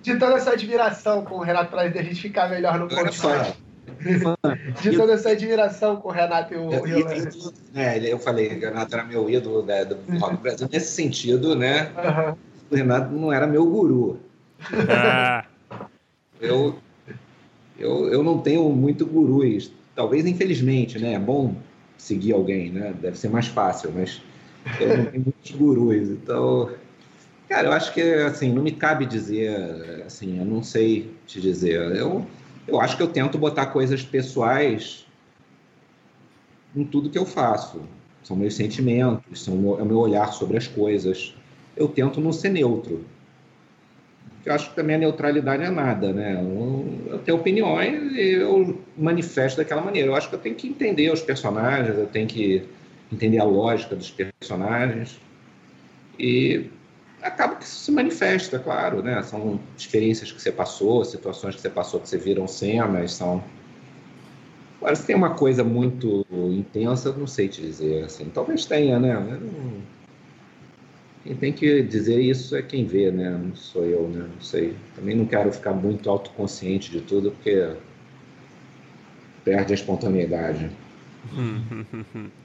[0.02, 3.58] De toda essa admiração com o Renato para a gente ficar melhor no podcast.
[4.80, 7.08] De toda essa admiração com o Renato e o, eu, eu,
[7.74, 10.68] é, eu falei, o Renato era meu ídolo né, do rock Brasil.
[10.70, 11.90] Nesse sentido, né?
[11.96, 12.36] Uhum.
[12.70, 14.20] O Renato não era meu guru.
[14.88, 15.44] Ah.
[16.40, 16.78] Eu,
[17.78, 19.72] eu, eu não tenho muito gurus.
[19.94, 21.14] Talvez, infelizmente, né?
[21.14, 21.56] É bom
[22.02, 22.92] seguir alguém, né?
[23.00, 24.20] Deve ser mais fácil, mas
[24.80, 26.70] eu não tenho muitos gurus, então...
[27.48, 31.94] Cara, eu acho que, assim, não me cabe dizer, assim, eu não sei te dizer.
[31.94, 32.26] Eu,
[32.66, 35.06] eu acho que eu tento botar coisas pessoais
[36.74, 37.82] em tudo que eu faço.
[38.22, 41.34] São meus sentimentos, são é o meu olhar sobre as coisas.
[41.76, 43.04] Eu tento não ser neutro.
[44.44, 46.34] Eu acho que também a neutralidade é nada, né?
[46.34, 50.08] Eu, eu tenho opiniões e eu manifesto daquela maneira.
[50.08, 52.68] Eu acho que eu tenho que entender os personagens, eu tenho que
[53.12, 55.20] entender a lógica dos personagens.
[56.18, 56.66] E
[57.22, 59.22] acaba que se manifesta, claro, né?
[59.22, 63.42] São experiências que você passou, situações que você passou que você viram cenas, são...
[64.80, 68.28] Agora, se tem uma coisa muito intensa, não sei te dizer, assim.
[68.34, 69.14] Talvez tenha, né?
[69.14, 70.01] Não...
[71.24, 73.30] Quem tem que dizer isso é quem vê, né?
[73.30, 74.28] Não sou eu, né?
[74.34, 74.74] Não sei.
[74.96, 77.74] Também não quero ficar muito autoconsciente de tudo, porque
[79.44, 80.70] perde a espontaneidade.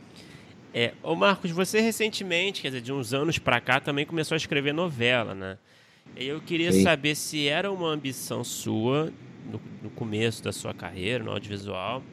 [0.74, 4.38] É, ô Marcos, você recentemente, quer dizer, de uns anos para cá, também começou a
[4.38, 5.58] escrever novela, né?
[6.16, 6.84] Eu queria Sim.
[6.84, 9.12] saber se era uma ambição sua
[9.52, 12.04] no, no, começo da sua carreira no audiovisual,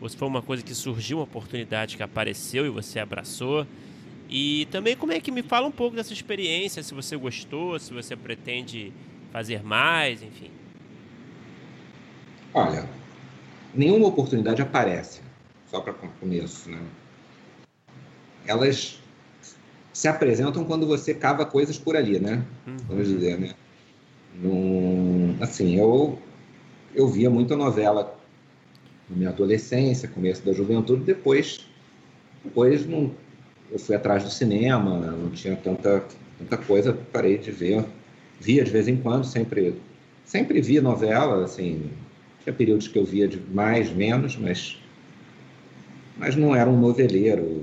[0.00, 3.66] ou se foi uma coisa que surgiu, uma oportunidade que apareceu e você abraçou.
[4.28, 7.92] E também como é que me fala um pouco dessa experiência, se você gostou, se
[7.92, 8.92] você pretende
[9.30, 10.50] fazer mais, enfim.
[12.52, 12.88] Olha,
[13.74, 15.20] nenhuma oportunidade aparece,
[15.70, 16.80] só para começo, né?
[18.46, 19.00] Elas
[19.92, 22.44] se apresentam quando você cava coisas por ali, né?
[22.66, 22.76] Uhum.
[22.88, 23.54] Vamos dizer, né?
[24.34, 26.18] Num, assim, eu
[26.94, 28.16] eu via muita novela
[29.08, 31.66] na minha adolescência, começo da juventude, depois
[32.44, 33.12] depois não
[33.74, 36.02] eu fui atrás do cinema, não tinha tanta
[36.38, 37.84] tanta coisa, parei de ver.
[38.40, 39.74] Via de vez em quando, sempre
[40.24, 41.90] sempre via novela, assim,
[42.42, 44.78] tinha períodos que eu via de mais, menos, mas,
[46.16, 47.62] mas não era um noveleiro.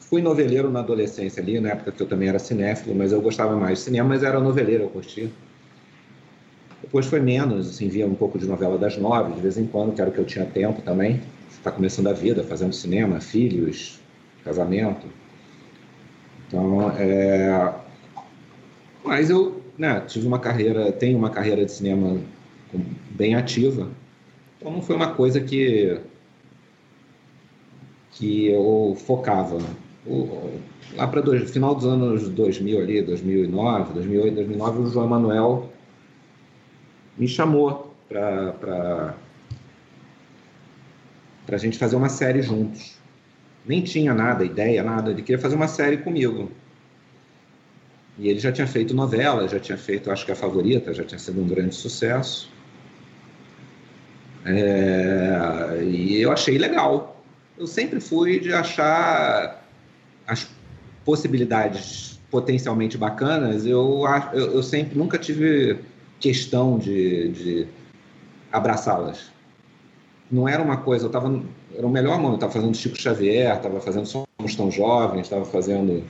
[0.00, 3.56] Fui noveleiro na adolescência ali, na época que eu também era cinéfilo, mas eu gostava
[3.56, 5.28] mais de cinema, mas era noveleiro, eu curtia.
[6.80, 9.94] Depois foi menos, assim, via um pouco de novela das nove, de vez em quando,
[9.94, 11.20] que era o que eu tinha tempo também.
[11.50, 14.00] Está começando a vida, fazendo cinema, filhos,
[14.46, 15.06] casamento.
[16.46, 17.74] Então, é...
[19.04, 22.18] Mas eu né, tive uma carreira, tenho uma carreira de cinema
[23.10, 23.90] bem ativa.
[24.56, 26.00] Então não foi uma coisa que
[28.12, 29.58] que eu focava.
[30.06, 30.58] O,
[30.94, 35.70] lá para final dos anos 2000 ali, 2009, 2008, 2009, o João Manuel
[37.18, 39.14] me chamou para
[41.48, 42.95] a gente fazer uma série juntos.
[43.66, 45.10] Nem tinha nada, ideia, nada.
[45.10, 46.50] Ele queria fazer uma série comigo.
[48.18, 51.18] E ele já tinha feito novela, já tinha feito, acho que a favorita, já tinha
[51.18, 52.50] sido um grande sucesso.
[54.44, 57.22] É, e eu achei legal.
[57.58, 59.62] Eu sempre fui de achar
[60.26, 60.48] as
[61.04, 63.66] possibilidades potencialmente bacanas.
[63.66, 65.80] Eu, eu, eu sempre nunca tive
[66.20, 67.68] questão de, de
[68.52, 69.30] abraçá-las.
[70.30, 71.42] Não era uma coisa, eu estava.
[71.76, 76.02] Era o melhor momento, estava fazendo Chico Xavier, estava fazendo Somos Tão Jovens, estava fazendo.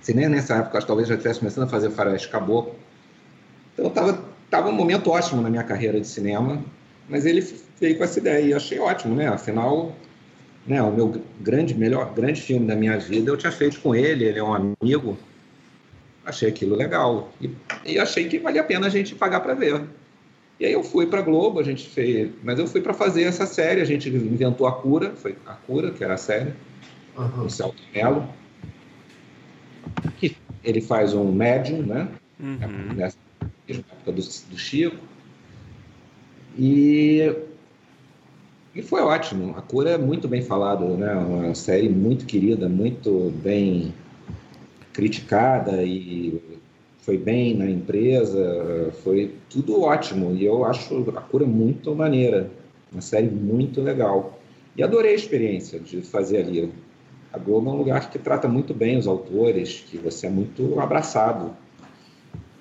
[0.00, 2.74] Se nem nessa época, talvez já estivesse começando a fazer Faroeste Caboclo.
[3.74, 6.62] Então estava tava um momento ótimo na minha carreira de cinema,
[7.08, 7.46] mas ele
[7.80, 9.28] veio com essa ideia e achei ótimo, né?
[9.28, 9.92] Afinal,
[10.66, 14.24] né, o meu grande, melhor, grande filme da minha vida eu tinha feito com ele,
[14.24, 15.16] ele é um amigo.
[16.24, 17.50] Achei aquilo legal e,
[17.84, 19.82] e achei que valia a pena a gente pagar para ver.
[20.60, 23.46] E aí eu fui para Globo, a gente fez, mas eu fui para fazer essa
[23.46, 26.52] série, a gente inventou a cura, foi a cura que era a série,
[27.16, 27.44] uhum.
[27.44, 28.28] o Celto Melo,
[30.16, 32.08] que ele faz um médium, né?
[32.40, 32.94] Uhum.
[32.96, 33.16] Nessa
[33.68, 34.96] época do, do Chico.
[36.58, 37.32] E,
[38.74, 39.54] e foi ótimo.
[39.56, 41.14] A cura é muito bem falada, né?
[41.14, 43.94] Uma série muito querida, muito bem
[44.92, 46.42] criticada e
[47.08, 50.36] foi bem na empresa, foi tudo ótimo.
[50.36, 52.50] E eu acho a cura muito maneira,
[52.92, 54.38] uma série muito legal.
[54.76, 56.70] E adorei a experiência de fazer ali.
[57.32, 60.78] A Globo é um lugar que trata muito bem os autores, que você é muito
[60.78, 61.56] abraçado.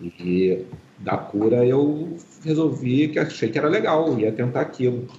[0.01, 0.63] E
[0.97, 5.09] da cura eu resolvi que achei que era legal, ia tentar aquilo.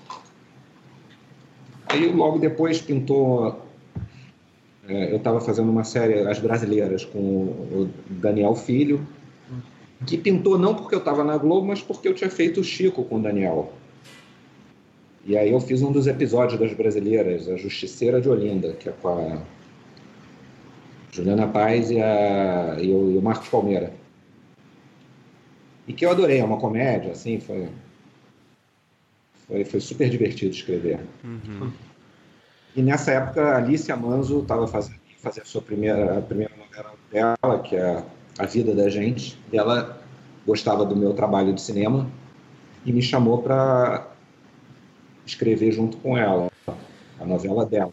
[1.86, 3.62] Aí logo depois pintou
[4.88, 9.06] é, eu estava fazendo uma série, As Brasileiras, com o Daniel Filho,
[10.06, 13.04] que pintou não porque eu estava na Globo, mas porque eu tinha feito o Chico
[13.04, 13.72] com o Daniel.
[15.24, 18.92] E aí eu fiz um dos episódios das Brasileiras, A Justiceira de Olinda, que é
[18.92, 19.42] com a
[21.10, 23.92] Juliana Paz e, a, e, o, e o Marcos Palmeira.
[25.86, 27.68] E que eu adorei, é uma comédia, assim, foi,
[29.46, 31.00] foi, foi super divertido escrever.
[31.24, 31.72] Uhum.
[32.76, 36.94] E nessa época, a Alicia Manzo estava fazendo, fazendo a sua primeira, a primeira novela
[37.10, 38.04] dela, que é
[38.38, 40.00] A Vida da Gente, e ela
[40.46, 42.08] gostava do meu trabalho de cinema
[42.86, 44.06] e me chamou para
[45.26, 46.48] escrever junto com ela
[47.20, 47.92] a novela dela.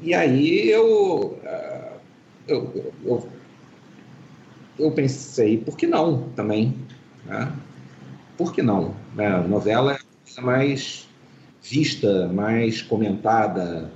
[0.00, 1.92] E aí eu, eh,
[2.48, 3.28] eu, eu,
[4.78, 6.74] eu pensei, por que não também?
[7.24, 7.52] Né?
[8.36, 8.94] Por que não?
[9.14, 9.26] Né?
[9.26, 11.08] A novela é a coisa mais
[11.62, 13.90] vista, mais comentada,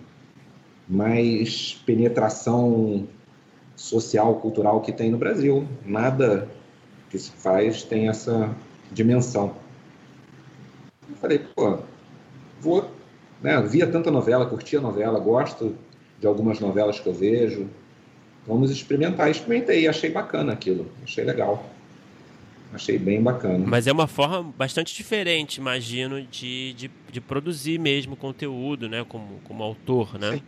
[0.88, 3.06] mais penetração
[3.80, 5.66] social, cultural que tem no Brasil.
[5.84, 6.48] Nada
[7.08, 8.54] que se faz tem essa
[8.92, 9.54] dimensão.
[11.08, 11.78] Eu falei, pô,
[12.60, 12.90] vou.
[13.42, 15.74] Né, via tanta novela, curtia novela, gosto
[16.20, 17.68] de algumas novelas que eu vejo.
[18.46, 19.30] Vamos experimentar.
[19.30, 21.64] Experimentei, achei bacana aquilo, achei legal.
[22.74, 23.64] Achei bem bacana.
[23.66, 29.04] Mas é uma forma bastante diferente, imagino, de, de, de produzir mesmo conteúdo, né?
[29.08, 30.32] Como, como autor, né?
[30.34, 30.42] Sim.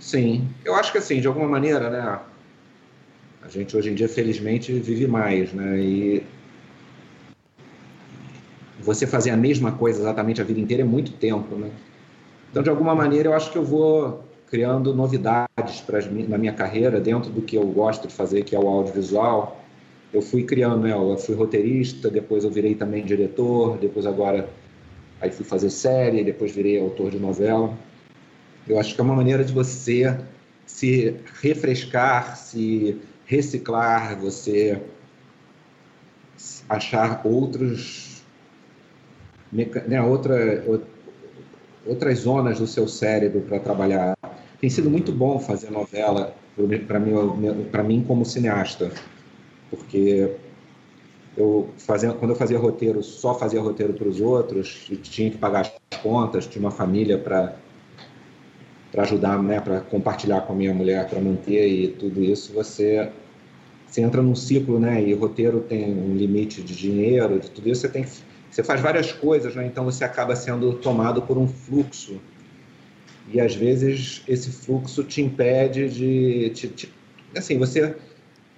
[0.00, 0.48] Sim.
[0.64, 2.20] Eu acho que assim, de alguma maneira, né?
[3.42, 5.78] A gente hoje em dia, felizmente, vive mais, né?
[5.78, 6.22] E
[8.80, 11.70] você fazer a mesma coisa exatamente a vida inteira é muito tempo, né?
[12.50, 16.98] Então, de alguma maneira, eu acho que eu vou criando novidades para na minha carreira
[16.98, 19.58] dentro do que eu gosto de fazer, que é o audiovisual
[20.12, 20.92] eu fui criando, né?
[20.92, 24.48] Eu fui roteirista, depois eu virei também diretor, depois agora
[25.20, 27.76] aí fui fazer série, depois virei autor de novela.
[28.68, 30.18] Eu acho que é uma maneira de você
[30.66, 34.80] se refrescar, se reciclar, você
[36.68, 38.22] achar outros
[39.50, 40.62] né, outra,
[41.86, 44.16] outras zonas do seu cérebro para trabalhar.
[44.60, 46.34] Tem sido muito bom fazer novela
[46.86, 48.92] para mim, para mim como cineasta
[49.70, 50.34] porque
[51.36, 55.60] eu fazia, quando eu fazia roteiro, só fazia roteiro para os outros tinha que pagar
[55.60, 57.54] as contas, tinha uma família para
[58.98, 63.08] para ajudar, né, para compartilhar com a minha mulher, para manter e tudo isso, você
[63.86, 67.82] você entra num ciclo, né, e roteiro tem um limite de dinheiro, de tudo isso
[67.82, 68.04] você tem
[68.50, 72.20] você faz várias coisas, né, então você acaba sendo tomado por um fluxo
[73.32, 76.88] e às vezes esse fluxo te impede de, de, de
[77.36, 77.94] assim, você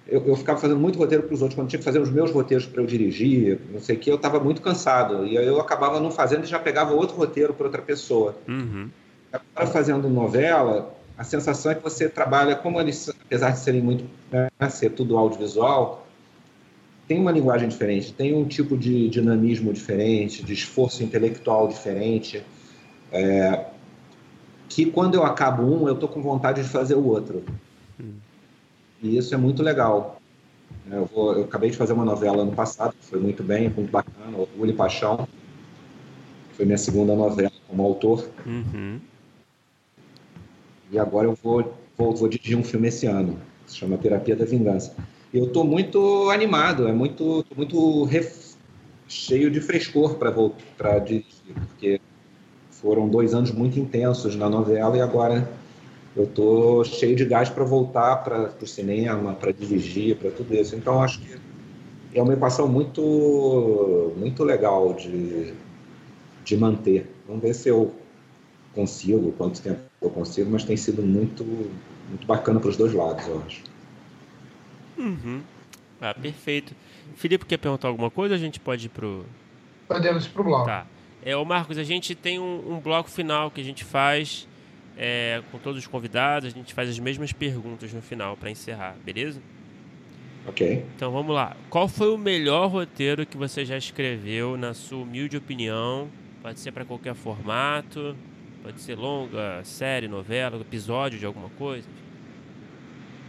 [0.07, 1.55] eu, eu ficava fazendo muito roteiro para os outros.
[1.55, 4.15] Quando tinha que fazer os meus roteiros para eu dirigir, não sei o que, eu
[4.15, 5.25] estava muito cansado.
[5.25, 8.35] E aí eu acabava não fazendo e já pegava outro roteiro para outra pessoa.
[8.47, 8.89] Uhum.
[9.31, 14.05] Agora, fazendo novela, a sensação é que você trabalha, como eles, apesar de serem muito,
[14.31, 16.05] né, ser tudo audiovisual,
[17.07, 22.43] tem uma linguagem diferente, tem um tipo de dinamismo diferente, de esforço intelectual diferente,
[23.11, 23.65] é,
[24.69, 27.43] que quando eu acabo um, eu tô com vontade de fazer o outro.
[27.99, 28.13] Hum.
[29.03, 30.21] E isso é muito legal.
[30.89, 33.91] Eu, vou, eu, acabei de fazer uma novela ano passado, que foi muito bem, muito
[33.91, 35.27] bacana, Orgulho e Paixão.
[36.53, 38.27] Foi minha segunda novela como autor.
[38.45, 38.99] Uhum.
[40.91, 44.43] E agora eu vou, vou, vou dirigir um filme esse ano, se chama Terapia da
[44.43, 44.93] Vingança.
[45.33, 48.55] E eu estou muito animado, é muito, muito ref...
[49.07, 52.01] cheio de frescor para dirigir, porque
[52.69, 55.49] foram dois anos muito intensos na novela e agora
[56.15, 60.75] eu tô cheio de gás para voltar para o cinema, para dirigir, para tudo isso.
[60.75, 61.39] Então acho que
[62.13, 65.53] é uma equação muito muito legal de,
[66.43, 67.09] de manter.
[67.25, 67.93] Vamos ver se eu
[68.73, 71.43] consigo, quanto tempo eu consigo, mas tem sido muito
[72.09, 73.63] muito bacana para os dois lados, eu acho.
[74.97, 75.41] Uhum.
[76.01, 76.75] Ah, perfeito.
[77.15, 78.35] Felipe, quer perguntar alguma coisa?
[78.35, 79.25] A gente pode ir pro.
[79.87, 80.65] Podemos ir pro bloco.
[80.65, 80.85] Tá.
[81.23, 84.47] É, o Marcos, a gente tem um, um bloco final que a gente faz
[84.97, 88.95] é, com todos os convidados, a gente faz as mesmas perguntas no final para encerrar,
[89.05, 89.39] beleza?
[90.47, 90.83] Ok.
[90.95, 91.55] Então vamos lá.
[91.69, 96.07] Qual foi o melhor roteiro que você já escreveu, na sua humilde opinião?
[96.41, 98.15] Pode ser para qualquer formato,
[98.61, 101.87] pode ser longa, série, novela, episódio de alguma coisa.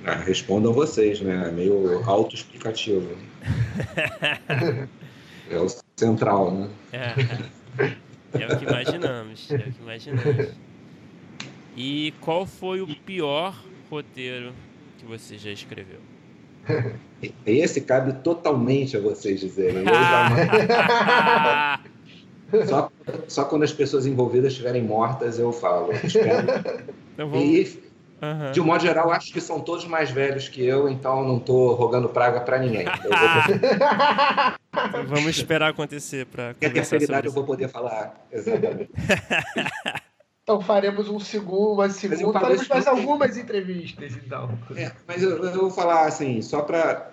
[0.04, 1.48] Ah, respondam vocês, né?
[1.48, 3.16] É meio autoexplicativo.
[5.50, 6.68] é o central, né?
[6.92, 7.14] É.
[8.40, 9.50] É o que imaginamos.
[9.50, 10.48] É o que imaginamos.
[11.76, 13.60] E qual foi o pior
[13.90, 14.52] roteiro
[14.98, 16.00] que você já escreveu?
[17.46, 19.78] Esse cabe totalmente a vocês dizerem.
[19.78, 20.50] Eu jamais...
[22.68, 22.90] só,
[23.28, 25.90] só quando as pessoas envolvidas estiverem mortas eu falo.
[27.14, 27.44] Então vamos...
[27.44, 27.92] E
[28.22, 28.52] Uhum.
[28.52, 31.74] De um modo geral, acho que são todos mais velhos que eu, então não estou
[31.74, 32.84] rogando praga para ninguém.
[32.84, 33.10] Vou...
[35.08, 36.54] Vamos esperar acontecer para.
[36.54, 38.24] Porque a terceira idade eu vou poder falar.
[38.30, 38.90] Exatamente.
[40.42, 44.58] Então faremos um segundo, uma segunda, faremos mais algumas entrevistas, então.
[44.76, 47.10] É, mas eu, eu, vou falar assim, só para.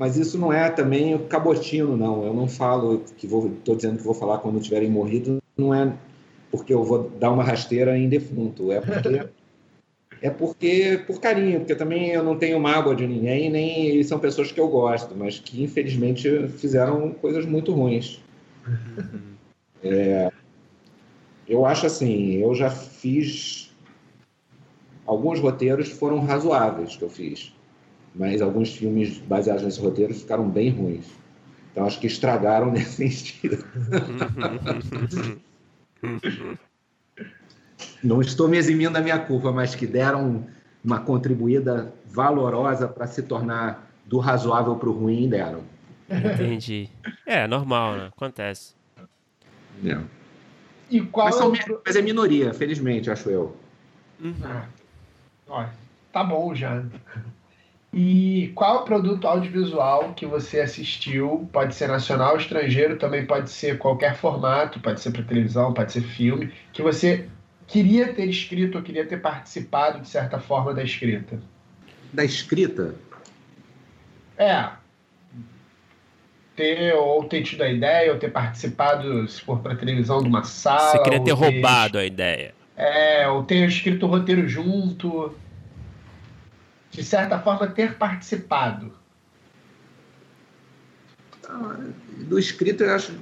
[0.00, 2.24] Mas isso não é também o cabotino, não.
[2.24, 3.48] Eu não falo que vou.
[3.48, 5.92] Estou dizendo que vou falar quando tiverem morrido, não é
[6.50, 9.28] porque eu vou dar uma rasteira em defunto, é porque
[10.22, 14.50] é porque por carinho, porque também eu não tenho mágoa de ninguém, nem são pessoas
[14.50, 18.22] que eu gosto, mas que infelizmente fizeram coisas muito ruins.
[19.82, 20.30] É,
[21.46, 23.70] eu acho assim, eu já fiz
[25.06, 27.52] alguns roteiros foram razoáveis que eu fiz,
[28.14, 31.06] mas alguns filmes baseados nesses roteiros ficaram bem ruins.
[31.72, 33.64] Então acho que estragaram nesse sentido.
[38.02, 40.46] não estou me eximindo da minha culpa, mas que deram
[40.84, 45.62] uma contribuída valorosa para se tornar do razoável para o ruim, deram.
[46.10, 46.88] Entendi.
[47.24, 48.06] É, normal, né?
[48.08, 48.74] Acontece.
[49.84, 50.00] É.
[50.90, 53.56] E qual mas, são, é mas é minoria, felizmente, acho eu.
[54.20, 54.34] Uhum.
[55.48, 55.70] Ah,
[56.12, 56.82] tá bom já.
[57.92, 61.48] E qual o produto audiovisual que você assistiu?
[61.52, 66.02] Pode ser nacional, estrangeiro, também pode ser qualquer formato, pode ser para televisão, pode ser
[66.02, 67.28] filme, que você
[67.66, 71.40] queria ter escrito ou queria ter participado, de certa forma, da escrita?
[72.12, 72.94] Da escrita?
[74.38, 74.70] É.
[76.54, 80.44] Ter, ou ter tido a ideia, ou ter participado, se for para televisão, de uma
[80.44, 80.92] sala.
[80.92, 82.54] Você queria ter, ter roubado a ideia.
[82.76, 85.34] É, ou ter escrito o roteiro junto.
[86.90, 88.92] De certa forma, ter participado.
[91.48, 91.76] Ah,
[92.28, 93.12] do escrito, eu acho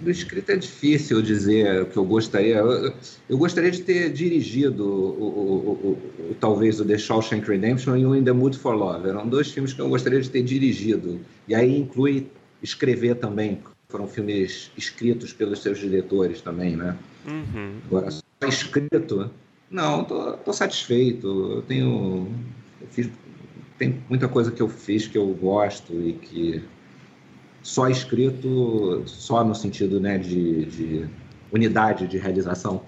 [0.00, 2.56] do escrito é difícil dizer o que eu gostaria.
[2.56, 2.94] Eu,
[3.28, 8.14] eu gostaria de ter dirigido o, o, o, talvez o The Shawshank Redemption e o
[8.14, 9.08] In the Mood for Love.
[9.08, 11.20] Eram dois filmes que eu gostaria de ter dirigido.
[11.48, 12.28] E aí inclui
[12.62, 13.60] escrever também.
[13.88, 16.96] Foram filmes escritos pelos seus diretores também, né?
[17.26, 17.72] Uhum.
[17.86, 19.30] Agora, só escrito,
[19.70, 21.26] não, tô, tô satisfeito.
[21.26, 22.28] Eu tenho,
[22.80, 23.10] eu fiz,
[23.78, 26.64] tem muita coisa que eu fiz que eu gosto e que
[27.62, 31.08] só escrito, só no sentido né, de, de
[31.52, 32.82] unidade de realização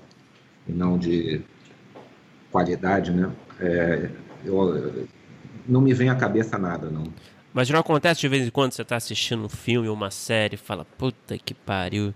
[0.67, 1.43] e não de
[2.51, 3.31] qualidade, né?
[3.61, 4.11] É,
[4.45, 5.07] eu,
[5.67, 7.05] não me vem à cabeça nada, não.
[7.55, 10.55] Mas não acontece de vez em quando você está assistindo um filme ou uma série
[10.55, 12.15] e fala, puta que pariu,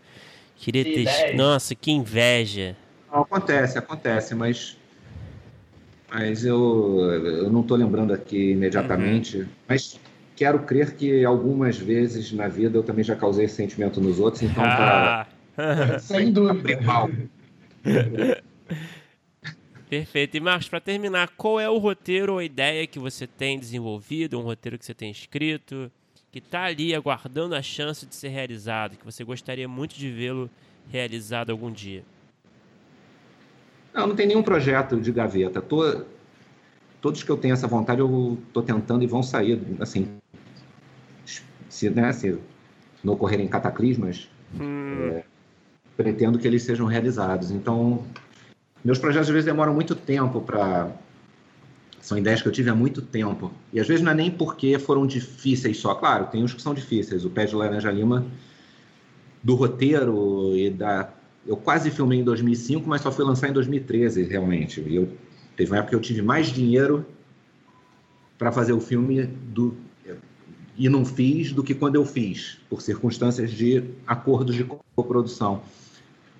[0.56, 1.36] queria que ter...
[1.36, 2.76] Nossa, que inveja.
[3.16, 4.76] Não, acontece, acontece, mas...
[6.10, 9.38] Mas eu, eu não estou lembrando aqui imediatamente.
[9.38, 9.48] Uhum.
[9.66, 9.98] Mas
[10.36, 14.62] quero crer que algumas vezes na vida eu também já causei sentimento nos outros, então
[14.64, 15.26] ah.
[15.98, 16.78] Sem dúvida.
[19.88, 20.36] Perfeito.
[20.36, 24.42] E Marcos, para terminar, qual é o roteiro ou ideia que você tem desenvolvido, um
[24.42, 25.90] roteiro que você tem escrito,
[26.30, 30.50] que está ali aguardando a chance de ser realizado, que você gostaria muito de vê-lo
[30.90, 32.04] realizado algum dia?
[33.96, 35.62] Não, não tem nenhum projeto de gaveta.
[35.62, 36.02] Tô,
[37.00, 40.06] todos que eu tenho essa vontade, eu estou tentando e vão sair, assim,
[41.70, 42.38] se, né, se
[43.02, 44.28] não ocorrerem cataclismas,
[44.60, 45.12] hum.
[45.12, 45.24] é,
[45.96, 47.50] pretendo que eles sejam realizados.
[47.50, 48.04] Então,
[48.84, 50.90] meus projetos às vezes demoram muito tempo para
[52.06, 53.50] são ideias que eu tive há muito tempo.
[53.72, 55.92] E às vezes não é nem porque foram difíceis só.
[55.92, 57.24] Claro, tem uns que são difíceis.
[57.24, 58.24] O Pé de Laranja Lima,
[59.42, 61.10] do roteiro e da.
[61.46, 64.80] Eu quase filmei em 2005, mas só fui lançar em 2013, realmente.
[64.80, 65.08] E eu...
[65.56, 67.06] teve uma época que eu tive mais dinheiro
[68.36, 69.76] para fazer o filme do
[70.78, 74.64] e não fiz do que quando eu fiz, por circunstâncias de acordos de
[74.94, 75.62] coprodução.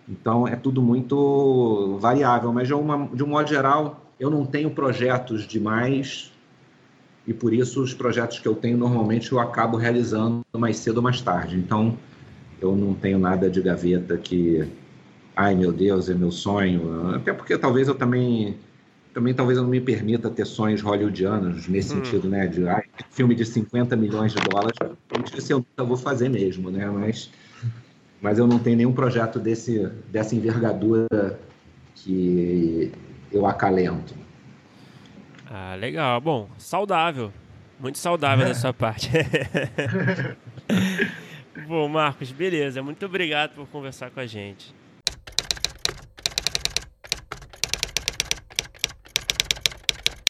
[0.08, 4.70] Então é tudo muito variável, mas de, uma, de um modo geral, eu não tenho
[4.70, 6.32] projetos demais
[7.26, 11.02] e por isso os projetos que eu tenho normalmente eu acabo realizando mais cedo ou
[11.02, 11.56] mais tarde.
[11.56, 11.96] Então
[12.60, 14.68] eu não tenho nada de gaveta que,
[15.36, 17.14] ai meu Deus, é meu sonho.
[17.14, 18.58] Até porque talvez eu também
[19.12, 22.04] também talvez eu não me permita ter sonhos hollywoodianos nesse hum.
[22.04, 22.46] sentido, né?
[22.46, 24.76] De ai, filme de 50 milhões de dólares,
[25.34, 26.86] isso eu nunca vou fazer mesmo, né?
[26.90, 27.30] Mas,
[28.20, 31.38] mas eu não tenho nenhum projeto desse, dessa envergadura
[31.94, 32.92] que
[33.32, 34.14] eu acalento.
[35.50, 36.20] Ah, legal.
[36.20, 37.32] Bom, saudável.
[37.80, 39.10] Muito saudável da sua parte.
[41.66, 42.82] Bom, Marcos, beleza.
[42.82, 44.74] Muito obrigado por conversar com a gente.